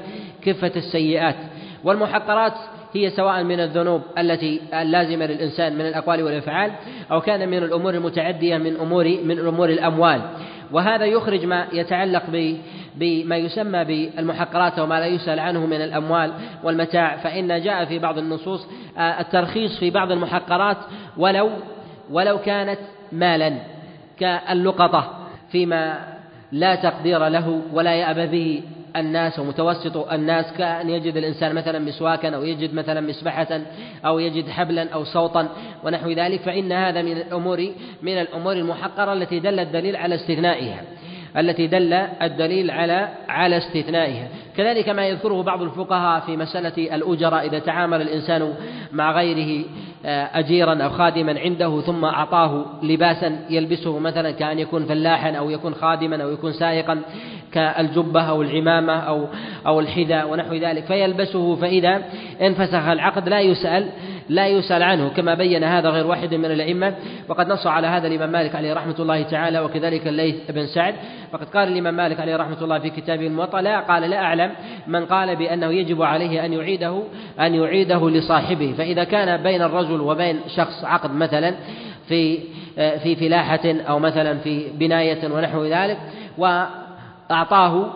كفة 0.46 0.72
السيئات. 0.76 1.36
والمحقرات 1.84 2.54
هي 2.94 3.10
سواء 3.10 3.44
من 3.44 3.60
الذنوب 3.60 4.02
التي 4.18 4.62
اللازمة 4.74 5.26
للإنسان 5.26 5.74
من 5.74 5.82
الأقوال 5.82 6.24
والأفعال 6.24 6.72
أو 7.12 7.22
كان 7.22 7.50
من 7.50 7.58
الأمور 7.58 7.94
المتعدية 7.94 8.58
من 8.58 8.76
أمور 8.76 9.18
من 9.24 9.40
أمور 9.40 9.70
الأموال. 9.70 10.22
وهذا 10.72 11.06
يخرج 11.06 11.46
ما 11.46 11.68
يتعلق 11.74 12.24
بما 12.96 13.38
يسمى 13.38 13.84
بالمحقرات 13.84 14.80
وما 14.80 15.00
لا 15.00 15.06
يسأل 15.06 15.40
عنه 15.40 15.66
من 15.66 15.82
الأموال 15.82 16.34
والمتاع. 16.64 17.18
فإن 17.18 17.62
جاء 17.62 17.86
في 17.86 18.00
بعض 18.00 18.18
النصوص 18.18 18.68
آه، 18.98 19.22
الترخيص 19.22 19.80
في 19.80 19.90
بعض 19.90 20.12
المحقرات 20.12 20.78
ولو 21.18 21.50
ولو 22.12 22.38
كانت 22.38 22.80
مالا 23.12 23.54
كاللقطة 24.20 25.28
فيما 25.52 26.00
لا 26.52 26.76
تقدير 26.76 27.28
له 27.28 27.62
ولا 27.74 27.96
يأبى 27.96 28.28
به. 28.28 28.64
الناس 28.96 29.40
ومتوسط 29.40 29.98
الناس 29.98 30.46
كأن 30.58 30.90
يجد 30.90 31.18
الإنسان 31.18 31.56
مثلا 31.56 31.80
مسواكا 31.80 32.36
أو 32.36 32.44
يجد 32.44 32.74
مثلا 32.74 33.02
مسبحة 33.02 33.62
أو 34.06 34.20
يجد 34.20 34.50
حبلا 34.50 34.90
أو 34.90 35.04
صوتا 35.04 35.50
ونحو 35.84 36.12
ذلك 36.12 36.42
فإن 36.42 36.72
هذا 36.72 37.02
من 37.02 37.12
الأمور 37.12 37.70
من 38.02 38.22
الأمور 38.22 38.54
المحقرة 38.54 39.14
التي 39.14 39.40
دل 39.40 39.60
الدليل 39.60 39.96
على 39.96 40.16
استثنائها. 40.16 40.82
التي 41.38 41.68
دل 41.68 41.94
الدليل 42.22 42.72
على 42.72 43.10
على 43.30 43.58
استثنائها. 43.58 44.28
كذلك 44.58 44.90
ما 44.90 45.08
يذكره 45.08 45.44
بعض 45.44 45.62
الفقهاء 45.62 46.20
في 46.20 46.38
مسألة 46.38 46.96
الأجراء 46.96 47.48
إذا 47.48 47.60
تعامل 47.60 48.02
الإنسان 48.02 48.54
مع 48.92 49.12
غيره 49.12 49.66
آه، 50.06 50.30
أجيرا 50.34 50.84
أو 50.84 50.90
خادما 50.90 51.40
عنده 51.40 51.82
ثم 51.82 52.06
أعطاه 52.06 52.66
لباسا 52.84 53.40
يلبسه 53.50 54.00
مثلا 54.00 54.32
كأن 54.32 54.60
يكون 54.60 54.86
فلاحا 54.86 55.32
أو 55.32 55.50
يكون 55.50 55.74
خادما 55.74 56.24
أو 56.24 56.30
يكون 56.30 56.52
سائقا 56.52 57.02
كالجبة 57.52 58.22
أو 58.22 58.42
العمامة 58.42 58.94
أو 58.94 59.28
أو 59.68 59.80
الحذاء 59.80 60.30
ونحو 60.30 60.54
ذلك 60.54 60.86
فيلبسه 60.86 61.56
فإذا 61.56 62.02
انفسخ. 62.42 62.88
العقد 62.88 63.30
لا 63.30 63.40
يسأل 63.40 63.90
لا 64.30 64.48
يسأل 64.48 64.84
عنه 64.84 65.10
كما 65.10 65.34
بين 65.34 65.64
هذا 65.64 65.90
غير 65.90 66.08
واحد 66.08 66.34
من 66.34 66.46
الأئمة. 66.46 66.94
وقد 67.30 67.48
نص 67.48 67.68
على 67.68 67.88
هذا 67.88 68.08
الإمام 68.08 68.32
مالك 68.32 68.56
عليه 68.56 68.74
رحمة 68.74 68.96
الله 69.00 69.22
تعالى 69.22 69.60
وكذلك 69.60 70.08
الليث 70.08 70.52
بن 70.52 70.66
سعد. 70.66 70.96
فقد 71.32 71.50
قال 71.50 71.68
الإمام 71.68 71.94
مالك 71.94 72.20
عليه 72.20 72.36
رحمة 72.36 72.64
الله 72.64 72.80
في 72.80 72.90
كتابه 72.90 73.28
الموطأ 73.28 73.62
لا 73.62 73.80
قال 73.80 74.02
لا 74.02 74.18
أعلم 74.18 74.52
من 74.88 75.06
قال 75.06 75.36
بأنه 75.36 75.68
يجب 75.68 76.02
عليه 76.02 76.46
أن 76.46 76.54
يعيده 76.54 77.04
أن 77.40 77.56
يعيده 77.56 78.10
لصاحبه. 78.10 78.74
فإذا 78.78 79.04
كان 79.04 79.44
بين 79.44 79.62
الرجل 79.62 80.02
وبين 80.02 80.40
شخص 80.56 80.86
عقد 80.86 81.16
مثلا 81.16 81.56
في 82.08 82.40
في 82.76 83.16
فلاحة 83.16 83.62
أو 83.66 84.00
مثلا 84.00 84.38
في 84.38 84.68
بناية 84.74 85.34
ونحو 85.34 85.66
ذلك 85.66 85.98
وأعطاه 86.38 87.94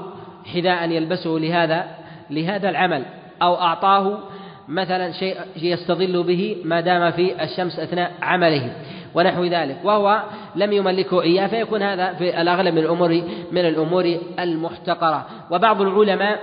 حذاء 0.54 0.90
يلبسه 0.90 1.30
لهذا 1.30 1.86
لهذا 2.30 2.70
العمل 2.70 3.04
أو 3.42 3.56
أعطاه 3.62 4.20
مثلا 4.68 5.12
شيء 5.12 5.36
يستظل 5.62 6.24
به 6.24 6.58
ما 6.64 6.82
دام 6.82 7.12
في 7.12 7.44
الشمس 7.44 7.80
أثناء 7.80 8.12
عمله 8.22 8.72
ونحو 9.16 9.44
ذلك 9.44 9.78
وهو 9.84 10.24
لم 10.56 10.74
يملكه 10.74 11.22
إياه 11.22 11.48
فيكون 11.48 11.84
هذا 11.84 12.14
في 12.14 12.42
الأغلب 12.42 12.74
من 12.74 12.80
الأمور 12.80 13.22
من 13.52 13.66
الأمور 13.66 14.18
المحتقرة. 14.40 15.26
وبعض 15.52 15.82
العلماء 15.82 16.40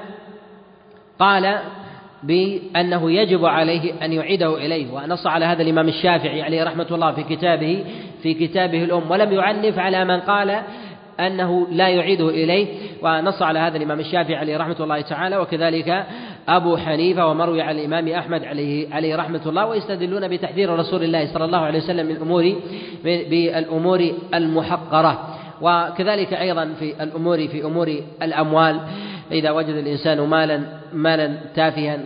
قال 1.18 1.58
بأنه 2.22 3.10
يجب 3.10 3.44
عليه 3.44 4.04
أن 4.04 4.12
يعيده 4.12 4.56
إليه 4.56 4.92
ونص 4.92 5.26
على 5.26 5.44
هذا 5.44 5.62
الإمام 5.62 5.88
الشافعي 5.88 6.42
عليه 6.42 6.64
رحمة 6.64 6.86
الله 6.90 7.12
في 7.12 7.22
كتابه 7.22 7.84
في 8.22 8.34
كتابه 8.34 8.84
الأم 8.84 9.10
ولم 9.10 9.32
يعنف 9.32 9.78
على 9.78 10.04
من 10.04 10.20
قال 10.20 10.62
أنه 11.20 11.66
لا 11.70 11.88
يعيده 11.88 12.28
إليه 12.28 12.66
ونص 13.02 13.42
على 13.42 13.58
هذا 13.58 13.76
الإمام 13.76 14.00
الشافعي 14.00 14.36
عليه 14.36 14.56
رحمة 14.56 14.76
الله 14.80 15.00
تعالى 15.00 15.36
وكذلك 15.36 16.06
أبو 16.48 16.76
حنيفة 16.76 17.26
ومروي 17.26 17.62
عن 17.62 17.78
الإمام 17.78 18.08
أحمد 18.08 18.44
عليه 18.44 18.94
عليه 18.94 19.16
رحمة 19.16 19.40
الله 19.46 19.66
ويستدلون 19.66 20.28
بتحذير 20.28 20.78
رسول 20.78 21.04
الله 21.04 21.32
صلى 21.32 21.44
الله 21.44 21.58
عليه 21.58 21.78
وسلم 21.78 22.06
من 22.06 22.12
الأمور 22.12 22.54
بالأمور 23.04 24.12
المحقرة. 24.34 25.28
وكذلك 25.60 26.32
أيضا 26.34 26.74
في 26.78 27.02
الأمور 27.02 27.48
في 27.48 27.64
أمور 27.64 27.96
الأموال. 28.22 28.80
إذا 29.32 29.50
وجد 29.50 29.68
الإنسان 29.68 30.20
مالا 30.20 30.60
مالا 30.92 31.34
تافها 31.54 31.98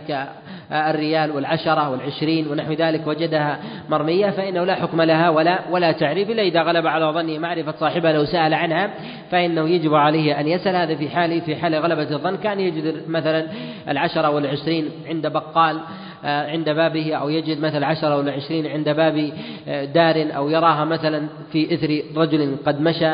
الريال 0.71 1.31
والعشرة 1.31 1.89
والعشرين 1.89 2.47
ونحو 2.47 2.73
ذلك 2.73 3.07
وجدها 3.07 3.59
مرمية 3.89 4.29
فإنه 4.29 4.63
لا 4.63 4.75
حكم 4.75 5.01
لها 5.01 5.29
ولا 5.29 5.59
ولا 5.71 5.91
تعريف 5.91 6.29
إلا 6.29 6.43
إذا 6.43 6.61
غلب 6.61 6.87
على 6.87 7.05
ظنه 7.05 7.37
معرفة 7.37 7.73
صاحبها 7.79 8.13
لو 8.13 8.25
سأل 8.25 8.53
عنها 8.53 8.89
فإنه 9.31 9.69
يجب 9.69 9.93
عليه 9.93 10.39
أن 10.39 10.47
يسأل. 10.47 10.75
هذا 10.75 10.95
في 10.95 11.09
حال 11.09 11.41
في 11.41 11.55
حال 11.55 11.75
غلبة 11.75 12.11
الظن. 12.15 12.35
كان 12.35 12.59
يجد 12.59 13.09
مثلا 13.09 13.47
العشرة 13.89 14.29
والعشرين 14.29 14.89
عند 15.07 15.27
بقال 15.27 15.79
آه، 16.25 16.51
عند 16.51 16.69
بابه 16.69 17.15
أو 17.15 17.29
يجد 17.29 17.59
مثل 17.59 17.83
عشرة 17.83 18.17
ولا 18.17 18.31
عشرين 18.31 18.67
عند 18.67 18.89
باب 18.89 19.31
آه، 19.67 19.85
دار 19.85 20.27
أو 20.35 20.49
يراها 20.49 20.85
مثلا 20.85 21.27
في 21.51 21.73
إثر 21.73 22.01
رجل 22.15 22.55
قد 22.65 22.81
مشى. 22.81 23.13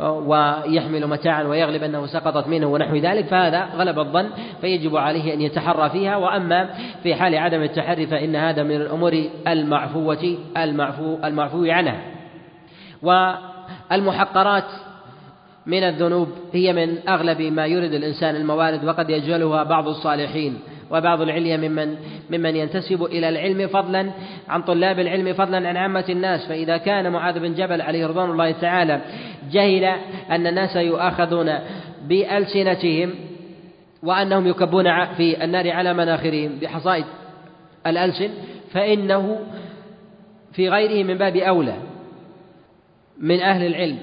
ويحمل 0.00 1.06
متاعا 1.06 1.42
ويغلب 1.42 1.82
أنه 1.82 2.06
سقطت 2.06 2.48
منه 2.48 2.66
ونحو 2.66 2.96
ذلك 2.96 3.26
فهذا 3.26 3.68
غلب 3.76 3.98
الظن 3.98 4.28
فيجب 4.60 4.96
عليه 4.96 5.34
أن 5.34 5.40
يتحرى 5.40 5.90
فيها. 5.90 6.16
وأما 6.16 6.68
في 7.02 7.14
حال 7.14 7.34
عدم 7.34 7.62
التحري 7.62 8.06
فإن 8.06 8.36
هذا 8.36 8.62
من 8.62 8.76
الأمور 8.76 9.24
المعفوة 9.48 10.36
المعفو 10.56 11.18
المعفو 11.24 11.64
عنها 11.64 12.02
والمحقرات 13.02 14.64
من 15.66 15.82
الذنوب 15.82 16.28
هي 16.52 16.72
من 16.72 17.08
أغلب 17.08 17.40
ما 17.40 17.66
يرد 17.66 17.92
الإنسان 17.92 18.36
الموارد 18.36 18.84
وقد 18.84 19.10
يجهلها 19.10 19.62
بعض 19.62 19.88
الصالحين. 19.88 20.58
وبعض 20.90 21.20
العليا 21.20 21.56
ممن 21.56 21.96
ممن 22.30 22.56
ينتسب 22.56 23.04
إلى 23.04 23.28
العلم 23.28 23.68
فضلا 23.68 24.10
عن 24.48 24.62
طلاب 24.62 24.98
العلم 24.98 25.32
فضلا 25.32 25.68
عن 25.68 25.76
عامة 25.76 26.04
الناس. 26.08 26.46
فإذا 26.46 26.76
كان 26.76 27.12
معاذ 27.12 27.38
بن 27.38 27.54
جبل 27.54 27.82
عليه 27.82 28.06
رضوان 28.06 28.30
الله 28.30 28.50
تعالى 28.50 29.00
جهل 29.52 29.84
أن 30.30 30.46
الناس 30.46 30.76
يؤاخذون 30.76 31.58
بألسنتهم 32.08 33.14
وأنهم 34.02 34.46
يكبون 34.46 35.04
في 35.04 35.44
النار 35.44 35.70
على 35.70 35.94
مناخرهم 35.94 36.58
بحصائد 36.62 37.04
الألسن 37.86 38.30
فإنه 38.72 39.38
في 40.52 40.68
غيره 40.68 41.06
من 41.06 41.18
باب 41.18 41.36
أولى 41.36 41.74
من 43.20 43.40
أهل 43.40 43.66
العلم. 43.66 43.98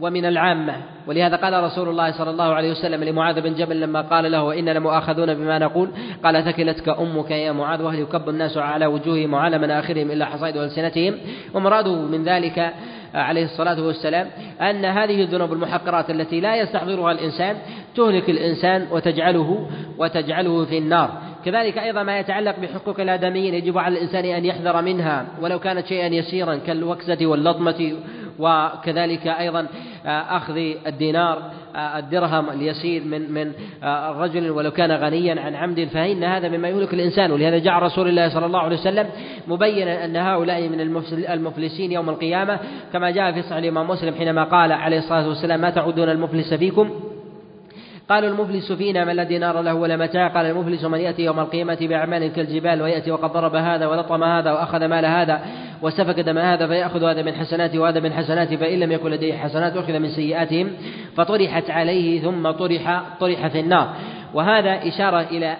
ومن 0.00 0.24
العامة. 0.24 0.74
ولهذا 1.06 1.36
قال 1.36 1.64
رسول 1.64 1.88
الله 1.88 2.12
صلى 2.12 2.30
الله 2.30 2.54
عليه 2.54 2.70
وسلم 2.70 3.04
لمعاذ 3.04 3.40
بن 3.40 3.54
جبل 3.54 3.80
لما 3.80 4.00
قال 4.00 4.32
له 4.32 4.42
وإنا 4.42 4.70
لمؤاخذون 4.70 5.34
بما 5.34 5.58
نقول 5.58 5.90
قال 6.24 6.44
ثكلتك 6.44 6.88
أمك 6.88 7.30
يا 7.30 7.52
معاذ 7.52 7.82
وهل 7.82 7.98
يكب 7.98 8.28
الناس 8.28 8.56
على 8.56 8.86
وجوههم 8.86 9.34
وعلى 9.34 9.58
مناخرهم 9.58 10.10
إلا 10.10 10.24
حصائد 10.24 10.56
ألسنتهم؟ 10.56 11.14
ومراده 11.54 11.94
من 11.94 12.24
ذلك 12.24 12.72
عليه 13.14 13.44
الصلاة 13.44 13.82
والسلام 13.82 14.26
أن 14.60 14.84
هذه 14.84 15.22
الذنوب 15.22 15.52
المحقرات 15.52 16.10
التي 16.10 16.40
لا 16.40 16.56
يستحضرها 16.56 17.12
الإنسان 17.12 17.56
تهلك 17.96 18.30
الإنسان 18.30 18.86
وتجعله 18.90 19.68
وتجعله 19.98 20.64
في 20.64 20.78
النار. 20.78 21.10
كذلك 21.44 21.78
أيضا 21.78 22.02
ما 22.02 22.18
يتعلق 22.18 22.54
بحقوق 22.62 23.00
الآدميين 23.00 23.54
يجب 23.54 23.78
على 23.78 23.94
الإنسان 23.98 24.24
أن 24.24 24.44
يحذر 24.44 24.82
منها. 24.82 25.26
ولو 25.42 25.58
كانت 25.58 25.86
شيئا 25.86 26.06
يسيرا 26.06 26.56
كالوكسة 26.56 27.26
واللطمة 27.26 27.92
وكذلك 28.38 29.26
أيضا 29.26 29.66
آه، 30.06 30.36
أخذ 30.36 30.56
الدينار 30.86 31.42
آه، 31.76 31.98
الدرهم 31.98 32.50
اليسير 32.50 33.04
من 33.04 33.32
من 33.32 33.52
آه، 33.82 34.10
الرجل 34.10 34.50
ولو 34.50 34.70
كان 34.70 34.92
غنيا 34.92 35.40
عن 35.40 35.54
عمد 35.54 35.84
فإن 35.84 36.24
هذا 36.24 36.48
مما 36.48 36.68
يهلك 36.68 36.94
الإنسان. 36.94 37.32
ولهذا 37.32 37.58
جاء 37.58 37.74
رسول 37.74 38.08
الله 38.08 38.28
صلى 38.28 38.46
الله 38.46 38.60
عليه 38.60 38.76
وسلم 38.76 39.06
مبينا 39.48 40.04
أن 40.04 40.16
هؤلاء 40.16 40.68
من 40.68 40.80
المفلسين 41.30 41.92
يوم 41.92 42.08
القيامة 42.08 42.58
كما 42.92 43.10
جاء 43.10 43.32
في 43.32 43.42
صحيح 43.42 43.56
الإمام 43.56 43.88
مسلم 43.88 44.14
حينما 44.14 44.44
قال 44.44 44.72
عليه 44.72 44.98
الصلاة 44.98 45.28
والسلام 45.28 45.60
ما 45.60 45.70
تعودون 45.70 46.08
المفلس 46.08 46.54
فيكم؟ 46.54 47.15
قالوا 48.08 48.30
المفلس 48.30 48.72
فينا 48.72 49.04
من 49.04 49.16
لا 49.16 49.22
دينار 49.22 49.60
له 49.60 49.74
ولا 49.74 49.96
متاع. 49.96 50.28
قال 50.28 50.46
المفلس 50.46 50.84
من 50.84 51.00
يأتي 51.00 51.22
يوم 51.24 51.40
القيامة 51.40 51.78
بأعمال 51.80 52.32
كالجبال 52.32 52.82
ويأتي 52.82 53.10
وقد 53.10 53.32
ضرب 53.32 53.54
هذا 53.54 53.86
ولطم 53.86 54.24
هذا 54.24 54.52
وأخذ 54.52 54.84
مال 54.84 55.06
هذا 55.06 55.40
وسفك 55.82 56.20
دم 56.20 56.38
هذا 56.38 56.66
فيأخذ 56.66 57.04
هذا 57.04 57.22
من 57.22 57.34
حسناته 57.34 57.78
وهذا 57.78 58.00
من 58.00 58.12
حسناته 58.12 58.56
فإن 58.56 58.80
لم 58.80 58.92
يكن 58.92 59.10
لديه 59.10 59.34
حسنات 59.34 59.76
أخذ 59.76 59.98
من 59.98 60.08
سيئاتهم 60.08 60.70
فطرحت 61.16 61.70
عليه 61.70 62.22
ثم 62.22 62.50
طرح 62.50 63.02
طرح 63.20 63.46
في 63.46 63.60
النار. 63.60 63.88
وهذا 64.34 64.88
إشارة 64.88 65.20
إلى 65.20 65.56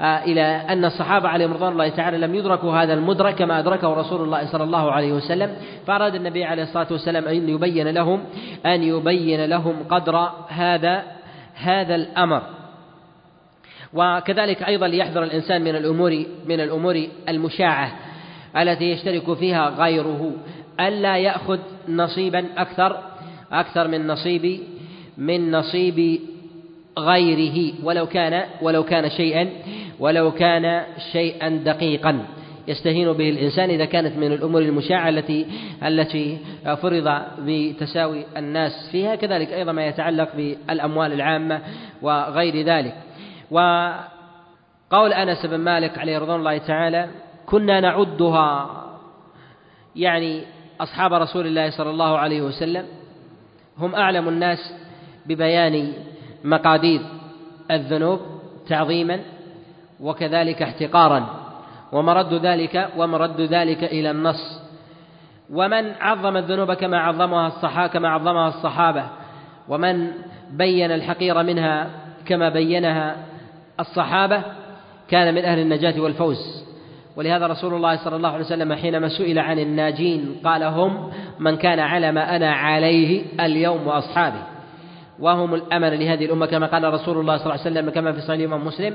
آه، 0.00 0.24
إلى 0.24 0.42
أن 0.42 0.84
الصحابة 0.84 1.28
عليهم 1.28 1.52
رضوان 1.52 1.72
الله 1.72 1.88
تعالى 1.88 2.18
لم 2.18 2.34
يدركوا 2.34 2.72
هذا 2.72 2.94
المدرك 2.94 3.34
كما 3.34 3.58
أدركه 3.58 3.94
رسول 3.94 4.20
الله 4.20 4.46
صلى 4.46 4.64
الله 4.64 4.92
عليه 4.92 5.12
وسلم. 5.12 5.50
فأراد 5.86 6.14
النبي 6.14 6.44
عليه 6.44 6.62
الصلاة 6.62 6.86
والسلام 6.90 7.24
أن 7.28 7.48
يبين 7.48 7.88
لهم 7.88 8.20
أن 8.66 8.82
يبين 8.82 9.44
لهم 9.44 9.74
قدر 9.90 10.30
هذا 10.48 11.02
هذا 11.54 11.94
الأمر. 11.94 12.42
وكذلك 13.94 14.62
أيضا 14.62 14.88
ليحذر 14.88 15.22
الإنسان 15.22 15.62
من 15.62 15.76
الأمور 15.76 16.24
من 16.46 16.60
الأمور 16.60 17.06
المشاعة 17.28 17.92
التي 18.56 18.84
يشترك 18.84 19.32
فيها 19.32 19.68
غيره. 19.68 20.32
ألا 20.80 21.16
يأخذ 21.16 21.58
نصيبا 21.88 22.44
أكثر 22.56 22.98
أكثر 23.52 23.88
من 23.88 24.06
نصيب 24.06 24.60
من 25.18 25.50
نصيب 25.50 26.20
غيره. 26.98 27.74
ولو 27.82 28.06
كان 28.06 28.44
ولو 28.62 28.84
كان 28.84 29.10
شيئا 29.10 29.48
ولو 30.00 30.30
كان 30.32 30.82
شيئا 31.12 31.48
دقيقا. 31.48 32.24
يستهين 32.68 33.12
به 33.12 33.30
الإنسان 33.30 33.70
إذا 33.70 33.84
كانت 33.84 34.16
من 34.16 34.32
الأمور 34.32 34.62
المشاعة 34.62 35.08
التي 35.08 35.46
التي 35.82 36.38
فرض 36.82 37.22
بتساوي 37.38 38.24
الناس. 38.36 38.88
فيها 38.92 39.14
كذلك 39.14 39.52
أيضا 39.52 39.72
ما 39.72 39.86
يتعلق 39.86 40.36
بالأموال 40.36 41.12
العامة 41.12 41.60
وغير 42.02 42.66
ذلك. 42.66 42.94
وقول 43.50 45.12
أنس 45.12 45.46
بن 45.46 45.56
مالك 45.56 45.98
عليه 45.98 46.18
رضوان 46.18 46.38
الله 46.38 46.58
تعالى 46.58 47.08
كنا 47.46 47.80
نعدها. 47.80 48.84
يعني 49.96 50.42
أصحاب 50.80 51.12
رسول 51.12 51.46
الله 51.46 51.70
صلى 51.70 51.90
الله 51.90 52.18
عليه 52.18 52.42
وسلم 52.42 52.86
هم 53.78 53.94
أعلم 53.94 54.28
الناس 54.28 54.74
ببيان 55.26 55.92
مقادير 56.44 57.00
الذنوب 57.70 58.20
تعظيما 58.68 59.20
وكذلك 60.00 60.62
احتقارا. 60.62 61.43
ومرد 61.92 62.34
ذلك 62.34 62.88
ومرد 62.96 63.40
ذلك 63.40 63.84
إلى 63.84 64.10
النص. 64.10 64.60
ومن 65.50 65.92
عظم 66.00 66.36
الذنوب 66.36 66.72
كما 66.72 66.98
عظمها 66.98 67.46
الصحابة 67.46 67.92
كما 67.92 68.08
عظمها 68.08 68.48
الصحابة. 68.48 69.04
ومن 69.68 70.10
بين 70.50 70.90
الحقير 70.90 71.42
منها 71.42 71.90
كما 72.26 72.48
بينها 72.48 73.16
الصحابة 73.80 74.42
كان 75.10 75.34
من 75.34 75.44
أهل 75.44 75.58
النجاة 75.58 76.00
والفوز. 76.00 76.64
ولهذا 77.16 77.46
رسول 77.46 77.74
الله 77.74 77.96
صلى 77.96 78.16
الله 78.16 78.28
عليه 78.28 78.44
وسلم 78.44 78.74
حينما 78.74 79.08
سئل 79.08 79.38
عن 79.38 79.58
الناجين 79.58 80.36
قال 80.44 80.62
هم 80.62 81.10
من 81.38 81.56
كان 81.56 81.78
على 81.78 82.12
ما 82.12 82.36
أنا 82.36 82.52
عليه 82.52 83.22
اليوم 83.40 83.86
وأصحابي 83.86 84.38
وهم 85.20 85.54
الأمل 85.54 86.00
لهذه 86.00 86.24
الأمة 86.24 86.46
كما 86.46 86.66
قال 86.66 86.94
رسول 86.94 87.18
الله 87.20 87.36
صلى 87.36 87.46
الله 87.46 87.60
عليه 87.60 87.70
وسلم 87.70 87.90
كما 87.90 88.12
في 88.12 88.20
صحيح 88.20 88.30
الإمام 88.30 88.66
مسلم 88.66 88.94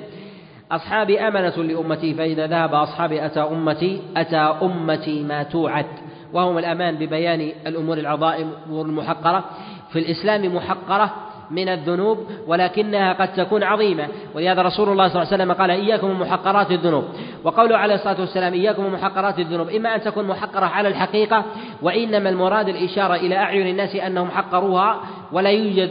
أصحابي 0.71 1.19
أمنة 1.19 1.57
لأمتي 1.57 2.13
فإذا 2.13 2.47
ذهب 2.47 2.73
أصحابي 2.73 3.25
أتى 3.25 3.39
أمتي 3.39 4.01
أتى 4.17 4.55
أمتي 4.61 5.23
ما 5.23 5.43
توعد. 5.43 5.85
وهم 6.33 6.57
الأمان 6.57 6.95
ببيان 6.95 7.51
الأمور 7.67 7.97
العظائم 7.97 8.51
والمحقرة 8.69 9.43
في 9.91 9.99
الإسلام 9.99 10.55
محقرة 10.55 11.13
من 11.51 11.69
الذنوب 11.69 12.17
ولكنها 12.47 13.13
قد 13.13 13.33
تكون 13.33 13.63
عظيمة. 13.63 14.07
ولهذا 14.35 14.61
رسول 14.61 14.89
الله 14.89 15.07
صلى 15.07 15.21
الله 15.21 15.33
عليه 15.33 15.43
وسلم 15.43 15.51
قال 15.53 15.71
إياكم 15.71 16.21
محقرات 16.21 16.71
الذنوب. 16.71 17.03
وقوله 17.43 17.77
عليه 17.77 17.95
الصلاة 17.95 18.19
والسلام 18.19 18.53
إياكم 18.53 18.93
محقرات 18.93 19.39
الذنوب. 19.39 19.69
إما 19.69 19.95
أن 19.95 20.01
تكون 20.01 20.27
محقرة 20.27 20.65
على 20.65 20.87
الحقيقة 20.87 21.45
وإنما 21.81 22.29
المراد 22.29 22.69
الإشارة 22.69 23.15
إلى 23.15 23.35
أعين 23.35 23.67
الناس 23.67 23.95
أنهم 23.95 24.31
حقروها 24.31 24.99
ولا 25.31 25.49
يوجد 25.49 25.89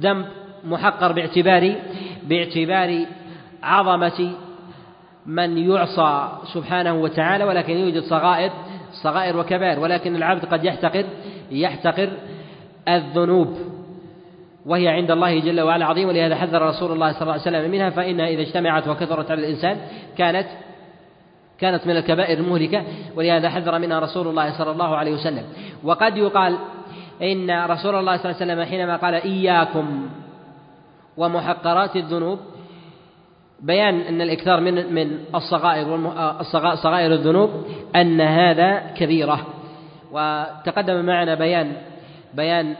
ذنب 0.00 0.26
محقر 0.64 1.12
باعتبار 1.12 1.74
باعتبار 2.28 3.06
عظمة 3.64 4.32
من 5.26 5.58
يعصى 5.58 6.28
سبحانه 6.52 6.94
وتعالى 6.94 7.44
ولكن 7.44 7.72
يوجد 7.72 8.02
صغائر 8.02 8.50
صغائر 9.02 9.36
وكبائر 9.36 9.80
ولكن 9.80 10.16
العبد 10.16 10.44
قد 10.44 10.64
يحتقر 10.64 11.04
يحتقر 11.50 12.10
الذنوب 12.88 13.58
وهي 14.66 14.88
عند 14.88 15.10
الله 15.10 15.40
جل 15.40 15.60
وعلا 15.60 15.86
عظيم 15.86 16.08
ولهذا 16.08 16.36
حذر 16.36 16.62
رسول 16.62 16.92
الله 16.92 17.12
صلى 17.12 17.22
الله 17.22 17.32
عليه 17.32 17.42
وسلم 17.42 17.70
منها 17.70 17.90
فإنها 17.90 18.26
إذا 18.26 18.42
اجتمعت 18.42 18.88
وكثرت 18.88 19.30
على 19.30 19.40
الإنسان 19.40 19.76
كانت 20.18 20.46
كانت 21.58 21.86
من 21.86 21.96
الكبائر 21.96 22.38
المهلكة 22.38 22.84
ولهذا 23.16 23.50
حذر 23.50 23.78
منها 23.78 24.00
رسول 24.00 24.28
الله 24.28 24.58
صلى 24.58 24.70
الله 24.70 24.96
عليه 24.96 25.12
وسلم. 25.12 25.42
وقد 25.84 26.16
يقال 26.16 26.58
إن 27.22 27.50
رسول 27.64 27.94
الله 27.94 28.16
صلى 28.16 28.30
الله 28.30 28.42
عليه 28.42 28.52
وسلم 28.52 28.64
حينما 28.64 28.96
قال 28.96 29.14
إياكم 29.14 30.08
ومحقرات 31.16 31.96
الذنوب 31.96 32.38
بيان 33.60 34.00
أن 34.00 34.20
الإكثار 34.20 34.60
من 34.60 34.94
من 34.94 35.18
الصغائر 35.34 36.12
صغائر 36.74 37.12
الذنوب 37.12 37.50
أن 37.96 38.20
هذا 38.20 38.78
كبيرة. 38.78 39.46
وتقدم 40.12 41.04
معنا 41.04 41.34
بيان 41.34 41.72
بيان 42.34 42.76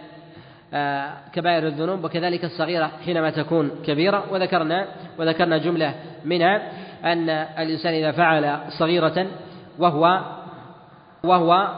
آه، 0.75 1.13
كبائر 1.33 1.67
الذنوب 1.67 2.05
وكذلك 2.05 2.45
الصغيرة 2.45 2.91
حينما 3.05 3.31
تكون 3.31 3.71
كبيرة. 3.87 4.25
وذكرنا 4.31 4.87
وذكرنا 5.19 5.59
جملة 5.59 5.95
منها 6.25 6.63
أن 7.05 7.31
الإنسان 7.31 7.95
إذا 7.95 8.13
فعل 8.13 8.59
صغيرة 8.79 9.27
وهو 9.79 10.21
وهو 11.25 11.69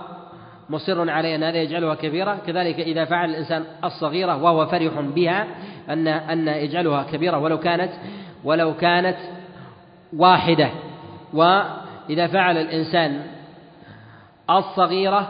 مصر 0.70 1.11
عليه 1.11 1.34
أن 1.34 1.42
هذا 1.42 1.59
يجعلها 1.59 1.94
كبيرة. 1.94 2.38
كذلك 2.47 2.80
إذا 2.80 3.05
فعل 3.05 3.30
الإنسان 3.30 3.64
الصغيرة 3.84 4.42
وهو 4.42 4.66
فرح 4.66 5.01
بها 5.01 5.47
أن 5.90 6.09
أن 6.09 6.49
يجعلها 6.49 7.03
كبيرة. 7.03 7.38
ولو 7.38 7.59
كانت 7.59 7.90
ولو 8.47 8.74
كانت 8.76 9.16
واحدة. 10.16 10.70
وإذا 11.34 12.26
فعل 12.26 12.57
الإنسان 12.57 13.26
الصغيرة 14.51 15.28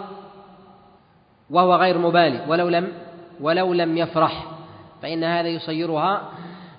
وهو 1.51 1.75
غير 1.75 1.99
مبالي 1.99 2.41
ولو 2.49 2.69
لم 2.69 2.89
ولو 3.41 3.73
لم 3.73 3.97
يفرح 3.97 4.45
فإن 5.03 5.25
هذا 5.25 5.49
يصيرها 5.49 6.23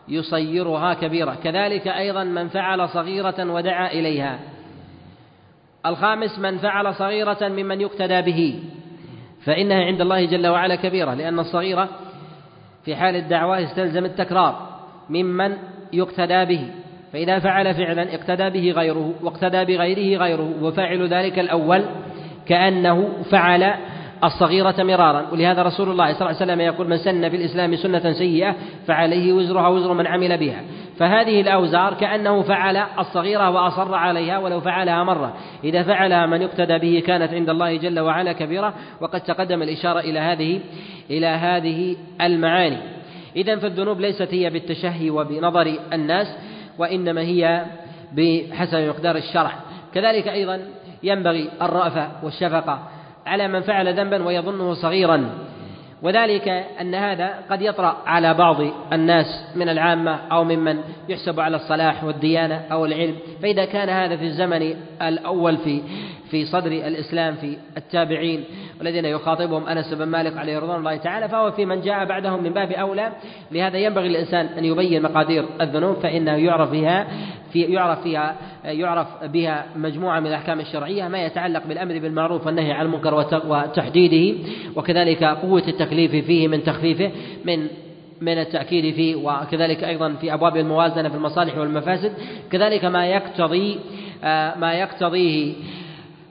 يصيرها 0.08 0.94
كبيرة. 0.94 1.38
كذلك 1.44 1.88
أيضا 1.88 2.24
من 2.24 2.48
فعل 2.48 2.90
صغيرة 2.90 3.52
ودعا 3.54 3.92
إليها. 3.92 4.40
الخامس 5.86 6.40
من 6.40 6.58
فعل 6.58 6.96
صغيرة 6.96 7.48
ممن 7.48 7.82
يقتدى 7.82 8.22
به 8.22 8.64
فإنها 9.46 9.86
عند 9.86 10.02
الله 10.02 10.26
جل 10.26 10.48
وعلا 10.48 10.76
كبيرة 10.76 11.14
لأن 11.14 11.40
الصغيرة 11.40 11.90
في 12.86 12.96
حال 12.96 13.16
الدعوة 13.16 13.60
يستلزم 13.60 14.06
التكرار. 14.06 14.68
ممن 15.10 15.58
يقتدى 15.94 16.46
به 16.46 16.62
فإذا 17.14 17.40
فعل 17.40 17.74
فعلا 17.74 18.16
اقتدى 18.16 18.50
به 18.50 18.72
غيره 18.72 19.14
واقتدى 19.24 19.66
بغيره 19.66 20.20
غيره 20.24 20.54
وفاعل 20.62 21.08
ذلك 21.08 21.40
الأول 21.40 21.86
كأنه 22.48 23.10
فعل 23.32 23.74
الصغيرة 24.24 24.84
مرارا. 24.84 25.26
ولهذا 25.32 25.64
رسول 25.64 25.90
الله 25.90 26.14
صلى 26.14 26.30
الله 26.30 26.42
عليه 26.42 26.54
وسلم 26.54 26.62
يقول 26.62 26.90
من 26.90 26.98
سن 26.98 27.30
في 27.30 27.36
الإسلام 27.36 27.76
سنة 27.76 28.14
سيئة 28.14 28.56
فعليه 28.88 29.34
وزرها 29.34 29.68
وزر 29.68 29.94
من 29.94 30.08
عمل 30.08 30.38
بها. 30.38 30.62
فهذه 31.00 31.42
الأوزار 31.42 31.94
كأنه 31.94 32.42
فعل 32.42 32.78
الصغيرة 33.00 33.50
وأصر 33.50 33.96
عليها 33.96 34.38
ولو 34.38 34.62
فعلها 34.62 35.04
مرة. 35.04 35.34
إذا 35.64 35.84
فعلها 35.84 36.26
من 36.26 36.42
يقتدى 36.42 36.78
به 36.78 37.04
كانت 37.08 37.34
عند 37.34 37.50
الله 37.50 37.78
جل 37.78 38.00
وعلا 38.00 38.34
كبيرة 38.34 38.74
وقد 39.02 39.22
تقدم 39.22 39.62
الإشارة 39.62 40.00
إلى 40.00 40.20
هذه 40.20 40.60
إلى 41.10 41.28
هذه 41.28 41.96
المعاني. 42.22 42.97
إذا 43.38 43.56
فالذنوب 43.56 44.02
ليست 44.02 44.28
هي 44.34 44.50
بالتشهي 44.50 45.10
وبنظر 45.10 45.80
الناس 45.94 46.28
وإنما 46.78 47.22
هي 47.22 47.66
بحسب 48.14 48.78
مقدار 48.78 49.16
الشرع. 49.16 49.52
كذلك 49.94 50.28
أيضا 50.28 50.62
ينبغي 51.04 51.50
الرأفة 51.62 52.10
والشفقة 52.24 52.80
على 53.26 53.48
من 53.48 53.62
فعل 53.62 53.94
ذنبا 53.94 54.26
ويظنه 54.26 54.74
صغيرا. 54.74 55.30
وذلك 56.02 56.48
أن 56.82 56.96
هذا 56.96 57.34
قد 57.50 57.62
يطرأ 57.62 57.98
على 58.06 58.34
بعض 58.34 58.58
الناس 58.94 59.26
من 59.56 59.70
العامة 59.70 60.20
أو 60.32 60.44
ممن 60.44 60.80
يحسب 61.10 61.40
على 61.40 61.56
الصلاح 61.56 62.04
والديانة 62.04 62.62
أو 62.72 62.86
العلم. 62.86 63.16
فإذا 63.42 63.66
كان 63.66 63.90
هذا 63.90 64.18
في 64.18 64.24
الزمن 64.24 64.76
الأول 65.02 65.58
في 65.58 65.82
في 66.32 66.46
صدر 66.46 66.72
الإسلام 66.72 67.36
في 67.36 67.58
التابعين 67.78 68.44
والذين 68.80 69.06
يخاطبهم 69.06 69.68
أنس 69.68 69.94
بن 69.94 70.06
مالك 70.06 70.38
عليه 70.38 70.60
رضوان 70.60 70.80
الله 70.80 70.98
تعالى 70.98 71.30
فهو 71.30 71.52
في 71.52 71.66
من 71.66 71.82
جاء 71.82 72.06
بعدهم 72.06 72.44
من 72.44 72.50
باب 72.50 72.72
أولى. 72.72 73.12
لهذا 73.52 73.78
ينبغي 73.78 74.10
للإنسان 74.10 74.46
أن 74.46 74.66
يبين 74.66 75.02
مقادير 75.02 75.46
الذنوب 75.62 75.96
فإنه 75.96 76.36
يعرف 76.36 76.70
فيها 76.70 77.08
في 77.54 77.62
يعرف 77.62 78.02
فيها 78.02 78.36
يعرف 78.66 79.08
بها 79.24 79.66
مجموعة 79.76 80.20
من 80.20 80.28
الأحكام 80.28 80.60
الشرعية 80.60 81.08
ما 81.08 81.26
يتعلق 81.26 81.68
بالأمر 81.68 82.00
بالمعروف 82.00 82.46
والنهي 82.46 82.72
عن 82.72 82.86
المنكر 82.86 83.26
وتحديده 83.48 84.40
وكذلك 84.76 85.24
قوة 85.24 85.64
التكليف 85.68 86.12
فيه 86.12 86.48
من 86.48 86.64
تخفيفه 86.64 87.12
من 87.46 87.68
من 88.22 88.38
التأكيد 88.38 88.96
فيه 88.96 89.16
وكذلك 89.16 89.84
أيضا 89.84 90.14
في 90.14 90.34
أبواب 90.34 90.58
الموازنة 90.58 91.10
في 91.10 91.16
المصالح 91.16 91.58
والمفاسد. 91.58 92.14
كذلك 92.52 92.86
ما 92.86 93.08
يقتضي 93.08 93.80
آه، 94.24 94.58
ما 94.58 94.74
يقتضيه 94.74 95.54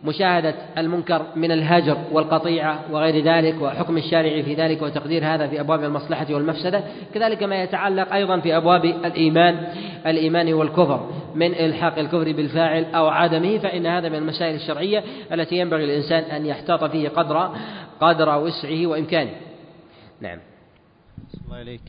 مشاهدة 0.07 0.54
المنكر 0.78 1.26
من 1.36 1.52
الهجر 1.52 1.98
والقطيعة 2.12 2.80
وغير 2.90 3.24
ذلك 3.24 3.62
وحكم 3.62 3.98
الشارع 3.98 4.42
في 4.42 4.54
ذلك 4.54 4.82
وتقدير 4.82 5.24
هذا 5.24 5.46
في 5.46 5.61
أبواب 5.61 5.84
المصلحة 5.84 6.26
والمفسدة 6.30 6.84
كذلك 7.14 7.42
ما 7.42 7.62
يتعلق 7.62 8.12
أيضا 8.12 8.40
في 8.40 8.57
أبواب 8.57 8.84
الإيمان 8.84 9.66
الإيمان 10.07 10.52
والكفر. 10.52 11.11
من 11.34 11.54
إلحاق 11.54 11.98
الكفر 11.98 12.32
بالفاعل 12.32 12.84
أو 12.84 13.07
عدمه 13.07 13.59
فإن 13.59 13.86
هذا 13.86 14.09
من 14.09 14.14
المسائل 14.14 14.54
الشرعية 14.54 15.04
التي 15.32 15.59
ينبغي 15.59 15.86
للإنسان 15.86 16.22
أن 16.22 16.46
يحتاط 16.46 16.84
فيه 16.84 17.09
قدر 17.09 17.50
قدر 18.00 18.38
وسعه 18.38 18.86
وإمكانه. 18.86 19.30
نعم. 20.20 20.38
الله 21.46 21.62
إليك 21.62 21.80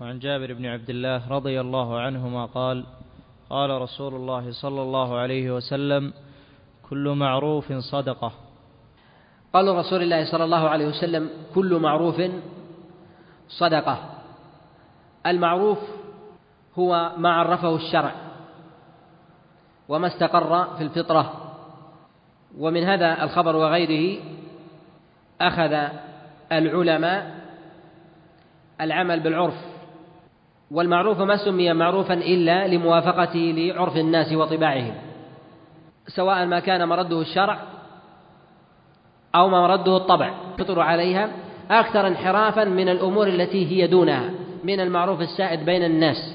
وعن 0.00 0.18
جابر 0.18 0.52
بن 0.52 0.66
عبد 0.66 0.90
الله 0.90 1.28
رضي 1.28 1.60
الله 1.60 2.00
عنهما 2.00 2.46
قال 2.46 2.84
قال 3.50 3.70
رسول 3.70 4.14
الله 4.14 4.52
صلى 4.52 4.82
الله 4.82 5.16
عليه 5.16 5.50
وسلم 5.50 6.12
كل 6.92 7.08
معروف 7.08 7.72
صدقة. 7.72 8.32
قال 9.52 9.76
رسول 9.76 10.02
الله 10.02 10.24
صلى 10.24 10.44
الله 10.44 10.68
عليه 10.68 10.86
وسلم 10.86 11.30
كل 11.54 11.78
معروف 11.78 12.22
صدقة. 13.48 13.98
المعروف 15.26 15.78
هو 16.78 17.12
ما 17.16 17.32
عرفه 17.32 17.76
الشرع 17.76 18.14
وما 19.88 20.06
استقر 20.06 20.64
في 20.76 20.82
الفطرة. 20.84 21.32
ومن 22.58 22.84
هذا 22.84 23.24
الخبر 23.24 23.56
وغيره 23.56 24.22
أخذ 25.40 25.88
العلماء 26.52 27.34
العمل 28.80 29.20
بالعرف. 29.20 29.64
والمعروف 30.70 31.20
ما 31.20 31.36
سمي 31.36 31.72
معروفا 31.72 32.14
إلا 32.14 32.68
لموافقته 32.68 33.54
لعرف 33.56 33.96
الناس 33.96 34.32
وطباعهم. 34.32 35.11
سواء 36.14 36.46
ما 36.46 36.60
كان 36.60 36.88
مرده 36.88 37.20
الشرع 37.20 37.60
أو 39.34 39.48
ما 39.48 39.60
مرده 39.60 39.96
الطبع. 39.96 40.34
فطر 40.58 40.80
عليها 40.80 41.30
أكثر 41.70 42.06
انحرافا 42.06 42.64
من 42.64 42.88
الأمور 42.88 43.26
التي 43.26 43.66
هي 43.66 43.86
دونها 43.86 44.30
من 44.64 44.80
المعروف 44.80 45.20
السائد 45.20 45.64
بين 45.64 45.84
الناس. 45.84 46.34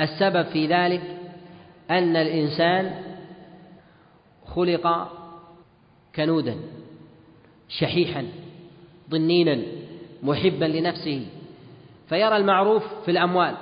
السبب 0.00 0.42
في 0.42 0.66
ذلك 0.66 1.02
أن 1.90 2.16
الإنسان 2.16 2.94
خلق 4.46 5.08
كنودا 6.16 6.56
شحيحا 7.68 8.26
ضنينا 9.10 9.58
محبا 10.22 10.64
لنفسه. 10.64 11.26
فيرى 12.08 12.36
المعروف 12.36 12.82
في 13.04 13.10
الأموال 13.10 13.54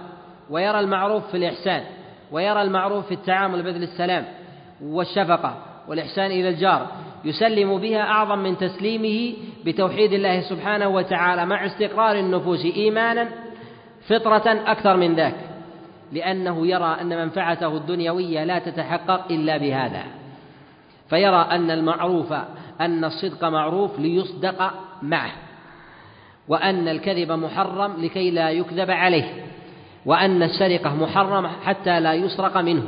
ويرى 0.51 0.81
المعروف 0.81 1.31
في 1.31 1.37
الإحسان 1.37 1.85
ويرى 2.33 2.63
المعروف 2.63 3.07
في 3.07 3.15
التعامل 3.15 3.63
بذل 3.63 3.83
السلام. 3.83 4.38
والشفقة 4.83 5.55
والإحسان 5.89 6.31
إلى 6.31 6.49
الجار 6.49 6.87
يسلم 7.25 7.79
بها 7.79 8.01
أعظم 8.01 8.39
من 8.39 8.59
تسليمه 8.59 9.35
بتوحيد 9.65 10.13
الله 10.13 10.41
سبحانه 10.41 10.89
وتعالى 10.89 11.47
مع 11.47 11.67
استقرار 11.67 12.19
النفوس 12.19 12.65
إيمانا 12.65 13.29
فطرة 14.09 14.63
أكثر 14.67 14.97
من 14.97 15.15
ذاك 15.15 15.35
لأنه 16.13 16.67
يرى 16.67 16.97
أن 17.01 17.09
منفعته 17.09 17.77
الدنيوية 17.77 18.45
لا 18.45 18.59
تتحقق 18.59 19.33
إلا 19.33 19.57
بهذا 19.57 20.03
فيرى 21.11 21.49
أن 21.51 21.71
المعروف 21.71 22.33
أن 22.81 23.05
الصدق 23.05 23.45
معروف 23.45 23.99
ليصدق 23.99 24.73
معه 25.03 25.33
وأن 26.49 26.89
الكذب 26.89 27.33
محرم 27.33 28.05
لكي 28.05 28.31
لا 28.31 28.51
يكذب 28.51 28.91
عليه 28.91 29.45
وأن 30.07 30.43
السرقة 30.43 30.95
محرم 30.95 31.47
حتى 31.47 32.01
لا 32.01 32.15
يسرق 32.15 32.57
منه. 32.57 32.83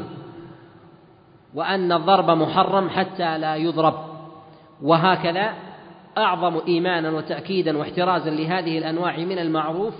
وأن 1.54 1.92
الضرب 1.92 2.30
محرم 2.30 2.88
حتى 2.88 3.38
لا 3.38 3.56
يضرب. 3.56 3.94
وهكذا 4.82 5.54
أعظم 6.18 6.60
إيمانا 6.68 7.10
وتأكيدا 7.10 7.78
واحترازا 7.78 8.30
لهذه 8.30 8.78
الأنواع 8.78 9.16
من 9.16 9.38
المعروف 9.38 9.94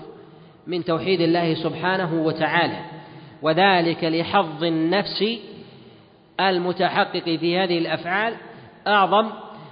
من 0.67 0.83
توحيد 0.83 1.21
الله 1.21 1.53
سبحانه 1.53 2.23
وتعالى. 2.23 2.77
وذلك 3.41 4.03
لحظ 4.03 4.63
النفس 4.63 5.23
المتحقق 6.39 7.23
في 7.23 7.59
هذه 7.59 7.77
الأفعال 7.77 8.33
أعظم 8.87 9.29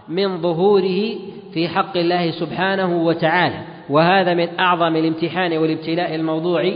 من 0.08 0.42
ظهوره 0.42 1.16
في 1.54 1.68
حق 1.68 1.98
الله 1.98 2.32
سبحانه 2.32 2.98
وتعالى. 3.04 3.64
وهذا 3.90 4.34
من 4.34 4.60
أعظم 4.60 4.96
الامتحان 4.96 5.58
والابتلاء 5.58 6.16
الموضوع 6.16 6.74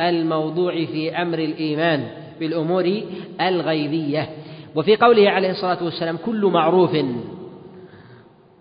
الموضوع 0.00 0.84
في 0.84 1.22
أمر 1.22 1.38
الإيمان. 1.38 2.25
بالأمور 2.40 3.02
الغيبية. 3.40 4.28
وفي 4.74 4.96
قوله 4.96 5.30
عليه 5.30 5.50
الصلاة 5.50 5.84
والسلام 5.84 6.16
كل 6.16 6.46
معروف 6.46 6.96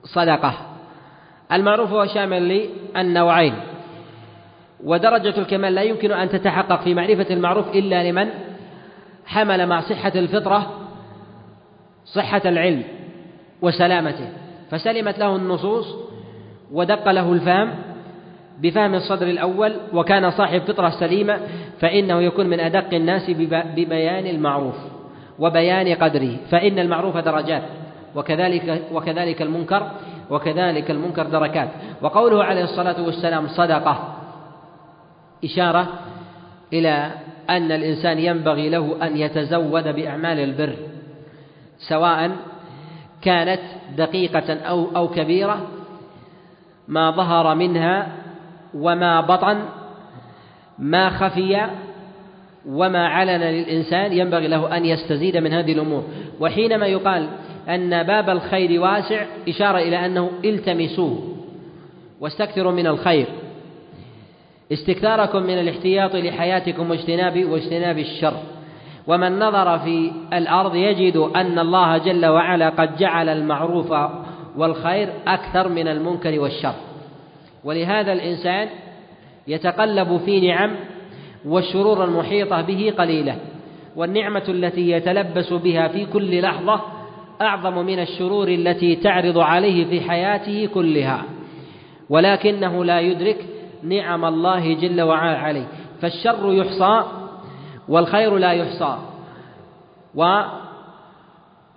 صدقة. 0.03 0.53
المعروف 1.51 1.91
هو 1.91 2.05
شامل 2.05 2.69
للنوعين. 2.95 3.53
ودرجة 4.83 5.39
الكمال 5.39 5.75
لا 5.75 5.81
يمكن 5.81 6.11
أن 6.11 6.29
تتحقق 6.29 6.81
في 6.81 6.93
معرفة 6.93 7.33
المعروف 7.33 7.75
إلا 7.75 8.11
لمن 8.11 8.29
حمل 9.25 9.67
مع 9.67 9.81
صحة 9.81 10.11
الفطرة 10.15 10.87
صحة 12.05 12.41
العلم 12.45 12.83
وسلامته. 13.61 14.29
فسلمت 14.71 15.19
له 15.19 15.35
النصوص 15.35 15.95
ودق 16.71 17.11
له 17.11 17.33
الفهم 17.33 17.94
بفهم 18.61 18.95
الصدر 18.95 19.27
الأول 19.27 19.73
وكان 19.93 20.31
صاحب 20.31 20.61
فطرة 20.61 20.89
سليمة 20.89 21.39
فإنه 21.79 22.21
يكون 22.21 22.47
من 22.47 22.59
أدق 22.59 22.93
الناس 22.93 23.29
ببيان 23.75 24.27
المعروف 24.27 24.75
وبيان 25.39 25.95
قدره 25.95 26.37
فإن 26.51 26.79
المعروف 26.79 27.17
درجات 27.17 27.63
وكذلك 28.15 28.81
وكذلك 28.91 29.41
المنكر 29.41 29.91
وكذلك 30.29 30.91
المنكر 30.91 31.23
دركات. 31.23 31.69
وقوله 32.01 32.43
عليه 32.43 32.63
الصلاة 32.63 33.05
والسلام 33.05 33.47
صدقة 33.47 34.15
إشارة 35.43 35.87
إلى 36.73 37.11
أن 37.49 37.71
الإنسان 37.71 38.19
ينبغي 38.19 38.69
له 38.69 39.07
أن 39.07 39.17
يتزود 39.17 39.87
بأعمال 39.87 40.39
البر 40.39 40.75
سواء 41.77 42.31
كانت 43.21 43.61
دقيقة 43.97 44.53
أو 44.53 44.87
أو 44.95 45.07
كبيرة 45.07 45.61
ما 46.87 47.11
ظهر 47.11 47.55
منها 47.55 48.07
وما 48.75 49.21
بطن 49.21 49.57
ما 50.79 51.09
خفي 51.09 51.67
وما 52.69 53.07
علن 53.07 53.41
للإنسان 53.41 54.13
ينبغي 54.13 54.47
له 54.47 54.77
أن 54.77 54.85
يستزيد 54.85 55.37
من 55.37 55.53
هذه 55.53 55.71
الأمور. 55.73 56.03
وحينما 56.39 56.85
يقال 56.85 57.27
أن 57.69 58.03
باب 58.03 58.29
الخير 58.29 58.81
واسع 58.81 59.25
إشارة 59.49 59.77
إلى 59.77 60.05
أنه 60.05 60.29
التمسوه 60.45 61.35
واستكثروا 62.19 62.71
من 62.71 62.87
الخير. 62.87 63.27
استكثاركم 64.71 65.43
من 65.43 65.59
الاحتياط 65.59 66.15
لحياتكم 66.15 66.89
واجتناب 66.89 67.45
واجتناب 67.45 67.97
الشر. 67.97 68.33
ومن 69.07 69.39
نظر 69.39 69.79
في 69.79 70.11
الأرض 70.33 70.75
يجد 70.75 71.17
أن 71.17 71.59
الله 71.59 71.97
جل 71.97 72.25
وعلا 72.25 72.69
قد 72.69 72.97
جعل 72.97 73.29
المعروف 73.29 73.93
والخير 74.57 75.09
أكثر 75.27 75.69
من 75.69 75.87
المنكر 75.87 76.39
والشر. 76.39 76.73
ولهذا 77.65 78.13
الإنسان 78.13 78.67
يتقلب 79.47 80.17
في 80.25 80.47
نعم 80.47 80.75
والشرور 81.45 82.03
المحيطة 82.03 82.61
به 82.61 82.93
قليلة 82.97 83.35
والنعمة 83.95 84.43
التي 84.49 84.91
يتلبس 84.91 85.53
بها 85.53 85.87
في 85.87 86.05
كل 86.05 86.41
لحظة 86.41 86.81
أعظم 87.41 87.85
من 87.85 87.99
الشرور 87.99 88.47
التي 88.47 88.95
تعرض 88.95 89.37
عليه 89.37 89.85
في 89.85 90.09
حياته 90.09 90.69
كلها 90.73 91.23
ولكنه 92.09 92.85
لا 92.85 92.99
يدرك 92.99 93.45
نعم 93.83 94.25
الله 94.25 94.73
جل 94.73 95.01
وعلا 95.01 95.37
عليه 95.37 95.67
فالشر 96.01 96.53
يحصى 96.53 97.03
والخير 97.89 98.37
لا 98.37 98.51
يحصى 98.51 98.97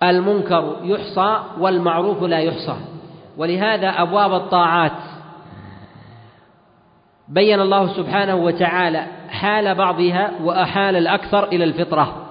والمنكر 0.01 0.75
يحصى 0.83 1.39
والمعروف 1.59 2.23
لا 2.23 2.39
يحصى 2.39 2.75
ولهذا 3.37 3.89
أبواب 3.89 4.33
الطاعات 4.33 4.91
بين 7.29 7.61
الله 7.61 7.87
سبحانه 7.87 8.35
وتعالى 8.35 9.05
حال 9.29 9.75
بعضها 9.75 10.31
وأحال 10.43 10.95
الأكثر 10.95 11.47
إلى 11.47 11.63
الفطرة. 11.63 12.25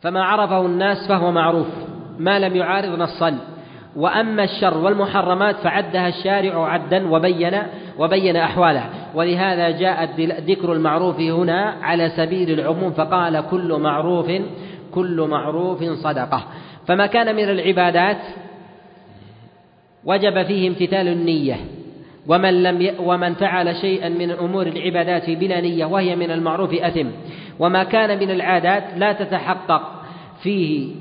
فما 0.00 0.24
عرفه 0.24 0.66
الناس 0.66 1.08
فهو 1.08 1.32
معروف 1.32 1.66
ما 2.18 2.38
لم 2.38 2.56
يعارض 2.56 2.98
نصا 2.98 3.38
وأما 3.96 4.44
الشر 4.44 4.78
والمحرمات 4.78 5.56
فعدها 5.56 6.08
الشارع 6.08 6.68
عدا 6.68 7.10
وبين 7.10 7.62
وبين 7.98 8.36
أحوالها 8.36 8.90
ولهذا 9.14 9.70
جاء 9.70 10.04
ذكر 10.40 10.72
المعروف 10.72 11.20
هنا 11.20 11.76
على 11.82 12.08
سبيل 12.16 12.60
العموم 12.60 12.90
فقال 12.90 13.44
كل 13.50 13.78
معروف 13.80 14.32
كل 14.94 15.26
معروف 15.30 15.84
صدقة. 15.84 16.44
فما 16.86 17.06
كان 17.06 17.36
من 17.36 17.44
العبادات 17.44 18.18
وجب 20.04 20.42
فيه 20.42 20.68
امتثال 20.68 21.08
النية. 21.08 21.56
ومن 22.28 22.62
لم 22.62 22.82
ي... 22.82 22.94
ومن 22.98 23.34
فعل 23.34 23.76
شيئا 23.76 24.08
من 24.08 24.30
أمور 24.30 24.66
العبادات 24.66 25.30
بلا 25.30 25.60
نية 25.60 25.84
وهي 25.84 26.16
من 26.16 26.30
المعروف 26.30 26.74
أثم. 26.74 27.06
وما 27.58 27.84
كان 27.84 28.18
من 28.18 28.30
العادات 28.30 28.84
لا 28.96 29.12
تتحقق 29.12 30.02
فيه 30.42 30.94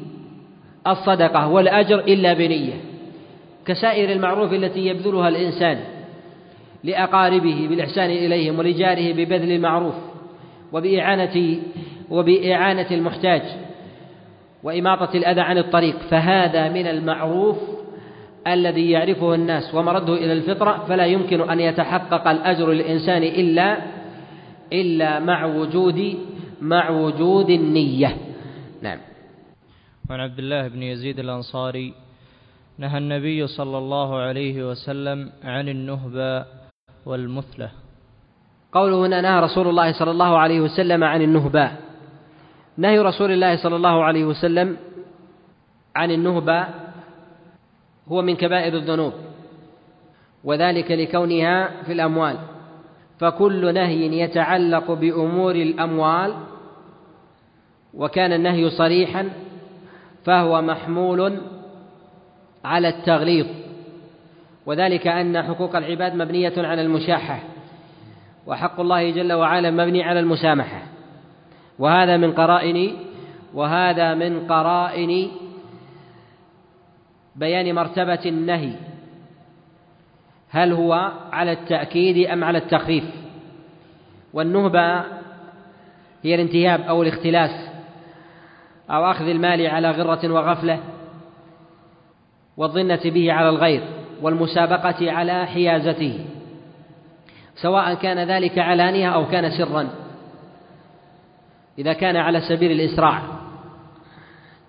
الصدقة 0.87 1.47
والأجر 1.47 1.99
إلا 1.99 2.33
بنية. 2.33 2.73
كسائر 3.65 4.11
المعروف 4.11 4.53
التي 4.53 4.87
يبذلها 4.87 5.27
الإنسان 5.27 5.79
لأقاربه 6.83 7.67
بالإحسان 7.69 8.09
إليهم 8.09 8.59
ولجاره 8.59 9.13
ببذل 9.13 9.51
المعروف 9.51 9.95
وبإعانة 10.73 11.57
وبإعانة 12.09 12.87
المحتاج 12.91 13.41
وإماطة 14.63 15.17
الأذى 15.17 15.41
عن 15.41 15.57
الطريق. 15.57 15.95
فهذا 16.09 16.69
من 16.69 16.87
المعروف 16.87 17.57
الذي 18.53 18.91
يعرفه 18.91 19.33
الناس 19.33 19.75
ومرده 19.75 20.13
إلى 20.13 20.33
الفطرة 20.33 20.85
فلا 20.87 21.05
يمكن 21.05 21.49
أن 21.49 21.59
يتحقق 21.59 22.27
الأجر 22.27 22.71
للإنسان 22.71 23.23
إلا 23.23 23.77
إلا 24.73 25.19
مع 25.19 25.45
وجود 25.45 26.17
مع 26.61 26.89
وجود 26.89 27.49
النية. 27.49 28.17
نعم. 28.81 28.99
وعن 30.09 30.19
عبد 30.19 30.39
الله 30.39 30.67
بن 30.67 30.83
يزيد 30.83 31.19
الأنصاري 31.19 31.93
نهى 32.77 32.97
النبي 32.97 33.47
صلى 33.47 33.77
الله 33.77 34.15
عليه 34.15 34.63
وسلم 34.71 35.31
عن 35.43 35.69
النهبة 35.69 36.45
والمثلة. 37.05 37.69
قوله 38.71 39.05
هنا 39.05 39.21
نهى 39.21 39.39
رسول 39.39 39.67
الله 39.67 39.91
صلى 39.99 40.11
الله 40.11 40.37
عليه 40.37 40.59
وسلم 40.61 41.03
عن 41.03 41.21
النهباء 41.21 41.71
نهي 42.77 42.99
رسول 42.99 43.31
الله 43.31 43.55
صلى 43.63 43.75
الله 43.75 44.03
عليه 44.03 44.25
وسلم 44.25 44.77
عن 45.95 46.11
النهبة 46.11 46.67
هو 48.11 48.21
من 48.21 48.35
كبائر 48.35 48.73
الذنوب 48.73 49.13
وذلك 50.43 50.91
لكونها 50.91 51.83
في 51.83 51.91
الأموال. 51.91 52.37
فكل 53.19 53.73
نهي 53.73 54.19
يتعلق 54.19 54.91
بأمور 54.91 55.55
الأموال 55.55 56.33
وكان 57.93 58.33
النهي 58.33 58.69
صريحا 58.69 59.29
فهو 60.23 60.61
محمول 60.61 61.37
على 62.65 62.87
التغليظ. 62.87 63.47
وذلك 64.65 65.07
أن 65.07 65.43
حقوق 65.43 65.75
العباد 65.75 66.15
مبنية 66.15 66.53
على 66.57 66.81
المشاحة 66.81 67.39
وحق 68.47 68.79
الله 68.79 69.09
جل 69.11 69.33
وعلا 69.33 69.71
مبني 69.71 70.03
على 70.03 70.19
المسامحة. 70.19 70.81
وهذا 71.79 72.17
من 72.17 72.33
قرائن 72.33 72.93
وهذا 73.53 74.13
من 74.13 74.47
قرائن 74.47 75.31
بيان 77.37 77.75
مرتبة 77.75 78.19
النهي. 78.25 78.71
هل 80.49 80.73
هو 80.73 81.11
على 81.31 81.51
التأكيد 81.51 82.27
أم 82.27 82.43
على 82.43 82.57
التخفيف؟ 82.57 83.03
والنهبة 84.33 84.99
هي 86.23 86.35
الانتهاب 86.35 86.81
أو 86.81 87.03
الاختلاس 87.03 87.69
أو 88.89 89.11
أخذ 89.11 89.25
المال 89.25 89.67
على 89.67 89.91
غرة 89.91 90.31
وغفلة 90.31 90.79
والظنة 92.57 93.01
به 93.05 93.33
على 93.33 93.49
الغير 93.49 93.83
والمسابقة 94.21 95.11
على 95.11 95.45
حيازته 95.45 96.25
سواء 97.55 97.93
كان 97.93 98.27
ذلك 98.27 98.59
علانية 98.59 99.09
أو 99.09 99.27
كان 99.27 99.49
سرا. 99.57 99.89
إذا 101.79 101.93
كان 101.93 102.15
على 102.15 102.41
سبيل 102.41 102.71
الإسراع. 102.71 103.36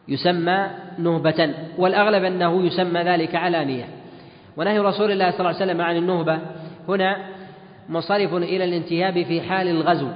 يسمى 0.09 0.67
نهبة 0.99 1.55
والأغلب 1.79 2.25
أنه 2.25 2.67
يسمى 2.67 3.03
ذلك 3.03 3.35
علانية 3.35 3.85
ونهي 4.57 4.79
رسول 4.79 5.11
الله 5.11 5.31
صلى 5.31 5.41
الله 5.41 5.61
عليه 5.61 5.65
وسلم 5.65 5.81
عن 5.81 5.97
النهبة. 5.97 6.39
هنا 6.89 7.17
منصرف 7.89 8.35
إلى 8.35 8.65
الانتهاب 8.65 9.23
في 9.23 9.41
حال 9.41 9.69
الغزو. 9.69 10.09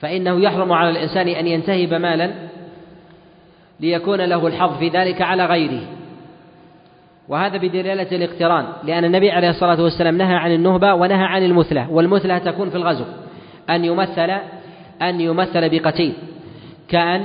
فإنه 0.00 0.40
يحرم 0.40 0.72
على 0.72 0.90
الإنسان 0.90 1.28
أن 1.28 1.46
ينتهب 1.46 1.94
مالا 1.94 2.32
ليكون 3.80 4.20
له 4.20 4.46
الحظ 4.46 4.78
في 4.78 4.88
ذلك 4.88 5.22
على 5.22 5.46
غيره. 5.46 5.80
وهذا 7.28 7.56
بدلالة 7.56 8.16
الاقتران 8.16 8.66
لأن 8.84 9.04
النبي 9.04 9.30
عليه 9.30 9.50
الصلاة 9.50 9.82
والسلام 9.82 10.18
نهى 10.18 10.34
عن 10.34 10.52
النهبة 10.52 10.94
ونهى 10.94 11.24
عن 11.24 11.42
المثلة 11.42 11.90
والمثلة 11.90 12.38
تكون 12.38 12.70
في 12.70 12.76
الغزو. 12.76 13.04
أن 13.70 13.84
يمثل 13.84 14.30
أن 15.02 15.20
يمثل 15.20 15.68
بقتيل. 15.68 16.14
كأن 16.88 17.22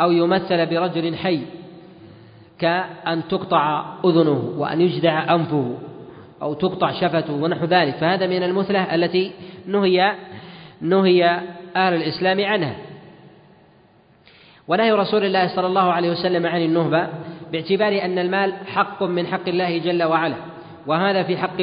أو 0.00 0.10
يمثل 0.10 0.66
برجل 0.66 1.16
حي 1.16 1.40
كأن 2.58 3.28
تقطع 3.28 3.84
أذنه 4.04 4.54
وأن 4.56 4.80
يجدع 4.80 5.34
أنفه 5.34 5.74
أو 6.42 6.54
تقطع 6.54 6.92
شفته 7.00 7.34
ونحو 7.34 7.64
ذلك. 7.64 7.94
فهذا 7.94 8.26
من 8.26 8.42
المثلة 8.42 8.94
التي 8.94 9.32
نهي 9.66 10.14
نهي 10.80 11.40
أهل 11.76 11.94
الإسلام 11.94 12.44
عنها. 12.44 12.76
ونهي 14.68 14.92
رسول 14.92 15.24
الله 15.24 15.56
صلى 15.56 15.66
الله 15.66 15.92
عليه 15.92 16.10
وسلم 16.10 16.46
عن 16.46 16.62
النهبة 16.62 17.08
باعتبار 17.52 18.04
أن 18.04 18.18
المال 18.18 18.52
حق 18.66 19.02
من 19.02 19.26
حق 19.26 19.48
الله 19.48 19.78
جل 19.78 20.02
وعلا 20.02 20.36
وهذا 20.86 21.22
في 21.22 21.36
حق 21.36 21.60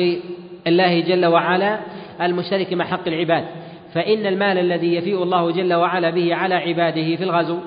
الله 0.67 0.99
جل 1.01 1.25
وعلا 1.25 1.79
المشترك 2.21 2.73
مع 2.73 2.85
حق 2.85 3.07
العباد. 3.07 3.45
فإن 3.93 4.25
المال 4.25 4.57
الذي 4.57 4.95
يفيء 4.95 5.23
الله 5.23 5.51
جل 5.51 5.73
وعلا 5.73 6.09
به 6.09 6.35
على 6.35 6.55
عباده 6.55 7.15
في 7.15 7.23
الغزو 7.23 7.59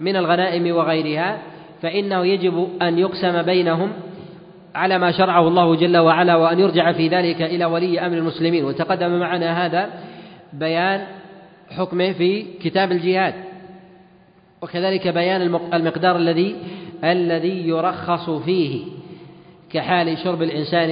من 0.00 0.16
الغنائم 0.16 0.76
وغيرها 0.76 1.38
فإنه 1.82 2.26
يجب 2.26 2.68
أن 2.82 2.98
يقسم 2.98 3.42
بينهم 3.42 3.92
على 4.74 4.98
ما 4.98 5.12
شرعه 5.12 5.48
الله 5.48 5.76
جل 5.76 5.96
وعلا 5.96 6.36
وأن 6.36 6.60
يرجع 6.60 6.92
في 6.92 7.08
ذلك 7.08 7.42
إلى 7.42 7.64
ولي 7.64 8.00
أمر 8.06 8.16
المسلمين. 8.16 8.64
وتقدم 8.64 9.20
معنا 9.20 9.66
هذا 9.66 9.90
بيان 10.52 11.06
حكمه 11.70 12.12
في 12.12 12.42
كتاب 12.62 12.92
الجهاد 12.92 13.34
وكذلك 14.62 15.08
بيان 15.08 15.42
المقدار 15.74 16.16
الذي 16.16 16.56
الذي 17.04 17.68
يرخص 17.68 18.30
فيه 18.30 18.84
كحال 19.72 20.18
شرب 20.18 20.42
الإنسان 20.42 20.88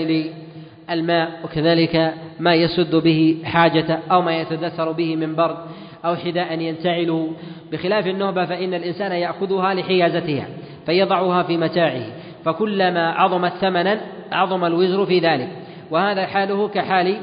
للماء 0.88 1.40
وكذلك 1.44 2.14
ما 2.40 2.54
يسد 2.54 2.94
به 2.94 3.36
حاجته 3.44 3.98
أو 4.10 4.22
ما 4.22 4.40
يتدثر 4.40 4.92
به 4.92 5.16
من 5.16 5.34
برد. 5.34 5.56
أو 6.04 6.16
حذاء 6.16 6.60
ينتعل 6.60 7.30
بخلاف 7.72 8.06
النهبة 8.06 8.44
فإن 8.44 8.74
الإنسان 8.74 9.12
يأخذها 9.12 9.74
لحيازتها 9.74 10.46
فيضعها 10.86 11.42
في 11.42 11.56
متاعه 11.56 12.02
فكلما 12.44 13.12
عظمت 13.12 13.52
ثمنا 13.52 14.00
عظم 14.32 14.64
الوزر 14.64 15.06
في 15.06 15.18
ذلك. 15.18 15.48
وهذا 15.90 16.26
حاله 16.26 16.68
كحال 16.68 17.16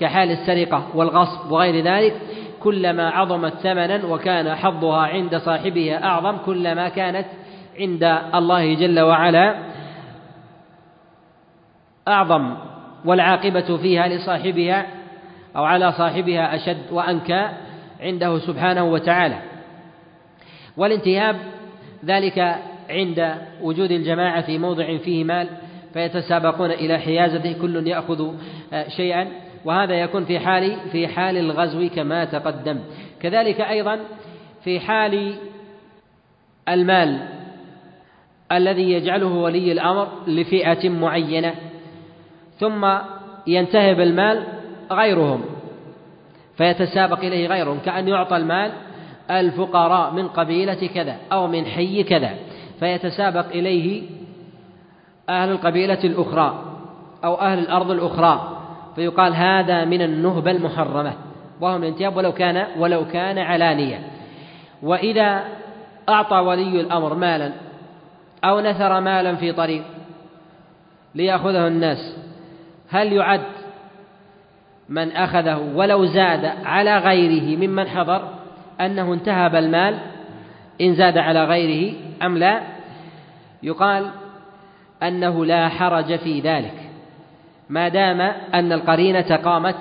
كحال 0.00 0.30
السرقة 0.30 0.86
والغصب 0.94 1.52
وغير 1.52 1.84
ذلك. 1.84 2.14
كلما 2.60 3.10
عظمت 3.10 3.52
ثمنا 3.54 4.06
وكان 4.06 4.54
حظها 4.54 5.00
عند 5.00 5.36
صاحبها 5.36 6.04
أعظم 6.04 6.36
كلما 6.36 6.88
كانت 6.88 7.26
عند 7.80 8.04
الله 8.34 8.74
جل 8.74 9.00
وعلا 9.00 9.54
أعظم. 12.08 12.54
والعاقبة 13.04 13.76
فيها 13.76 14.08
لصاحبها 14.08 14.86
أو 15.56 15.64
على 15.64 15.92
صاحبها 15.92 16.54
أشد 16.54 16.92
وأنكى. 16.92 17.48
عنده 18.00 18.38
سبحانه 18.38 18.84
وتعالى. 18.84 19.38
والانتهاب 20.76 21.36
ذلك 22.04 22.56
عند 22.90 23.34
وجود 23.62 23.90
الجماعة 23.90 24.40
في 24.46 24.58
موضع 24.58 24.96
فيه 24.96 25.24
مال 25.24 25.48
فيتسابقون 25.92 26.70
إلى 26.70 26.98
حيازته 26.98 27.52
كل 27.62 27.86
يأخذ 27.86 28.34
شيئا. 28.96 29.28
وهذا 29.64 29.94
يكون 29.94 30.24
في 30.24 30.38
حال 30.38 30.76
في 30.92 31.08
حال 31.08 31.36
الغزو 31.36 31.88
كما 31.88 32.24
تقدم. 32.24 32.80
كذلك 33.20 33.60
أيضا 33.60 34.00
في 34.64 34.80
حال 34.80 35.34
المال 36.68 37.28
الذي 38.52 38.92
يجعله 38.92 39.26
ولي 39.26 39.72
الأمر 39.72 40.08
لفئة 40.26 40.88
معينة 40.88 41.54
ثم 42.58 42.88
ينتهب 43.46 44.00
المال 44.00 44.46
غيرهم. 44.92 45.44
فيتسابق 46.58 47.18
إليه 47.18 47.48
غيرهم 47.48 47.78
كأن 47.78 48.08
يعطى 48.08 48.36
المال 48.36 48.72
الفقراء 49.30 50.12
من 50.12 50.28
قبيلة 50.28 50.86
كذا 50.94 51.16
أو 51.32 51.46
من 51.46 51.66
حي 51.66 52.02
كذا 52.02 52.30
فيتسابق 52.80 53.46
إليه 53.46 54.02
أهل 55.28 55.50
القبيلة 55.50 55.98
الأخرى 56.04 56.64
أو 57.24 57.34
أهل 57.34 57.58
الأرض 57.58 57.90
الأخرى 57.90 58.58
فيقال 58.96 59.34
هذا 59.34 59.84
من 59.84 60.02
النهبة 60.02 60.50
المحرمة 60.50 61.12
وهم 61.60 61.82
الانتياب 61.82 62.16
ولو 62.16 62.32
كان 62.32 62.66
ولو 62.78 63.06
كان 63.06 63.38
علانية 63.38 64.00
وإذا 64.82 65.44
أعطى 66.08 66.36
ولي 66.36 66.80
الأمر 66.80 67.14
مالا 67.14 67.52
أو 68.44 68.60
نثر 68.60 69.00
مالا 69.00 69.34
في 69.34 69.52
طريق 69.52 69.82
ليأخذه 71.14 71.66
الناس 71.66 72.16
هل 72.88 73.12
يعد 73.12 73.57
من 74.88 75.12
أخذه 75.12 75.72
ولو 75.74 76.04
زاد 76.04 76.44
على 76.64 76.98
غيره 76.98 77.56
ممن 77.56 77.88
حضر 77.88 78.28
أنه 78.80 79.14
انتهب 79.14 79.54
المال 79.54 79.98
إن 80.80 80.94
زاد 80.94 81.18
على 81.18 81.44
غيره 81.44 81.94
أم 82.22 82.38
لا؟ 82.38 82.62
يقال 83.62 84.10
أنه 85.02 85.44
لا 85.44 85.68
حرج 85.68 86.16
في 86.16 86.40
ذلك 86.40 86.74
ما 87.68 87.88
دام 87.88 88.20
أن 88.54 88.72
القرينة 88.72 89.36
قامت 89.36 89.76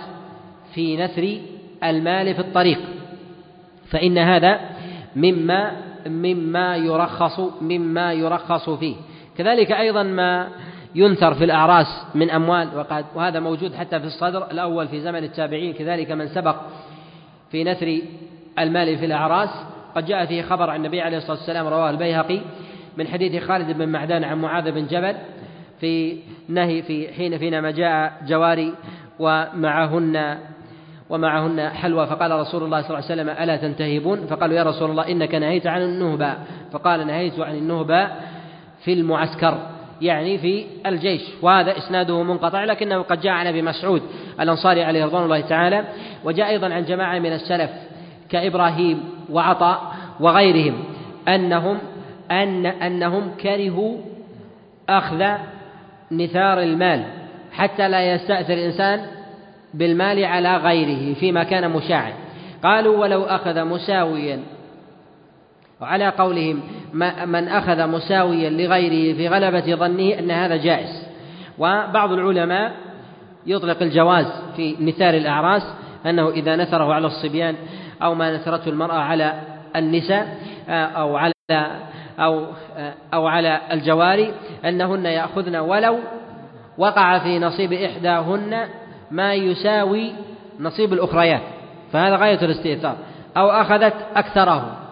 في 0.73 0.97
نثر 0.97 1.37
المال 1.83 2.33
في 2.33 2.39
الطريق 2.39 2.79
فإن 3.89 4.17
هذا 4.17 4.59
مما 5.15 5.71
مما 6.07 6.75
يرخص 6.75 7.39
مما 7.61 8.13
يرخص 8.13 8.69
فيه. 8.69 8.95
كذلك 9.37 9.71
أيضا 9.71 10.03
ما 10.03 10.47
ينثر 10.95 11.33
في 11.33 11.43
الأعراس 11.43 12.05
من 12.15 12.29
أموال 12.29 12.77
وقد 12.77 13.05
وهذا 13.15 13.39
موجود 13.39 13.75
حتى 13.75 13.99
في 13.99 14.05
الصدر 14.05 14.51
الأول 14.51 14.87
في 14.87 15.01
زمن 15.01 15.23
التابعين. 15.23 15.73
كذلك 15.73 16.11
من 16.11 16.27
سبق 16.27 16.55
في 17.51 17.63
نثر 17.63 18.01
المال 18.59 18.97
في 18.97 19.05
الأعراس. 19.05 19.49
قد 19.95 20.05
جاء 20.05 20.25
فيه 20.25 20.41
خبر 20.41 20.69
عن 20.69 20.75
النبي 20.75 21.01
عليه 21.01 21.17
الصلاة 21.17 21.37
والسلام 21.37 21.67
رواه 21.67 21.89
البيهقي 21.89 22.39
من 22.97 23.07
حديث 23.07 23.43
خالد 23.43 23.77
بن 23.77 23.89
معدان 23.89 24.23
عن 24.23 24.41
معاذ 24.41 24.71
بن 24.71 24.87
جبل 24.87 25.15
في 25.79 26.17
نهي 26.49 26.81
في 26.81 27.13
حين 27.13 27.37
فيما 27.37 27.71
جاء 27.71 28.13
جواري 28.27 28.73
ومعهن 29.19 30.37
ومعهن 31.09 31.69
حلوى. 31.69 32.07
فقال 32.07 32.31
رسول 32.31 32.63
الله 32.63 32.81
صلى 32.81 32.89
الله 32.89 33.09
عليه 33.09 33.21
وسلم 33.21 33.29
ألا 33.29 33.55
تنتهبون؟ 33.55 34.27
فقالوا 34.27 34.55
يا 34.55 34.63
رسول 34.63 34.91
الله 34.91 35.11
إنك 35.11 35.35
نهيت 35.35 35.67
عن 35.67 35.81
النهبة. 35.81 36.33
فقال 36.71 37.07
نهيت 37.07 37.39
عن 37.39 37.55
النهبة 37.55 38.07
في 38.83 38.93
المعسكر. 38.93 39.76
يعني 40.01 40.37
في 40.37 40.65
الجيش 40.85 41.21
وهذا 41.41 41.77
إسناده 41.77 42.23
منقطع 42.23 42.63
لكنه 42.63 43.01
قد 43.01 43.21
جاء 43.21 43.33
عن 43.33 43.47
أبي 43.47 43.61
مسعود 43.61 44.01
الأنصاري 44.39 44.83
عليه 44.83 45.05
رضوان 45.05 45.23
الله 45.23 45.41
تعالى 45.41 45.83
وجاء 46.23 46.49
أيضا 46.49 46.73
عن 46.73 46.85
جماعة 46.85 47.19
من 47.19 47.33
السلف 47.33 47.69
كإبراهيم 48.29 49.03
وعطاء 49.29 49.93
وغيرهم 50.19 50.83
أنهم 51.27 51.77
أن 52.31 52.65
أنهم 52.65 53.31
كرهوا 53.41 53.97
أخذ 54.89 55.23
نثار 56.11 56.61
المال 56.61 57.03
حتى 57.51 57.89
لا 57.89 58.13
يستأثر 58.13 58.53
الإنسان 58.53 59.05
بالمال 59.73 60.25
على 60.25 60.57
غيره 60.57 61.13
فيما 61.13 61.43
كان 61.43 61.71
مشاعا 61.71 62.13
قالوا 62.63 62.97
ولو 62.97 63.23
أخذ 63.23 63.63
مساويا 63.65 64.39
وعلى 65.81 66.09
قولهم 66.09 66.61
من 67.25 67.47
أخذ 67.47 67.87
مساويا 67.87 68.49
لغيره 68.49 69.17
في 69.17 69.27
غلبة 69.27 69.75
ظنه 69.75 70.19
أن 70.19 70.31
هذا 70.31 70.55
جائز. 70.55 71.07
وبعض 71.57 72.11
العلماء 72.11 72.71
يطلق 73.45 73.81
الجواز 73.81 74.25
في 74.55 74.75
مثال 74.79 75.15
الأعراس 75.15 75.63
أنه 76.05 76.29
إذا 76.29 76.55
نثره 76.55 76.93
على 76.93 77.07
الصبيان 77.07 77.55
أو 78.01 78.15
ما 78.15 78.35
نثرته 78.35 78.69
المرأة 78.69 78.99
على 78.99 79.33
النساء 79.75 80.37
أو 80.69 81.15
على 81.15 81.33
أو 82.19 82.45
أو 83.13 83.27
على 83.27 83.61
الجواري 83.71 84.33
أنهن 84.65 85.05
يأخذن 85.05 85.55
ولو 85.55 85.99
وقع 86.77 87.19
في 87.19 87.39
نصيب 87.39 87.73
إحداهن 87.73 88.67
ما 89.11 89.33
يساوي 89.33 90.11
نصيب 90.59 90.93
الأخريات. 90.93 91.41
فهذا 91.93 92.15
غاية 92.15 92.45
الاستئثار. 92.45 92.95
أو 93.37 93.49
أخذت 93.49 93.93
أكثره. 94.15 94.86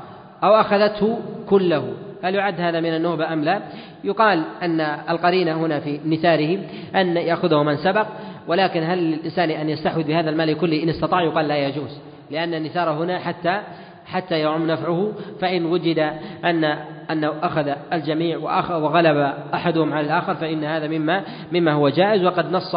أو 0.45 0.55
أخذته 0.55 1.19
كله. 1.49 1.93
هل 2.23 2.35
يعد 2.35 2.61
هذا 2.61 2.79
من 2.79 2.95
النهبة 2.95 3.33
أم 3.33 3.43
لا؟ 3.43 3.61
يقال 4.03 4.43
أن 4.61 4.81
القرينة 4.81 5.65
هنا 5.65 5.79
في 5.79 5.99
نثاره 6.05 6.59
أن 6.95 7.17
يأخذه 7.17 7.63
من 7.63 7.77
سبق 7.77 8.07
ولكن 8.47 8.83
هل 8.83 8.97
للإنسان 8.97 9.49
أن 9.49 9.69
يستحوذ 9.69 10.03
بهذا 10.03 10.29
المال 10.29 10.57
كله 10.57 10.83
إن 10.83 10.89
استطاع؟ 10.89 11.21
يقال 11.21 11.47
لا 11.47 11.57
يجوز 11.57 11.99
لأن 12.31 12.53
النثار 12.53 12.89
هنا 12.89 13.19
حتى 13.19 13.61
حتى 14.05 14.39
يعم 14.39 14.67
نفعه. 14.67 15.13
فإن 15.41 15.65
وجد 15.65 15.99
أن 16.45 16.63
أنه 17.11 17.33
أخذ 17.43 17.71
الجميع 17.93 18.37
وغلب 18.69 19.33
أحدهم 19.53 19.93
على 19.93 20.05
الآخر 20.05 20.35
فإن 20.35 20.63
هذا 20.63 20.87
مما 20.87 21.23
مما 21.51 21.71
هو 21.71 21.89
جائز. 21.89 22.23
وقد 22.23 22.51
نص 22.51 22.75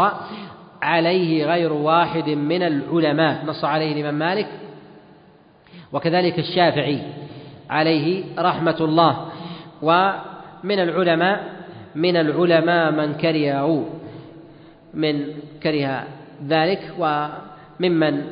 عليه 0.82 1.47
غير 1.47 1.73
واحد 1.73 2.28
من 2.28 2.62
العلماء. 2.62 3.45
نص 3.47 3.65
عليه 3.65 3.93
الإمام 3.93 4.15
مالك 4.15 4.47
وكذلك 5.93 6.39
الشافعي. 6.39 7.01
عليه 7.70 8.24
رحمة 8.39 8.77
الله. 8.81 9.28
ومن 9.82 10.78
العلماء 10.78 11.59
من 11.95 12.16
العلماء 12.16 12.90
من 12.93 13.15
كرهه 13.15 13.86
من 14.95 15.27
كره 15.62 16.05
ذلك 16.49 16.95
وممن 16.99 18.24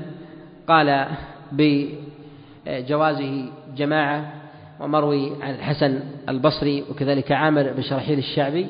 قال 0.68 1.06
بجوازه 1.52 3.44
جماعة 3.76 4.32
ومروي 4.80 5.32
عن 5.42 5.54
الحسن 5.54 6.00
البصري 6.28 6.84
وكذلك 6.90 7.32
عامر 7.32 7.72
بن 7.72 7.82
شرحيل 7.82 8.18
الشعبي 8.18 8.66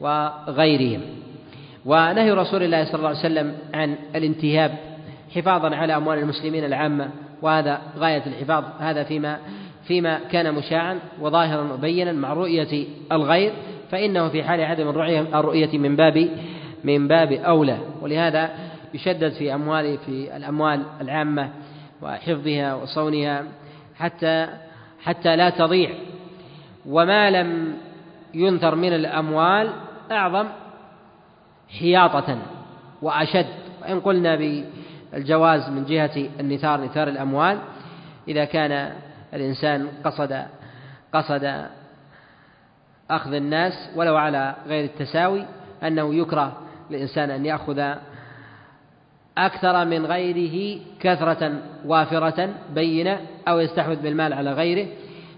وغيرهم. 0.00 1.00
ونهي 1.86 2.30
رسول 2.30 2.62
الله 2.62 2.84
صلى 2.84 2.94
الله 2.94 3.08
عليه 3.08 3.18
وسلم 3.18 3.54
عن 3.74 3.96
الانتهاب 4.14 4.78
حفاظا 5.34 5.76
على 5.76 5.96
أموال 5.96 6.18
المسلمين 6.18 6.64
العامة 6.64 7.10
وهذا 7.42 7.80
غاية 7.98 8.22
الحفاظ. 8.26 8.64
هذا 8.78 9.04
فيما 9.04 9.38
فيما 9.88 10.18
كان 10.18 10.54
مشاعا 10.54 10.98
وظاهرا 11.20 11.62
مبينا 11.62 12.12
مع 12.12 12.32
رؤية 12.32 12.86
الغير 13.12 13.52
فإنه 13.90 14.28
في 14.28 14.44
حال 14.44 14.60
عدم 14.60 14.88
الرؤية 15.34 15.78
من 15.78 15.96
باب 15.96 16.28
من 16.84 17.08
باب 17.08 17.32
أولى. 17.32 17.78
ولهذا 18.00 18.50
يشدد 18.94 19.32
في 19.32 19.54
أموال 19.54 19.98
في 19.98 20.36
الأموال 20.36 20.82
العامة 21.00 21.50
وحفظها 22.02 22.74
وصونها 22.74 23.44
حتى 23.96 24.48
حتى 25.02 25.36
لا 25.36 25.50
تضيع. 25.50 25.90
وما 26.86 27.30
لم 27.30 27.74
ينثر 28.34 28.74
من 28.74 28.92
الأموال 28.92 29.70
أعظم 30.10 30.46
حياطة 31.78 32.38
وأشد. 33.02 33.46
وإن 33.82 34.00
قلنا 34.00 34.36
بالجواز 34.36 35.70
من 35.70 35.84
جهة 35.84 36.28
النثار 36.40 36.80
نثار 36.80 37.08
الأموال 37.08 37.58
إذا 38.28 38.44
كان 38.44 38.92
الإنسان 39.34 39.88
قصد 40.04 40.42
قصد 41.12 41.66
أخذ 43.10 43.32
الناس 43.32 43.90
ولو 43.96 44.16
على 44.16 44.54
غير 44.66 44.84
التساوي 44.84 45.44
أنه 45.82 46.14
يكره 46.14 46.58
للإنسان 46.90 47.30
أن 47.30 47.46
يأخذ 47.46 47.94
أكثر 49.38 49.84
من 49.84 50.06
غيره 50.06 50.80
كثرة 51.00 51.62
وافرة 51.86 52.54
بينة 52.74 53.20
أو 53.48 53.58
يستحوذ 53.58 53.96
بالمال 53.96 54.32
على 54.32 54.52
غيره. 54.52 54.88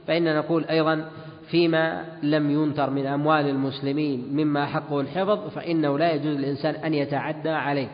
فإننا 0.06 0.38
نقول 0.38 0.64
أيضا 0.64 1.04
فيما 1.48 2.04
لم 2.22 2.50
ينتر 2.50 2.90
من 2.90 3.06
أموال 3.06 3.48
المسلمين 3.48 4.28
مما 4.32 4.66
حقه 4.66 5.00
الحفظ 5.00 5.48
فإنه 5.48 5.98
لا 5.98 6.12
يجوز 6.12 6.36
للإنسان 6.36 6.74
أن 6.74 6.94
يتعدى 6.94 7.50
عليه. 7.50 7.88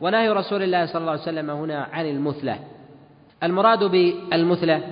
ونهي 0.00 0.28
رسول 0.28 0.62
الله 0.62 0.86
صلى 0.86 1.00
الله 1.00 1.12
عليه 1.12 1.22
وسلم 1.22 1.50
هنا 1.50 1.88
عن 1.92 2.06
المثلة. 2.06 2.58
المراد 3.42 3.84
بالمثلة 3.84 4.82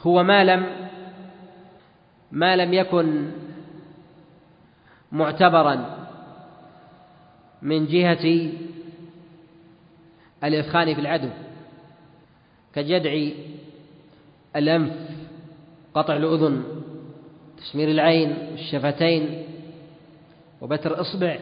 هو 0.00 0.22
ما 0.22 0.44
لم 0.44 0.66
ما 2.32 2.56
لم 2.56 2.74
يكن 2.74 3.30
معتبرا 5.12 5.96
من 7.62 7.86
جهة 7.86 8.50
الإثخان 10.44 10.94
في 10.94 11.00
العدو 11.00 11.28
كجدع 12.74 13.28
الأنف 14.56 14.92
قطع 15.94 16.16
الأذن 16.16 16.64
تسمير 17.58 17.88
العين 17.90 18.30
الشفتين 18.54 19.44
وبتر 20.60 20.94
الإصبع 20.94 21.38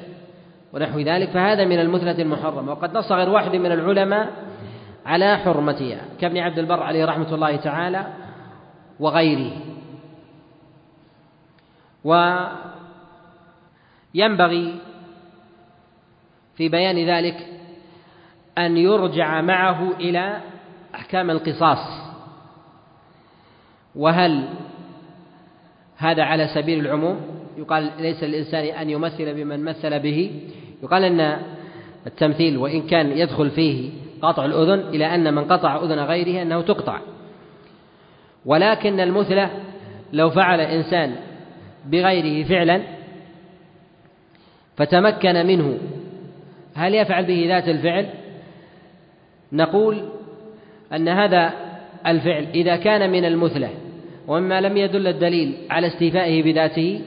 ونحو 0.73 1.01
ذلك 1.01 1.31
فهذا 1.31 1.65
من 1.65 1.81
المثلة 1.81 2.23
المحرمة. 2.23 2.73
وقد 2.73 2.97
نص 2.97 3.13
غير 3.13 3.29
واحد 3.29 3.57
من 3.57 3.73
العلماء 3.73 4.33
على 5.07 5.37
حرمتها 5.39 6.01
كابن 6.21 6.39
عبد 6.39 6.59
البر 6.59 6.83
عليه 6.83 7.05
رحمة 7.05 7.35
الله 7.35 7.57
تعالى 7.57 8.07
وغيره. 9.01 9.53
وينبغي 14.15 14.75
في 16.57 16.69
بيان 16.69 17.09
ذلك 17.09 17.47
أن 18.59 18.77
يرجع 18.77 19.41
معه 19.41 19.91
إلى 19.91 20.41
أحكام 20.95 21.31
القصاص. 21.31 22.07
وهل 23.95 24.49
هذا 25.97 26.23
على 26.23 26.49
سبيل 26.55 26.87
العموم؟ 26.87 27.21
يقال 27.57 27.91
ليس 27.99 28.23
للإنسان 28.23 28.65
أن 28.65 28.91
يمثل 28.91 29.35
بمن 29.35 29.65
مثل 29.65 29.99
به. 29.99 30.43
يقال 30.83 31.05
أن 31.05 31.43
التمثيل 32.07 32.57
وإن 32.57 32.83
كان 32.87 33.19
يدخل 33.19 33.51
فيه 33.51 33.91
قطع 34.23 34.45
الأذن 34.45 34.81
إلى 34.89 35.15
أن 35.15 35.35
من 35.35 35.45
قطع 35.45 35.77
أذن 35.77 35.99
غيره 35.99 36.43
أنه 36.43 36.63
تقطع. 36.63 37.01
ولكن 38.47 39.01
المثلة 39.01 39.51
لو 40.13 40.31
فعل 40.31 40.61
إنسان 40.61 41.17
بغيره 41.87 42.49
فعلا 42.49 42.83
فتمكن 44.77 45.47
منه 45.47 45.79
هل 46.75 46.95
يفعل 46.95 47.25
به 47.25 47.45
ذات 47.49 47.69
الفعل؟ 47.69 48.07
نقول 49.53 50.09
أن 50.93 51.09
هذا 51.09 51.53
الفعل 52.07 52.47
إذا 52.55 52.77
كان 52.77 53.11
من 53.11 53.25
المثلة 53.25 53.71
ومما 54.29 54.61
لم 54.61 54.77
يدل 54.77 55.07
الدليل 55.07 55.57
على 55.71 55.87
استيفائه 55.87 56.43
بذاته 56.43 57.01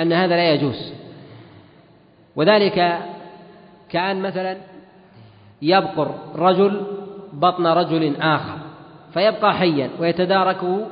أن 0.00 0.12
هذا 0.12 0.36
لا 0.36 0.52
يجوز. 0.52 0.92
وذلك 2.36 2.98
كأن 3.90 4.22
مثلا 4.22 4.56
يبقر 5.62 6.14
رجل 6.36 6.82
بطن 7.32 7.66
رجل 7.66 8.16
آخر. 8.16 8.67
فيبقى 9.14 9.54
حيا 9.54 9.90
ويتداركه 9.98 10.86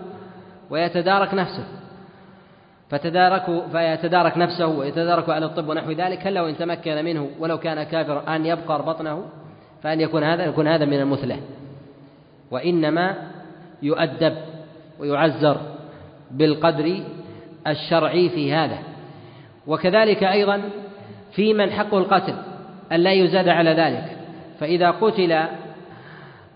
ويتدارك 0.71 1.35
نفسه. 1.35 1.65
فتدارك 2.91 3.45
فيتدارك 3.73 4.39
نفسه 4.39 4.67
ويتدارك 4.67 5.29
على 5.29 5.47
الطب 5.47 5.69
ونحو 5.69 5.91
ذلك 5.91 6.27
هل 6.27 6.35
لو 6.35 6.49
ان 6.49 6.57
تمكن 6.57 7.05
منه 7.05 7.31
ولو 7.39 7.59
كان 7.59 7.83
كافرا 7.83 8.37
أن 8.37 8.47
يبقر 8.47 8.83
بطنه 8.83 9.25
فأن 9.83 10.01
يكون 10.01 10.25
هذا 10.25 10.45
يكون 10.45 10.69
هذا 10.69 10.85
من 10.85 11.01
المثلة. 11.01 11.41
وإنما 12.51 13.15
يؤدب 13.83 14.37
ويعزر 14.99 15.61
بالقدر 16.31 17.01
الشرعي 17.67 18.29
في 18.29 18.53
هذا. 18.53 18.79
وكذلك 19.67 20.25
أيضا 20.25 20.63
في 21.33 21.55
من 21.55 21.71
حقه 21.71 21.99
القتل 21.99 22.35
أن 22.93 23.01
لا 23.01 23.13
يزاد 23.13 23.49
على 23.49 23.71
ذلك. 23.71 24.17
فإذا 24.61 24.91
قتل 24.91 25.47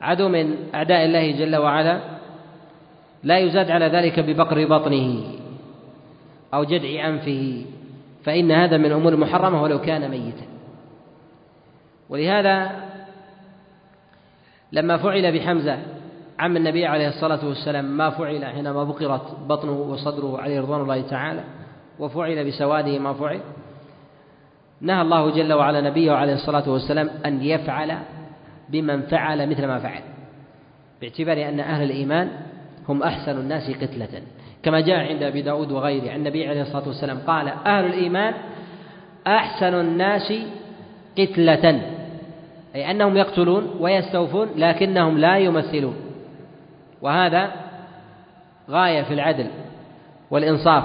عدو 0.01 0.29
من 0.29 0.57
أعداء 0.75 1.05
الله 1.05 1.31
جل 1.31 1.57
وعلا 1.57 2.01
لا 3.23 3.39
يزاد 3.39 3.71
على 3.71 3.87
ذلك 3.87 4.21
ببقر 4.21 4.67
بطنه 4.67 5.23
أو 6.55 6.65
جدع 6.65 7.09
أنفه 7.09 7.65
فإن 8.25 8.53
هذا 8.53 8.77
من 8.77 8.87
الأمور 8.87 9.13
المحرمة 9.13 9.63
ولو 9.63 9.81
كان 9.81 10.11
ميتا. 10.11 10.47
ولهذا 12.09 12.71
لما 14.73 14.97
فعل 14.97 15.39
بحمزة 15.39 15.79
عم 16.39 16.57
النبي 16.57 16.87
عليه 16.87 17.09
الصلاة 17.09 17.47
والسلام 17.49 17.85
ما 17.85 18.11
فعل 18.11 18.45
حينما 18.45 18.85
بقرت 18.85 19.37
بطنه 19.49 19.73
وصدره 19.73 20.41
عليه 20.41 20.61
رضوان 20.61 20.81
الله 20.81 21.01
تعالى 21.01 21.45
وفعل 21.99 22.47
بسواده 22.47 22.99
ما 22.99 23.13
فعل 23.13 23.41
نهى 24.81 25.03
الله 25.03 25.31
جل 25.31 25.53
وعلا 25.53 25.81
نبيه 25.81 26.13
عليه 26.13 26.35
الصلاة 26.35 26.71
والسلام 26.71 27.11
أن 27.27 27.43
يفعل 27.43 27.99
بمن 28.73 29.03
فعل 29.03 29.51
مثل 29.51 29.67
ما 29.67 29.79
فعل 29.79 30.03
باعتبار 31.01 31.49
أن 31.49 31.61
أهل 31.61 31.83
الإيمان 31.83 32.31
هم 32.89 33.03
أحسن 33.03 33.39
الناس 33.39 33.71
قتلة. 33.71 34.23
كما 34.63 34.81
جاء 34.81 34.97
عند 34.97 35.23
أبي 35.23 35.43
داود 35.43 35.73
وغيره 35.73 36.11
عن 36.11 36.17
النبي 36.17 36.49
عليه 36.49 36.63
الصلاة 36.63 36.87
والسلام 36.89 37.19
قال 37.27 37.49
أهل 37.49 37.85
الإيمان 37.85 38.35
أحسن 39.27 39.75
الناس 39.75 40.33
قتلة 41.19 41.81
أي 42.75 42.91
أنهم 42.91 43.17
يقتلون 43.17 43.71
ويستوفون 43.81 44.49
لكنهم 44.57 45.19
لا 45.19 45.39
يمثلون. 45.39 45.97
وهذا 47.03 47.53
غاية 48.71 49.03
في 49.03 49.15
العدل 49.15 49.47
والإنصاف 50.31 50.85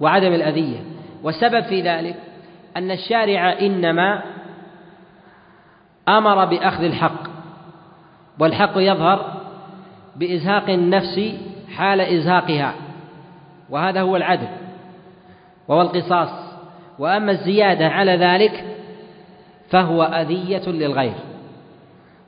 وعدم 0.00 0.32
الأذية. 0.32 0.78
والسبب 1.22 1.60
في 1.60 1.80
ذلك 1.82 2.14
أن 2.76 2.90
الشارع 2.90 3.58
إنما 3.60 4.22
أمر 6.08 6.44
بأخذ 6.44 6.84
الحق 6.84 7.28
والحق 8.38 8.72
يظهر 8.76 9.42
بإزهاق 10.16 10.70
النفس 10.70 11.20
حال 11.76 12.00
إزهاقها 12.00 12.74
وهذا 13.70 14.00
هو 14.00 14.16
العدل 14.16 14.48
وهو 15.68 15.82
القصاص. 15.82 16.48
وأما 16.98 17.32
الزيادة 17.32 17.88
على 17.88 18.16
ذلك 18.16 18.76
فهو 19.70 20.02
أذية 20.02 20.68
للغير 20.68 21.14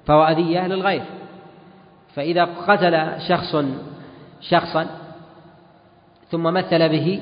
فهو 0.06 0.24
أذية 0.24 0.66
للغير. 0.66 1.02
فإذا 2.14 2.44
قتل 2.44 3.20
شخص 3.28 3.64
شخصا 4.40 4.86
ثم 6.30 6.42
مثل 6.42 6.88
به 6.88 7.20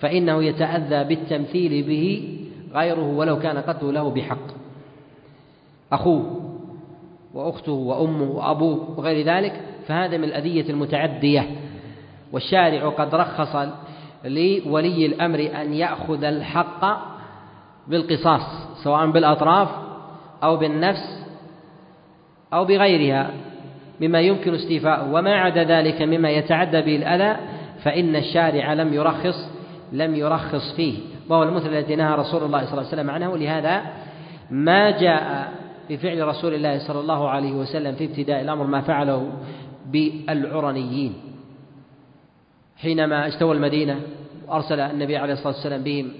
فإنه 0.00 0.44
يتأذى 0.44 1.04
بالتمثيل 1.04 1.82
به 1.82 2.38
غيره 2.74 3.04
ولو 3.04 3.38
كان 3.38 3.58
قتله 3.58 3.92
له 3.92 4.10
بحق. 4.10 4.65
أخوه 5.92 6.42
وأخته 7.34 7.72
وأمه 7.72 8.30
وأبوه 8.30 8.98
وغير 8.98 9.26
ذلك 9.26 9.60
فهذا 9.86 10.16
من 10.16 10.24
الأذية 10.24 10.70
المتعدية. 10.70 11.50
والشارع 12.32 12.88
قد 12.88 13.14
رخص 13.14 13.56
لولي 14.24 15.06
الأمر 15.06 15.50
أن 15.60 15.72
يأخذ 15.74 16.24
الحق 16.24 16.84
بالقصاص 17.88 18.42
سواء 18.84 19.10
بالأطراف 19.10 19.68
أو 20.42 20.56
بالنفس 20.56 21.26
أو 22.52 22.64
بغيرها 22.64 23.30
مما 24.00 24.20
يمكن 24.20 24.54
استيفاؤه 24.54 25.12
وما 25.12 25.34
عدا 25.34 25.64
ذلك 25.64 26.02
مما 26.02 26.30
يتعدى 26.30 26.82
به 26.82 26.96
الأذى 26.96 27.36
فإن 27.82 28.16
الشارع 28.16 28.72
لم 28.72 28.94
يرخص 28.94 29.50
لم 29.92 30.14
يرخص 30.14 30.74
فيه. 30.76 30.98
وهو 31.28 31.42
المثل 31.42 31.68
الذي 31.68 31.96
نهى 31.96 32.14
رسول 32.14 32.42
الله 32.42 32.64
صلى 32.64 32.72
الله 32.72 32.90
عليه 32.92 33.02
وسلم 33.02 33.10
عنه. 33.10 33.30
ولهذا 33.30 33.82
ما 34.50 34.90
جاء 34.90 35.52
بفعل 35.90 36.28
رسول 36.28 36.54
الله 36.54 36.78
صلى 36.78 37.00
الله 37.00 37.28
عليه 37.28 37.52
وسلم 37.52 37.94
في 37.94 38.04
ابتداء 38.04 38.40
الأمر 38.40 38.64
ما 38.64 38.80
فعله 38.80 39.32
بالعرنيين. 39.86 41.14
حينما 42.76 43.28
استوى 43.28 43.56
المدينة 43.56 44.00
وأرسل 44.48 44.80
النبي 44.80 45.16
عليه 45.16 45.32
الصلاة 45.32 45.54
والسلام 45.54 45.82
بهم 45.82 46.12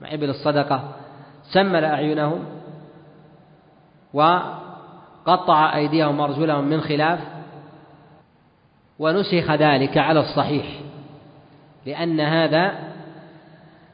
مع 0.00 0.14
إبل 0.14 0.30
الصدقة 0.30 0.88
سمل 1.42 1.84
أعينهم 1.84 2.44
وقطع 4.14 5.76
أيديهم 5.76 6.20
وأرجلهم 6.20 6.64
من 6.64 6.80
خلاف 6.80 7.20
ونسخ 8.98 9.50
ذلك 9.50 9.98
على 9.98 10.20
الصحيح 10.20 10.66
لأن 11.86 12.20
هذا 12.20 12.72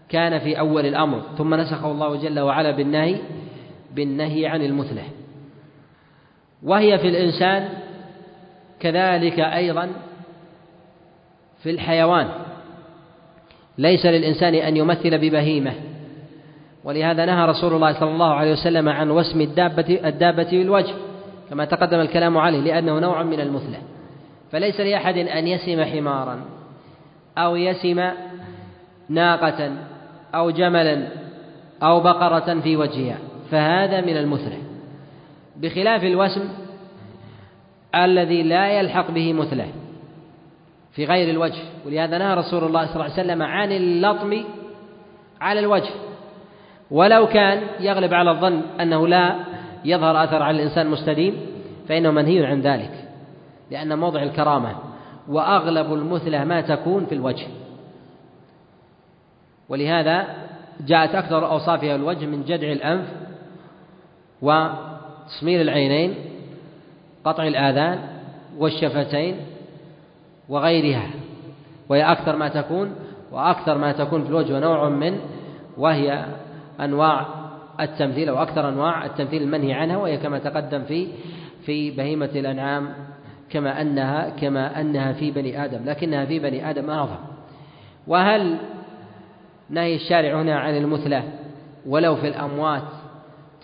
كان 0.08 0.38
في 0.38 0.58
أول 0.58 0.86
الأمر. 0.86 1.22
ثم 1.38 1.54
نسخه 1.54 1.90
الله 1.90 2.16
جل 2.16 2.40
وعلا 2.40 2.70
بالنهي 2.70 3.18
بالنهي 3.94 4.46
عن 4.46 4.62
المثلة. 4.62 5.02
وهي 6.62 6.98
في 6.98 7.08
الإنسان 7.08 7.68
كذلك 8.80 9.40
أيضا 9.40 9.88
في 11.62 11.70
الحيوان. 11.70 12.28
ليس 13.78 14.06
للإنسان 14.06 14.54
أن 14.54 14.76
يمثل 14.76 15.18
ببهيمة. 15.18 15.72
ولهذا 16.84 17.24
نهى 17.24 17.46
رسول 17.46 17.72
الله 17.72 17.92
صلى 18.00 18.10
الله 18.10 18.34
عليه 18.34 18.52
وسلم 18.52 18.88
عن 18.88 19.10
وسم 19.10 19.40
الدابة 19.40 20.00
الدابة 20.04 20.50
بالوجه 20.50 20.94
كما 21.50 21.64
تقدم 21.64 22.00
الكلام 22.00 22.38
عليه 22.38 22.60
لأنه 22.60 22.98
نوع 22.98 23.22
من 23.22 23.40
المثلة. 23.40 23.78
فليس 24.52 24.80
لأحد 24.80 25.18
أن 25.18 25.46
يسم 25.46 25.84
حمارا 25.84 26.44
أو 27.38 27.56
يسم 27.56 28.10
ناقة 29.08 29.72
أو 30.34 30.50
جملا 30.50 31.08
أو 31.82 32.00
بقرة 32.00 32.60
في 32.60 32.76
وجهها. 32.76 33.18
فهذا 33.52 34.00
من 34.00 34.16
المثلة 34.16 34.58
بخلاف 35.56 36.04
الوسم 36.04 36.48
الذي 37.94 38.42
لا 38.42 38.80
يلحق 38.80 39.10
به 39.10 39.32
مثله 39.32 39.68
في 40.92 41.04
غير 41.04 41.30
الوجه 41.30 41.62
ولهذا 41.86 42.18
نهى 42.18 42.34
رسول 42.34 42.64
الله 42.64 42.86
صلى 42.86 42.94
الله 42.94 43.04
عليه 43.04 43.12
وسلم 43.12 43.42
عن 43.42 43.72
اللطم 43.72 44.44
على 45.40 45.60
الوجه. 45.60 45.90
ولو 46.90 47.26
كان 47.26 47.62
يغلب 47.80 48.14
على 48.14 48.30
الظن 48.30 48.62
أنه 48.80 49.08
لا 49.08 49.36
يظهر 49.84 50.24
أثر 50.24 50.42
على 50.42 50.56
الإنسان 50.56 50.86
مستديم 50.86 51.46
فإنه 51.88 52.10
منهي 52.10 52.46
عن 52.46 52.60
ذلك 52.60 53.08
لأن 53.70 53.98
موضع 53.98 54.22
الكرامة 54.22 54.76
وأغلب 55.28 55.94
المثلة 55.94 56.44
ما 56.44 56.60
تكون 56.60 57.06
في 57.06 57.14
الوجه. 57.14 57.46
ولهذا 59.68 60.26
جاءت 60.86 61.14
أكثر 61.14 61.50
أوصافها 61.50 61.94
الوجه 61.94 62.26
من 62.26 62.44
جدع 62.44 62.72
الأنف 62.72 63.22
وتصمير 64.42 65.60
العينين 65.60 66.14
قطع 67.24 67.46
الآذان 67.46 67.98
والشفتين 68.58 69.36
وغيرها. 70.48 71.10
وهي 71.88 72.02
أكثر 72.02 72.36
ما 72.36 72.48
تكون 72.48 72.94
وأكثر 73.32 73.78
ما 73.78 73.92
تكون 73.92 74.24
في 74.24 74.28
الوجه 74.30 74.56
ونوع 74.56 74.88
من 74.88 75.18
وهي 75.78 76.24
أنواع 76.80 77.26
التمثيل 77.80 78.28
أو 78.28 78.42
أكثر 78.42 78.68
أنواع 78.68 79.06
التمثيل 79.06 79.42
المنهي 79.42 79.72
عنها 79.72 79.96
وهي 79.96 80.16
كما 80.16 80.38
تقدم 80.38 80.82
في 80.84 81.08
في 81.66 81.90
بهيمة 81.90 82.30
الأنعام 82.34 82.94
كما 83.50 83.80
أنها 83.80 84.28
كما 84.28 84.80
أنها 84.80 85.12
في 85.12 85.30
بني 85.30 85.64
آدم 85.64 85.84
لكنها 85.84 86.24
في 86.24 86.38
بني 86.38 86.70
آدم 86.70 86.90
أعظم. 86.90 87.18
وهل 88.06 88.56
نهي 89.70 89.94
الشارع 89.94 90.42
هنا 90.42 90.58
عن 90.58 90.76
المثلى؟ 90.76 91.22
ولو 91.86 92.16
في 92.16 92.28
الأموات 92.28 92.82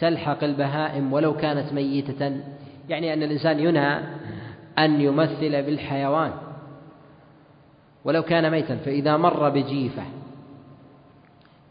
تلحق 0.00 0.44
البهائم 0.44 1.12
ولو 1.12 1.36
كانت 1.36 1.72
ميتة. 1.72 2.40
يعني 2.88 3.12
أن 3.12 3.22
الإنسان 3.22 3.60
ينهى 3.60 4.00
أن 4.78 5.00
يمثل 5.00 5.62
بالحيوان 5.62 6.32
ولو 8.04 8.22
كان 8.22 8.50
ميتا 8.50 8.76
فإذا 8.76 9.16
مر 9.16 9.48
بجيفة 9.48 10.02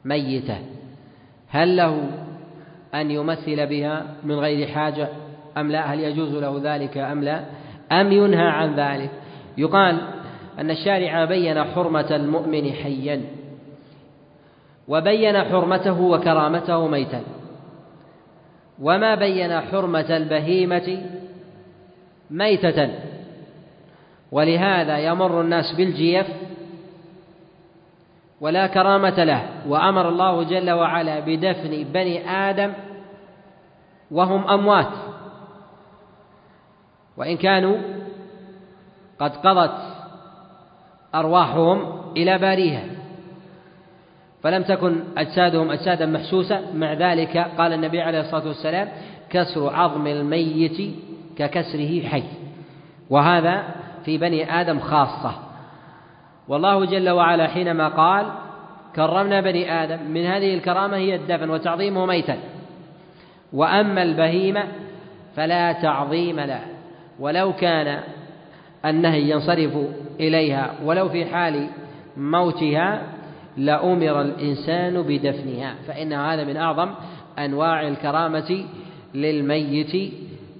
ميتة 0.05 0.57
هل 1.49 1.77
له 1.77 2.09
أن 2.95 3.11
يمثل 3.11 3.67
بها 3.67 4.05
من 4.23 4.35
غير 4.39 4.67
حاجة 4.67 5.09
أم 5.57 5.71
لا؟ 5.71 5.93
هل 5.93 5.99
يجوز 5.99 6.35
له 6.35 6.59
ذلك 6.63 6.97
أم 6.97 7.23
لا؟ 7.23 7.43
أم 7.91 8.11
ينهى 8.11 8.47
عن 8.47 8.75
ذلك؟ 8.75 9.09
يقال 9.57 9.97
أن 10.59 10.71
الشارع 10.71 11.25
بين 11.25 11.63
حرمة 11.63 12.15
المؤمن 12.15 12.71
حيا 12.71 13.21
وبين 14.87 15.43
حرمته 15.43 16.01
وكرامته 16.01 16.87
ميتا. 16.87 17.21
وما 18.81 19.15
بين 19.15 19.61
حرمة 19.61 20.17
البهيمة 20.17 21.03
ميتة. 22.29 22.89
ولهذا 24.31 24.97
يمر 24.97 25.41
الناس 25.41 25.75
بالجيف 25.77 26.27
ولا 28.41 28.67
كرامة 28.67 29.23
له 29.23 29.49
وأمر 29.67 30.09
الله 30.09 30.43
جل 30.43 30.71
وعلا 30.71 31.19
بدفن 31.19 31.83
بني 31.93 32.29
آدم 32.29 32.73
وهم 34.11 34.47
أموات. 34.47 34.93
وإن 37.17 37.37
كانوا 37.37 37.77
قد 39.19 39.35
قضت 39.35 39.77
أرواحهم 41.15 42.01
إلى 42.17 42.37
باريها. 42.37 42.96
فلم 44.47 44.63
تكن 44.63 45.03
أجسادهم 45.17 45.71
أجسادا 45.71 46.05
محسوسة. 46.05 46.61
مع 46.73 46.93
ذلك 46.93 47.37
قال 47.57 47.73
النبي 47.73 48.01
عليه 48.01 48.19
الصلاة 48.19 48.47
والسلام 48.47 48.87
كسر 49.29 49.75
عظم 49.75 50.07
الميت 50.07 50.95
ككسره 51.37 52.07
حي. 52.07 52.23
وهذا 53.09 53.63
في 54.05 54.17
بني 54.17 54.61
آدم 54.61 54.79
خاصة. 54.79 55.31
والله 56.47 56.85
جل 56.85 57.09
وعلا 57.09 57.47
حينما 57.47 57.87
قال 57.87 58.25
كرمنا 58.95 59.41
بني 59.41 59.83
آدم 59.83 59.99
من 60.03 60.25
هذه 60.25 60.53
الكرامة 60.53 60.97
هي 60.97 61.15
الدفن 61.15 61.49
وتعظيمه 61.49 62.05
ميتا. 62.05 62.37
وأما 63.53 64.03
البهيمة 64.03 64.63
فلا 65.35 65.71
تعظيم 65.71 66.39
له 66.39 66.61
ولو 67.19 67.53
كان 67.53 67.99
النهي 68.85 69.29
ينصرف 69.29 69.77
إليها 70.19 70.73
ولو 70.83 71.09
في 71.09 71.25
حال 71.25 71.67
موتها 72.17 73.16
لأمر 73.57 74.21
الإنسان 74.21 75.01
بدفنها 75.01 75.75
فإن 75.87 76.13
هذا 76.13 76.43
من 76.43 76.57
أعظم 76.57 76.89
أنواع 77.39 77.87
الكرامة 77.87 78.65
للميت 79.15 80.13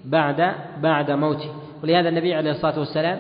بعد 0.06 0.54
بعد 0.82 1.12
موته. 1.12 1.50
ولهذا 1.84 2.10
النبي 2.10 2.34
عليه 2.34 2.52
الصلاة 2.52 2.80
والسلام 2.80 3.20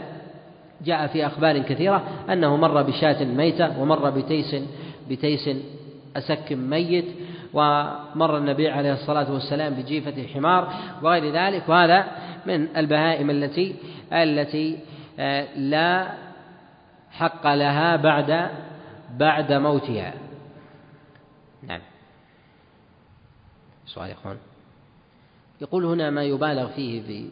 جاء 0.85 1.07
في 1.07 1.25
أخبار 1.25 1.59
كثيرة 1.59 2.03
أنه 2.29 2.55
مر 2.55 2.81
بشاة 2.81 3.23
ميتة 3.23 3.81
ومر 3.81 4.09
بتيس 4.09 4.55
بتيس 5.09 5.49
أسك 6.17 6.51
ميت 6.51 7.05
ومر 7.53 8.37
النبي 8.37 8.69
عليه 8.69 8.93
الصلاة 8.93 9.33
والسلام 9.33 9.73
بجيفة 9.73 10.27
حمار 10.33 10.73
وغير 11.03 11.33
ذلك. 11.33 11.69
وهذا 11.69 12.05
من 12.45 12.67
البهائم 12.77 13.29
التي 13.29 13.75
التي 14.13 14.77
آه، 15.19 15.45
لا 15.57 16.07
حق 17.11 17.47
لها 17.47 17.95
بعد 17.95 18.49
بعد 19.17 19.53
موتها. 19.53 20.13
نعم. 21.63 21.81
سؤال 23.85 24.09
يا 24.09 24.13
إخوان. 24.13 24.37
يقول 25.61 25.85
هنا 25.85 26.09
ما 26.09 26.23
يبالغ 26.23 26.67
فيه 26.67 27.01
في 27.01 27.29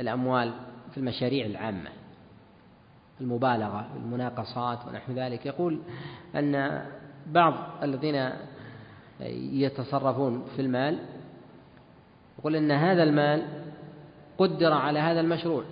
الأموال 0.00 0.52
في 0.90 0.98
المشاريع 0.98 1.46
العامة 1.46 1.90
المبالغة 3.20 3.86
المناقصات 3.96 4.78
ونحو 4.88 5.12
ذلك. 5.12 5.46
يقول 5.46 5.78
أن 6.34 6.86
بعض 7.26 7.54
الذين 7.82 8.30
يتصرفون 9.52 10.46
في 10.56 10.62
المال 10.62 10.98
يقول 12.38 12.56
أن 12.56 12.70
هذا 12.70 13.02
المال 13.02 13.46
قدر 14.38 14.72
على 14.72 14.98
هذا 14.98 15.20
المشروع 15.20 15.64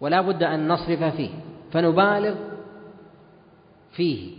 ولا 0.00 0.20
بد 0.20 0.42
أن 0.42 0.68
نصرف 0.68 1.04
فيه. 1.04 1.30
فنبالغ 1.72 2.49
فيه. 3.92 4.32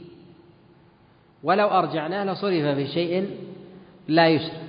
ولو 1.44 1.68
أرجعناه 1.68 2.24
لصرف 2.24 2.76
في 2.76 2.88
شيء 2.88 3.38
لا 4.08 4.28
يسرف 4.28 4.62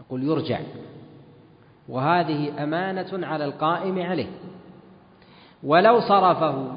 نقول 0.00 0.24
يرجع. 0.24 0.60
وهذه 1.88 2.62
أمانة 2.62 3.26
على 3.26 3.44
القائم 3.44 4.02
عليه. 4.02 4.30
ولو 5.62 6.00
صرفه 6.00 6.72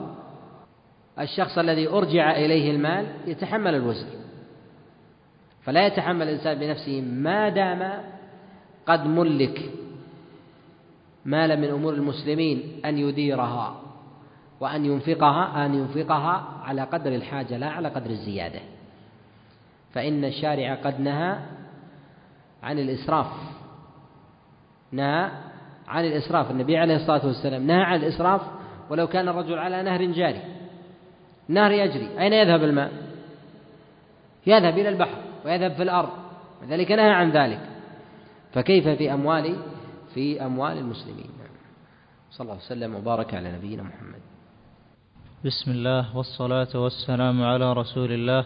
الشخص 1.20 1.58
الذي 1.58 1.88
أرجع 1.88 2.32
إليه 2.32 2.72
المال 2.72 3.06
يتحمل 3.28 3.76
الوزر 3.76 4.08
فلا 5.64 5.88
يتحمل 5.88 6.22
الإنسان 6.22 6.60
بنفسه 6.60 7.02
ما 7.02 7.50
دام 7.50 8.04
قد 8.86 9.06
ملك 9.06 9.72
مالا 11.26 11.56
من 11.56 11.70
أمور 11.70 11.94
المسلمين 11.94 12.82
أن 12.86 12.98
يديرها. 12.98 13.82
وأن 14.60 14.86
ينفقها 14.86 15.66
أن 15.66 15.74
ينفقها 15.74 16.44
على 16.64 16.82
قدر 16.82 17.16
الحاجة 17.16 17.58
لا 17.58 17.70
على 17.70 17.90
قدر 17.90 18.10
الزيادة. 18.10 18.60
فإن 19.94 20.26
الشارع 20.26 20.76
قد 20.76 21.00
نهى 21.00 21.40
عن 22.64 22.80
الإسراف. 22.80 23.28
نهى 24.92 25.32
عن 25.88 26.06
الإسراف. 26.06 26.52
النبي 26.52 26.78
عليه 26.78 26.96
الصلاة 26.96 27.26
والسلام 27.26 27.68
نهى 27.68 27.82
عن 27.82 28.00
الإسراف 28.00 28.42
ولو 28.90 29.08
كان 29.08 29.28
الرجل 29.28 29.60
على 29.60 29.84
نهر 29.84 30.06
جاري. 30.06 30.42
نهر 31.48 31.72
يجري. 31.72 32.20
أين 32.20 32.34
يذهب 32.34 32.64
الماء؟ 32.64 32.92
يذهب 34.48 34.78
إلى 34.78 34.90
البحر 34.90 35.18
ويذهب 35.46 35.72
في 35.72 35.84
الأرض. 35.84 36.10
وذلك 36.62 36.92
نهى 36.92 37.10
عن 37.10 37.32
ذلك. 37.32 37.60
فكيف 38.54 38.88
في 38.88 39.14
أموال 39.14 39.56
في 40.14 40.46
أموال 40.46 40.78
المسلمين؟ 40.78 41.30
صلى 42.32 42.46
الله 42.46 42.56
وسلم 42.56 42.96
وبارك 42.96 43.34
على 43.34 43.52
نبينا 43.52 43.84
محمد. 43.84 44.35
بسم 45.46 45.72
الله 45.72 46.18
والصلاة 46.18 46.74
والسلام 46.76 47.44
على 47.44 47.74
رسول 47.74 48.12
الله 48.12 48.46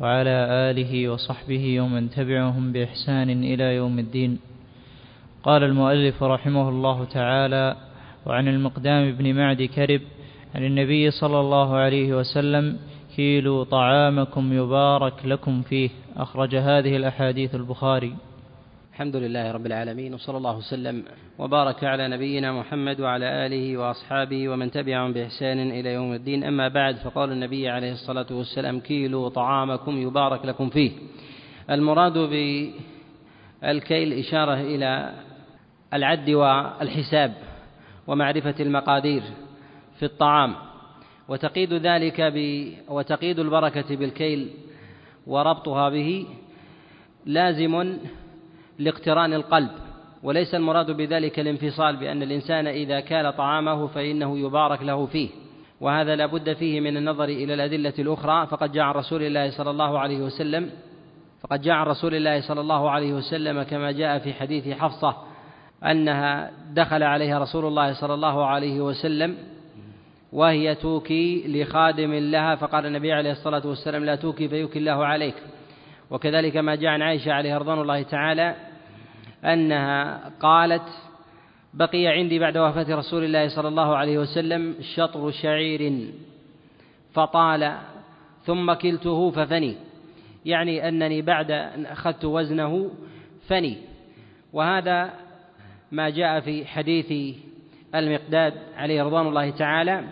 وعلى 0.00 0.36
آله 0.70 1.08
وصحبه 1.08 1.80
ومن 1.80 2.10
تبعهم 2.10 2.72
بإحسان 2.72 3.30
إلى 3.30 3.76
يوم 3.80 3.98
الدين. 3.98 4.38
قال 5.42 5.64
المؤلف 5.64 6.22
رحمه 6.22 6.68
الله 6.68 7.04
تعالى 7.04 7.76
وعن 8.26 8.48
المقدام 8.48 9.12
بن 9.12 9.34
معد 9.34 9.62
كرب 9.62 10.00
عن 10.54 10.64
النبي 10.64 11.10
صلى 11.10 11.40
الله 11.40 11.76
عليه 11.76 12.14
وسلم 12.16 12.78
كيلوا 13.16 13.64
طعامكم 13.64 14.52
يبارك 14.52 15.16
لكم 15.24 15.62
فيه. 15.62 15.90
أخرج 16.16 16.56
هذه 16.56 16.96
الأحاديث 16.96 17.54
البخاري. 17.54 18.14
الحمد 19.00 19.16
لله 19.16 19.52
رب 19.52 19.66
العالمين 19.66 20.14
وصلى 20.14 20.36
الله 20.36 20.56
وسلم 20.56 21.04
وبارك 21.38 21.84
على 21.84 22.08
نبينا 22.08 22.52
محمد 22.52 23.00
وعلى 23.00 23.46
آله 23.46 23.76
وأصحابه 23.76 24.48
ومن 24.48 24.70
تبعهم 24.70 25.12
بإحسان 25.12 25.70
إلى 25.70 25.92
يوم 25.92 26.12
الدين. 26.12 26.44
أما 26.44 26.68
بعد 26.68 26.96
فقال 26.96 27.32
النبي 27.32 27.68
عليه 27.68 27.92
الصلاة 27.92 28.26
والسلام 28.30 28.80
كيلوا 28.80 29.28
طعامكم 29.28 29.96
يبارك 29.96 30.44
لكم 30.44 30.68
فيه. 30.68 30.90
المراد 31.70 32.18
بالكيل 32.18 34.12
إشارة 34.12 34.54
إلى 34.54 35.14
العد 35.94 36.30
والحساب 36.30 37.34
ومعرفة 38.06 38.54
المقادير 38.60 39.22
في 39.98 40.04
الطعام 40.04 40.54
وتقيد 41.28 41.72
ذلك 41.72 42.20
ب 42.20 42.68
وتقيد 42.88 43.38
البركة 43.38 43.96
بالكيل 43.96 44.50
وربطها 45.26 45.88
به 45.88 46.26
لازم 47.26 47.98
لاقتران 48.80 49.34
القلب 49.34 49.70
وليس 50.22 50.54
المراد 50.54 50.90
بذلك 50.90 51.40
الانفصال 51.40 51.96
بأن 51.96 52.22
الإنسان 52.22 52.66
إذا 52.66 53.00
كال 53.00 53.36
طعامه 53.36 53.86
فإنه 53.86 54.38
يبارك 54.38 54.82
له 54.82 55.06
فيه 55.06 55.28
وهذا 55.80 56.16
لا 56.16 56.26
بد 56.26 56.52
فيه 56.52 56.80
من 56.80 56.96
النظر 56.96 57.24
إلى 57.24 57.54
الأدلة 57.54 57.94
الأخرى 57.98 58.46
فقد 58.46 58.72
جاء 58.72 58.84
عن 58.84 58.94
رسول 58.94 59.22
الله 59.22 59.50
صلى 59.50 59.70
الله 59.70 59.98
عليه 59.98 60.18
وسلم 60.18 60.70
فقد 61.40 61.60
جاء 61.60 61.74
عن 61.74 61.86
رسول 61.86 62.14
الله 62.14 62.40
صلى 62.40 62.60
الله 62.60 62.90
عليه 62.90 63.12
وسلم 63.12 63.62
كما 63.62 63.92
جاء 63.92 64.18
في 64.18 64.32
حديث 64.32 64.68
حفصة 64.68 65.16
أنها 65.84 66.50
دخل 66.72 67.02
عليها 67.02 67.38
رسول 67.38 67.64
الله 67.64 67.92
صلى 67.92 68.14
الله 68.14 68.46
عليه 68.46 68.80
وسلم 68.80 69.36
وهي 70.32 70.74
توكي 70.74 71.44
لخادم 71.46 72.14
لها 72.14 72.54
فقال 72.54 72.86
النبي 72.86 73.12
عليه 73.12 73.30
الصلاة 73.30 73.66
والسلام 73.66 74.04
لا 74.04 74.14
توكي 74.14 74.48
فيوكي 74.48 74.78
الله 74.78 75.06
عليك. 75.06 75.34
وكذلك 76.10 76.56
ما 76.56 76.74
جاء 76.74 76.90
عن 76.90 77.02
عائشة 77.02 77.32
عليها 77.32 77.58
رضوان 77.58 77.80
الله 77.80 78.02
تعالى 78.02 78.69
أنها 79.44 80.30
قالت 80.40 80.88
بقي 81.74 82.06
عندي 82.06 82.38
بعد 82.38 82.58
وفاة 82.58 82.94
رسول 82.94 83.24
الله 83.24 83.48
صلى 83.48 83.68
الله 83.68 83.96
عليه 83.96 84.18
وسلم 84.18 84.74
شطر 84.94 85.30
شعير. 85.30 86.12
فطال 87.12 87.76
ثم 88.44 88.72
كلته 88.72 89.30
ففني. 89.30 89.76
يعني 90.46 90.88
أنني 90.88 91.22
بعد 91.22 91.50
أن 91.50 91.86
أخذت 91.86 92.24
وزنه 92.24 92.90
فني. 93.48 93.76
وهذا 94.52 95.10
ما 95.92 96.10
جاء 96.10 96.40
في 96.40 96.66
حديث 96.66 97.36
المقداد 97.94 98.54
عليه 98.76 99.02
رضوان 99.02 99.26
الله 99.26 99.50
تعالى 99.50 100.04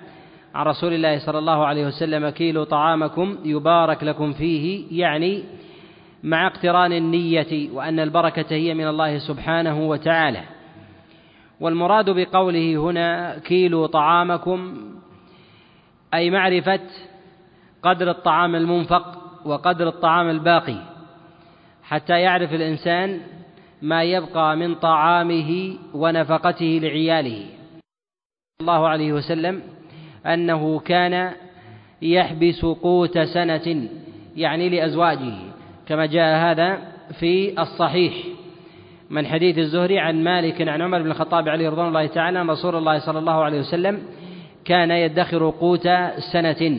عن 0.54 0.66
رسول 0.66 0.92
الله 0.92 1.18
صلى 1.18 1.38
الله 1.38 1.66
عليه 1.66 1.86
وسلم 1.86 2.28
كيلو 2.28 2.64
طعامكم 2.64 3.38
يبارك 3.44 4.04
لكم 4.04 4.32
فيه 4.32 4.84
يعني 5.00 5.44
مع 6.22 6.46
اقتران 6.46 6.92
النية 6.92 7.70
وأن 7.72 8.00
البركة 8.00 8.54
هي 8.54 8.74
من 8.74 8.88
الله 8.88 9.18
سبحانه 9.18 9.88
وتعالى. 9.88 10.42
والمراد 11.60 12.10
بقوله 12.10 12.76
هنا 12.76 13.38
كيلو 13.38 13.86
طعامكم 13.86 14.78
أي 16.14 16.30
معرفة 16.30 16.80
قدر 17.82 18.10
الطعام 18.10 18.54
المنفق 18.54 19.18
وقدر 19.44 19.88
الطعام 19.88 20.30
الباقي. 20.30 20.78
حتى 21.82 22.20
يعرف 22.20 22.52
الإنسان 22.52 23.20
ما 23.82 24.02
يبقى 24.02 24.56
من 24.56 24.74
طعامه 24.74 25.74
ونفقته 25.94 26.80
لعياله. 26.82 27.46
الله 28.60 28.88
عليه 28.88 29.12
وسلم 29.12 29.62
أنه 30.26 30.78
كان 30.78 31.32
يحبس 32.02 32.64
قوت 32.64 33.18
سنة 33.18 33.88
يعني 34.36 34.68
لأزواجه. 34.68 35.34
كما 35.88 36.06
جاء 36.06 36.36
هذا 36.36 36.78
في 37.20 37.62
الصحيح 37.62 38.14
من 39.10 39.26
حديث 39.26 39.58
الزهري 39.58 39.98
عن 39.98 40.24
مالك 40.24 40.68
عن 40.68 40.82
عمر 40.82 41.02
بن 41.02 41.10
الخطاب 41.10 41.48
عليه 41.48 41.68
رضوان 41.68 41.88
الله 41.88 42.06
تعالى 42.06 42.40
أن 42.40 42.50
رسول 42.50 42.76
الله 42.76 42.98
صلى 42.98 43.18
الله 43.18 43.44
عليه 43.44 43.60
وسلم 43.60 44.02
كان 44.64 44.90
يدخر 44.90 45.50
قوت 45.50 45.88
سنة. 46.32 46.78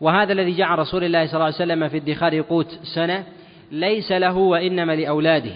وهذا 0.00 0.32
الذي 0.32 0.52
جاء 0.52 0.68
رسول 0.68 1.04
الله 1.04 1.26
صلى 1.26 1.34
الله 1.34 1.44
عليه 1.44 1.54
وسلم 1.54 1.88
في 1.88 1.96
ادخار 1.96 2.40
قوت 2.40 2.78
سنة 2.94 3.24
ليس 3.72 4.12
له 4.12 4.36
وإنما 4.36 4.96
لأولاده. 4.96 5.52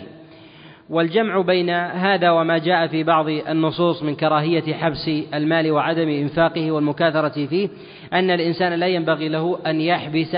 والجمع 0.91 1.41
بين 1.41 1.71
هذا 1.71 2.31
وما 2.31 2.59
جاء 2.59 2.87
في 2.87 3.03
بعض 3.03 3.29
النصوص 3.29 4.03
من 4.03 4.15
كراهية 4.15 4.75
حبس 4.75 5.09
المال 5.35 5.71
وعدم 5.71 6.09
إنفاقه 6.09 6.73
والمكاثرة 6.73 7.47
فيه 7.47 7.69
أن 8.13 8.31
الإنسان 8.31 8.73
لا 8.73 8.87
ينبغي 8.87 9.29
له 9.29 9.59
أن 9.67 9.81
يحبس 9.81 10.37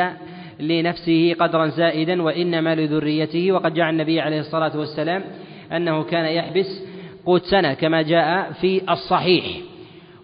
لنفسه 0.60 1.34
قدرا 1.40 1.66
زائدا 1.66 2.22
وإنما 2.22 2.74
لذريته. 2.74 3.52
وقد 3.52 3.74
جاء 3.74 3.90
النبي 3.90 4.20
عليه 4.20 4.40
الصلاة 4.40 4.78
والسلام 4.78 5.24
أنه 5.72 6.02
كان 6.02 6.24
يحبس 6.24 6.82
قوت 7.26 7.44
سنة 7.44 7.74
كما 7.74 8.02
جاء 8.02 8.52
في 8.52 8.92
الصحيح. 8.92 9.44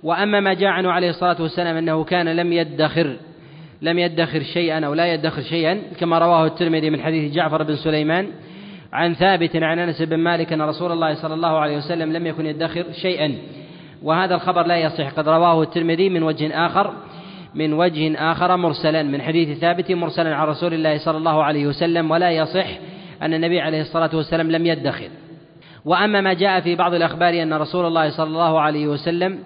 وأما 0.02 0.40
ما 0.40 0.55
جاء 0.55 0.69
عنه 0.69 0.90
عليه 0.90 1.11
الصلاة 1.11 1.43
والسلام 1.43 1.77
أنه 1.77 2.05
كان 2.05 2.28
لم 2.28 2.52
يدخر 2.52 3.16
لم 3.82 3.98
يدخر 3.98 4.43
شيئا 4.43 4.86
أو 4.86 4.94
لا 4.94 5.15
يدخر 5.15 5.43
شيئا 5.43 5.82
كما 6.01 6.19
رواه 6.19 6.47
الترمذي 6.47 6.90
من 6.90 7.01
حديث 7.01 7.35
جعفر 7.35 7.62
بن 7.62 7.77
سليمان 7.77 8.27
عن 8.93 9.15
ثابت 9.15 9.57
عن 9.57 9.78
أنس 9.78 10.02
بن 10.02 10.16
مالك 10.16 10.52
أن 10.52 10.62
رسول 10.62 10.93
الله 10.93 11.15
صلى 11.15 11.35
الله 11.35 11.59
عليه 11.59 11.77
وسلم 11.77 12.12
لم 12.12 12.27
يكن 12.27 12.47
يدخر 12.47 12.85
شيئا. 12.93 13.35
وهذا 14.02 14.35
الخبر 14.35 14.66
لا 14.66 14.77
يصح. 14.77 15.11
قد 15.11 15.28
رواه 15.28 15.62
الترمذي 15.62 16.09
من 16.09 16.23
وجه 16.23 16.66
آخر 16.66 16.93
من 17.55 17.72
وجه 17.72 18.32
آخر 18.32 18.56
مرسلا 18.56 19.02
من 19.02 19.22
حديث 19.22 19.59
ثابت 19.59 19.93
مرسلا 19.93 20.35
عن 20.35 20.47
رسول 20.47 20.74
الله 20.74 20.98
صلى 20.98 21.16
الله 21.16 21.44
عليه 21.44 21.66
وسلم 21.66 22.10
ولا 22.10 22.31
يصح 22.31 22.66
أن 23.22 23.35
النبي 23.35 23.60
عليه 23.60 23.81
الصلاة 23.81 24.10
والسلام 24.16 24.51
لم 24.51 24.66
يدخر 24.66 25.09
وأما 25.85 26.20
ما 26.20 26.32
جاء 26.32 26.60
في 26.60 26.74
بعض 26.77 26.94
الأخبار 26.94 27.43
أن 27.43 27.52
رسول 27.52 27.86
الله 27.86 28.10
صلى 28.10 28.27
الله 28.27 28.60
عليه 28.60 28.86
وسلم 28.86 29.39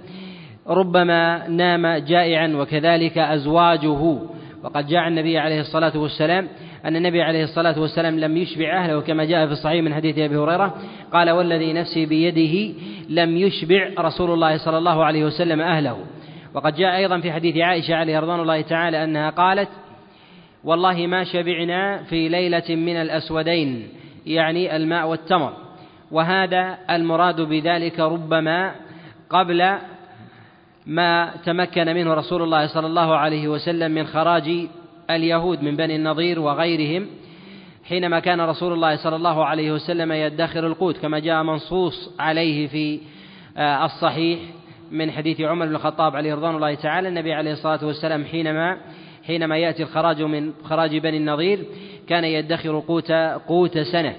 ربما 0.67 1.49
نام 1.49 1.87
جائعا 1.87 2.49
وكذلك 2.57 3.19
أزواجه. 3.19 4.19
وقد 4.65 4.87
جاء 4.87 5.09
النبي 5.09 5.39
عليه 5.39 5.61
الصلاة 5.61 5.99
والسلام 5.99 6.49
أن 6.85 6.97
النبي 6.97 7.23
عليه 7.23 7.45
الصلاة 7.45 7.81
والسلام 7.81 8.21
لم 8.21 8.37
يشبع 8.37 8.85
أهله 8.85 9.01
كما 9.01 9.25
جاء 9.25 9.47
في 9.47 9.53
الصحيح 9.53 9.85
من 9.85 9.95
حديث 9.95 10.19
أبي 10.19 10.37
هريرة 10.37 10.75
قال 11.13 11.31
والذي 11.31 11.73
نفسي 11.73 12.07
بيده 12.07 12.75
لم 13.09 13.37
يشبع 13.37 13.91
رسول 13.99 14.31
الله 14.31 14.57
صلى 14.57 14.79
الله 14.79 15.05
عليه 15.05 15.25
وسلم 15.25 15.61
أهله. 15.61 15.99
وقد 16.55 16.75
جاء 16.75 16.97
أيضا 16.97 17.21
في 17.21 17.33
حديث 17.33 17.57
عائشة 17.57 17.95
عليه 17.95 18.19
رضوان 18.19 18.41
الله 18.41 18.61
تعالى 18.61 19.05
أنها 19.05 19.31
قالت 19.31 19.69
والله 20.65 21.07
ما 21.07 21.25
شبعنا 21.25 22.03
في 22.03 22.29
ليلة 22.29 22.65
من 22.69 22.97
الأسودين 22.97 23.89
يعني 24.27 24.77
الماء 24.77 25.07
والتمر 25.09 25.53
وهذا 26.11 26.79
المراد 26.91 27.41
بذلك 27.41 28.01
ربما 28.01 28.75
قبل 29.31 29.79
ما 30.87 31.31
تمكن 31.45 31.87
منه 31.87 32.15
رسول 32.15 32.43
الله 32.43 32.67
صلى 32.67 32.87
الله 32.87 33.17
عليه 33.17 33.49
وسلم 33.49 33.93
من 33.93 34.07
خراج 34.07 34.69
اليهود 35.11 35.63
من 35.63 35.77
بني 35.77 35.97
النضير 35.97 36.41
وغيرهم 36.41 37.07
حينما 37.89 38.21
كان 38.21 38.41
رسول 38.41 38.73
الله 38.73 38.97
صلى 38.97 39.17
الله 39.17 39.45
عليه 39.45 39.73
وسلم 39.73 40.13
يدخر 40.13 40.67
القوت 40.67 40.99
كما 40.99 41.19
جاء 41.19 41.43
منصوص 41.43 42.21
عليه 42.21 42.67
في 42.67 43.01
آه، 43.57 43.85
الصحيح. 43.85 44.39
من 44.91 45.11
حديث 45.11 45.41
عمر 45.41 45.67
بن 45.67 45.75
الخطاب 45.75 46.17
عليه 46.17 46.35
رضوان 46.35 46.57
الله 46.57 46.75
تعالى 46.75 47.09
النبي 47.09 47.33
عليه 47.33 47.53
الصلاة 47.53 47.85
والسلام 47.85 48.25
حينما 48.25 48.79
حينما 49.27 49.59
يأتي 49.59 49.83
الخراج 49.83 50.23
من 50.23 50.53
خراج 50.65 50.97
بني 50.97 51.17
النضير 51.17 51.59
كان 52.09 52.25
يدخر 52.25 52.83
قوت 52.89 53.13
قوت 53.49 53.79
سنة. 53.79 54.15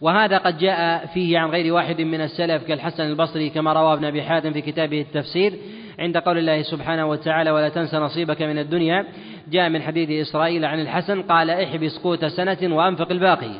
وهذا 0.00 0.38
قد 0.38 0.58
جاء 0.58 1.06
فيه 1.06 1.38
عن 1.38 1.50
غير 1.50 1.74
واحد 1.74 2.00
من 2.00 2.20
السلف 2.20 2.64
كالحسن 2.64 3.02
البصري 3.02 3.50
كما 3.50 3.72
روى 3.72 3.92
ابن 3.92 4.04
أبي 4.04 4.22
حاتم 4.22 4.52
في 4.52 4.60
كتابه 4.60 5.00
التفسير. 5.00 5.52
عند 5.98 6.16
قول 6.16 6.38
الله 6.38 6.62
سبحانه 6.62 7.06
وتعالى 7.06 7.50
ولا 7.50 7.68
تنس 7.68 7.94
نصيبك 7.94 8.42
من 8.42 8.58
الدنيا 8.58 9.06
جاء 9.50 9.68
من 9.68 9.82
حديث 9.82 10.28
إسرائيل 10.28 10.64
عن 10.64 10.80
الحسن 10.80 11.22
قال 11.22 11.50
احبس 11.50 11.98
قوت 11.98 12.24
سنة 12.24 12.76
وأنفق 12.76 13.10
الباقي. 13.10 13.54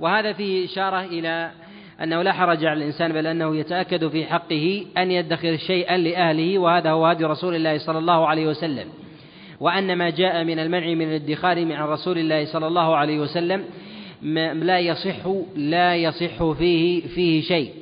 وهذا 0.00 0.32
فيه 0.32 0.64
إشارة 0.64 1.00
إلى 1.00 1.50
أنه 2.02 2.22
لا 2.22 2.32
حرج 2.32 2.64
على 2.64 2.78
الإنسان 2.78 3.12
بل 3.12 3.26
أنه 3.26 3.56
يتأكد 3.56 4.08
في 4.08 4.26
حقه 4.26 4.86
أن 4.98 5.10
يدخر 5.10 5.56
شيئا 5.56 5.96
لأهله 5.96 6.58
وهذا 6.58 6.90
هو 6.90 7.06
هدي 7.06 7.24
رسول 7.24 7.54
الله 7.54 7.78
صلى 7.78 7.98
الله 7.98 8.28
عليه 8.28 8.46
وسلم. 8.46 8.88
وأن 9.60 9.98
ما 9.98 10.10
جاء 10.10 10.44
من 10.44 10.58
المنع 10.58 10.86
من 10.86 11.02
الادخار 11.02 11.64
من 11.64 11.80
رسول 11.80 12.18
الله 12.18 12.44
صلى 12.44 12.66
الله 12.66 12.96
عليه 12.96 13.20
وسلم 13.20 13.64
لا 14.62 14.78
يصح 14.78 15.26
لا 15.56 15.96
يصح 15.96 16.52
فيه 16.52 17.06
فيه 17.06 17.42
شيء. 17.42 17.72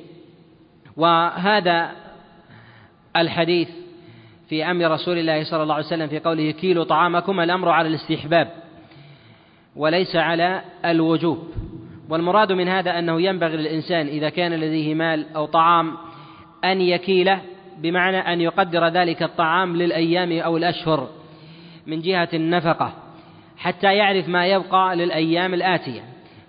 وهذا 0.97 1.91
الحديث 3.17 3.69
في 4.49 4.71
أمر 4.71 4.91
رسول 4.91 5.17
الله 5.17 5.43
صلى 5.43 5.63
الله 5.63 5.73
عليه 5.75 5.85
وسلم 5.85 6.07
في 6.07 6.19
قوله 6.19 6.51
كيلوا 6.51 6.83
طعامكم 6.83 7.39
الأمر 7.39 7.69
على 7.69 7.87
الاستحباب 7.87 8.51
وليس 9.75 10.15
على 10.15 10.61
الوجوب. 10.85 11.49
والمراد 12.09 12.51
من 12.51 12.67
هذا 12.67 12.99
أنه 12.99 13.21
ينبغي 13.21 13.57
للإنسان 13.57 14.07
إذا 14.07 14.29
كان 14.29 14.53
لديه 14.53 14.93
مال 14.93 15.35
أو 15.35 15.45
طعام 15.45 15.97
أن 16.63 16.81
يكيله 16.81 17.41
بمعنى 17.77 18.17
أن 18.17 18.41
يقدر 18.41 18.87
ذلك 18.87 19.23
الطعام 19.23 19.75
للأيام 19.75 20.39
أو 20.39 20.57
الأشهر 20.57 21.09
من 21.87 22.01
جهة 22.01 22.29
النفقة 22.33 22.93
حتى 23.57 23.95
يعرف 23.95 24.27
ما 24.27 24.47
يبقى 24.47 24.95
للأيام 24.95 25.53
الآتية. 25.53 26.01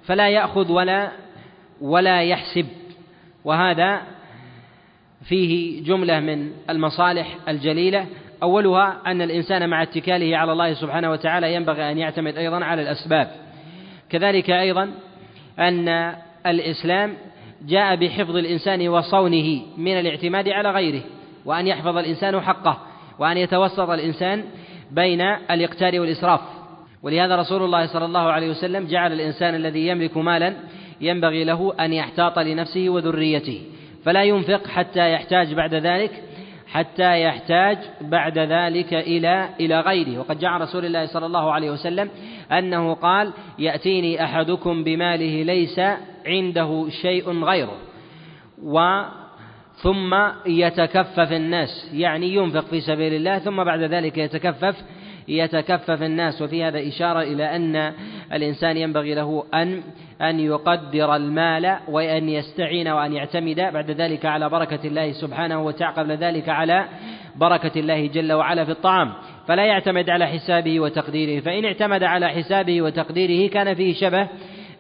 فلا 0.05 0.29
يأخذ 0.29 0.73
ولا 0.73 1.13
ولا 1.81 2.23
يحسب. 2.23 2.67
وهذا 3.45 4.03
فيه 5.25 5.83
جملة 5.85 6.21
من 6.21 6.51
المصالح 6.71 7.37
الجليلة. 7.49 8.07
أولها 8.43 9.03
أن 9.07 9.23
الإنسان 9.23 9.69
مع 9.69 9.83
اتكاله 9.83 10.37
على 10.37 10.53
الله 10.53 10.75
سبحانه 10.75 11.11
وتعالى 11.11 11.55
ينبغي 11.55 11.91
أن 11.91 11.99
يعتمد 11.99 12.37
أيضا 12.37 12.65
على 12.65 12.83
الأسباب. 12.83 13.31
كذلك 14.11 14.51
أيضا 14.51 14.91
أن 15.59 16.15
الإسلام 16.47 17.15
جاء 17.67 17.97
بحفظ 17.97 18.37
الإنسان 18.37 18.89
وصونه 18.89 19.63
من 19.77 20.01
الاعتماد 20.01 20.49
على 20.49 20.71
غيره 20.71 21.03
وأن 21.45 21.67
يحفظ 21.67 21.97
الإنسان 21.97 22.41
حقه 22.41 22.79
وأن 23.19 23.37
يتوسط 23.37 23.91
الإنسان 23.91 24.45
بين 24.91 25.21
الإقتار 25.21 26.01
والإسراف. 26.01 26.41
ولهذا 27.03 27.37
رسول 27.37 27.63
الله 27.63 27.87
صلى 27.87 28.05
الله 28.05 28.33
عليه 28.33 28.51
وسلم 28.51 28.87
جعل 28.87 29.13
الإنسان 29.13 29.55
الذي 29.55 29.87
يملك 29.87 30.17
مالا 30.17 30.57
ينبغي 31.01 31.45
له 31.45 31.75
أن 31.81 31.93
يحتاط 31.93 32.39
لنفسه 32.39 32.89
وذريته 32.89 33.63
فلا 34.05 34.23
ينفق 34.23 34.67
حتى 34.67 35.13
يحتاج 35.13 35.55
بعد 35.55 35.75
ذلك 35.75 36.23
حتى 36.77 37.23
يحتاج 37.23 37.79
بعد 38.01 38.39
ذلك 38.39 38.95
إلى 38.95 39.49
إلى 39.61 39.81
غيره. 39.81 40.19
وقد 40.19 40.39
جاء 40.39 40.53
رسول 40.53 40.85
الله 40.85 41.07
صلى 41.07 41.27
الله 41.27 41.53
عليه 41.53 41.71
وسلم 41.71 42.11
أنه 42.53 42.95
قال 42.95 43.33
يأتيني 43.59 44.25
أحدكم 44.25 44.85
بماله 44.85 45.43
ليس 45.43 45.81
عنده 46.27 46.89
شيء 47.03 47.45
غيره. 47.45 47.77
و 48.63 49.03
ثم 49.75 50.15
يتكفف 50.47 51.33
الناس 51.33 51.91
يعني 51.95 52.35
ينفق 52.35 52.65
في 52.65 52.81
سبيل 52.81 53.15
الله 53.15 53.39
ثم 53.39 53.65
بعد 53.65 53.81
ذلك 53.81 54.19
يتكفف 54.19 54.77
يتكفف 55.29 56.03
الناس. 56.03 56.43
وفي 56.43 56.65
هذا 56.65 56.89
إشارة 56.89 57.23
إلى 57.23 57.57
أن 57.57 57.93
الإنسان 58.33 58.77
ينبغي 58.77 59.15
له 59.15 59.45
أن 59.55 59.83
أن 60.23 60.41
يقدر 60.41 61.17
المال 61.17 61.79
وأن 61.89 62.29
يستعين 62.29 62.89
وأن 62.89 63.13
يعتمد 63.13 63.57
بعد 63.57 63.91
ذلك 63.91 64.27
على 64.27 64.49
بركة 64.49 64.87
الله 64.87 65.13
سبحانه 65.13 65.63
وتعالى 65.63 65.97
قبل 65.97 66.13
ذلك 66.13 66.49
على 66.49 66.85
بركة 67.37 67.81
الله 67.81 68.07
جل 68.07 68.33
وعلا 68.33 68.65
في 68.65 68.71
الطعام. 68.71 69.13
فلا 69.49 69.65
يعتمد 69.65 70.11
على 70.11 70.27
حسابه 70.27 70.81
وتقديره. 70.81 71.41
فإن 71.41 71.65
اعتمد 71.65 72.03
على 72.03 72.29
حسابه 72.29 72.83
وتقديره 72.83 73.51
كان 73.51 73.75
فيه 73.75 73.95
شبه 73.95 74.29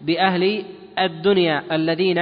بأهل 0.00 0.64
الدنيا 0.98 1.62
الذين 1.72 2.18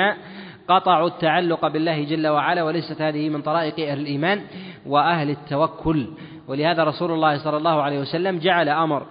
قطعوا 0.68 1.08
التعلق 1.08 1.68
بالله 1.68 2.04
جل 2.04 2.26
وعلا 2.26 2.62
وليست 2.62 3.02
هذه 3.02 3.28
من 3.28 3.42
طرائق 3.42 3.88
أهل 3.88 4.00
الإيمان 4.00 4.40
وأهل 4.86 5.30
التوكل. 5.30 6.06
ولهذا 6.48 6.84
رسول 6.84 7.10
الله 7.10 7.38
صلى 7.38 7.56
الله 7.56 7.82
عليه 7.82 7.98
وسلم 7.98 8.38
جعل 8.38 8.68
أمر 8.68 9.06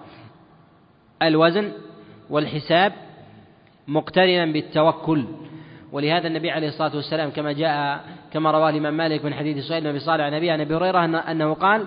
الوزن 1.22 1.72
والحساب 2.30 2.92
مقترنا 3.88 4.52
بالتوكل. 4.52 5.24
ولهذا 5.92 6.26
النبي 6.26 6.50
عليه 6.50 6.68
الصلاة 6.68 6.96
والسلام 6.96 7.30
كما 7.30 7.52
جاء 7.52 8.04
كما 8.32 8.50
رواه 8.50 8.70
الإمام 8.70 8.96
مالك 8.96 9.24
من 9.24 9.34
حديث 9.34 9.64
سهيل 9.64 9.92
بن 9.92 9.98
صالح 9.98 10.24
عن 10.24 10.34
أبي 10.34 10.50
عن 10.50 10.60
أبي 10.60 10.74
هريرة 10.74 11.04
أنه 11.04 11.54
قال 11.54 11.84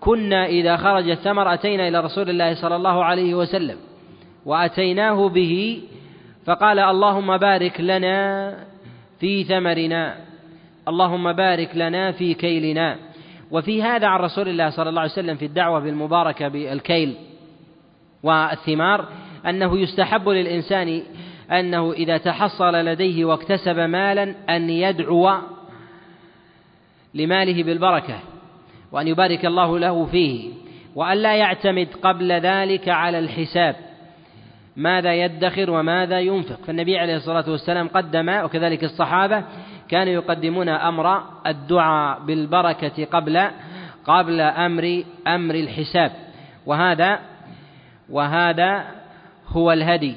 كنا 0.00 0.46
إذا 0.46 0.76
خرج 0.76 1.10
الثمر 1.10 1.54
أتينا 1.54 1.88
إلى 1.88 2.00
رسول 2.00 2.30
الله 2.30 2.54
صلى 2.54 2.76
الله 2.76 3.04
عليه 3.04 3.34
وسلم 3.34 3.76
وأتيناه 4.46 5.28
به 5.28 5.82
فقال 6.46 6.78
اللهم 6.78 7.36
بارك 7.36 7.80
لنا 7.80 8.54
في 9.20 9.44
ثمرنا 9.44 10.16
اللهم 10.88 11.32
بارك 11.32 11.70
لنا 11.74 12.12
في 12.12 12.34
كيلنا. 12.34 12.96
وفي 13.50 13.82
هذا 13.82 14.06
عن 14.06 14.20
رسول 14.20 14.48
الله 14.48 14.70
صلى 14.70 14.88
الله 14.88 15.00
عليه 15.00 15.12
وسلم 15.12 15.36
في 15.36 15.44
الدعوة 15.44 15.80
بالمباركة 15.80 16.48
بالكيل 16.48 17.14
والثمار 18.22 19.04
أنه 19.46 19.78
يستحب 19.78 20.28
للإنسان 20.28 21.02
أنه 21.50 21.92
إذا 21.92 22.16
تحصل 22.16 22.74
لديه 22.74 23.24
واكتسب 23.24 23.78
مالا 23.78 24.34
أن 24.48 24.70
يدعو 24.70 25.32
لماله 27.14 27.62
بالبركة 27.62 28.18
وأن 28.92 29.08
يبارك 29.08 29.46
الله 29.46 29.78
له 29.78 30.06
فيه 30.06 30.50
وأن 30.94 31.16
لا 31.16 31.36
يعتمد 31.36 31.88
قبل 32.02 32.32
ذلك 32.32 32.88
على 32.88 33.18
الحساب 33.18 33.76
ماذا 34.76 35.14
يدخر 35.14 35.70
وماذا 35.70 36.20
ينفق. 36.20 36.64
فالنبي 36.66 36.98
عليه 36.98 37.16
الصلاة 37.16 37.50
والسلام 37.50 37.88
قدم 37.88 38.28
وكذلك 38.44 38.84
الصحابة 38.84 39.44
كانوا 39.88 40.12
يقدمون 40.12 40.68
أمر 40.68 41.22
الدعاء 41.46 42.20
بالبركة 42.20 43.04
قبل 43.04 43.48
قبل 44.06 44.40
أمر 44.40 45.02
أمر 45.26 45.54
الحساب. 45.54 46.12
وهذا 46.66 47.20
وهذا 48.10 48.84
هو 49.48 49.72
الهدي 49.72 50.14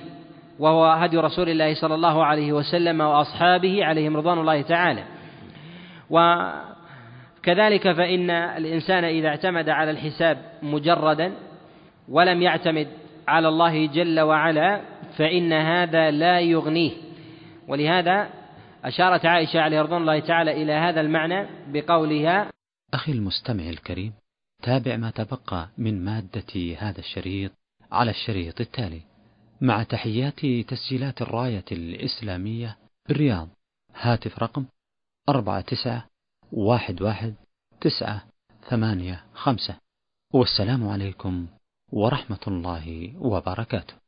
وهو 0.59 0.85
هدي 0.85 1.17
رسول 1.17 1.49
الله 1.49 1.73
صلى 1.73 1.95
الله 1.95 2.25
عليه 2.25 2.53
وسلم 2.53 3.01
وأصحابه 3.01 3.85
عليهم 3.85 4.17
رضوان 4.17 4.39
الله 4.39 4.61
تعالى. 4.61 5.03
وكذلك 6.09 7.91
فإن 7.91 8.29
الإنسان 8.29 9.03
إذا 9.03 9.27
اعتمد 9.27 9.69
على 9.69 9.91
الحساب 9.91 10.37
مجردا 10.63 11.33
ولم 12.09 12.41
يعتمد 12.41 12.87
على 13.27 13.47
الله 13.47 13.85
جل 13.85 14.19
وعلا 14.19 14.81
فإن 15.17 15.53
هذا 15.53 16.11
لا 16.11 16.39
يغنيه. 16.39 16.91
ولهذا 17.67 18.29
أشارت 18.83 19.25
عائشة 19.25 19.59
عليه 19.59 19.81
رضوان 19.81 20.01
الله 20.01 20.19
تعالى 20.19 20.63
إلى 20.63 20.73
هذا 20.73 21.01
المعنى 21.01 21.47
بقولها 21.67 22.51
أخي 22.93 23.11
المستمع 23.11 23.63
الكريم 23.63 24.13
تابع 24.63 24.97
ما 24.97 25.09
تبقى 25.09 25.69
من 25.77 26.05
مادة 26.05 26.75
هذا 26.79 26.99
الشريط 26.99 27.51
على 27.91 28.11
الشريط 28.11 28.61
التالي. 28.61 29.10
مع 29.61 29.83
تحيات 29.83 30.45
تسجيلات 30.45 31.21
الراية 31.21 31.65
الإسلامية 31.71 32.77
بالرياض. 33.07 33.49
هاتف 33.95 34.39
رقم 34.39 34.65
أربعة 35.29 35.61
تسعة 35.61 36.07
واحد 36.51 37.01
واحد 37.01 37.35
تسعة 37.81 38.25
ثمانية 38.69 39.23
خمسة. 39.33 39.75
والسلام 40.33 40.87
عليكم 40.89 41.47
ورحمة 41.91 42.39
الله 42.47 43.13
وبركاته. 43.17 44.00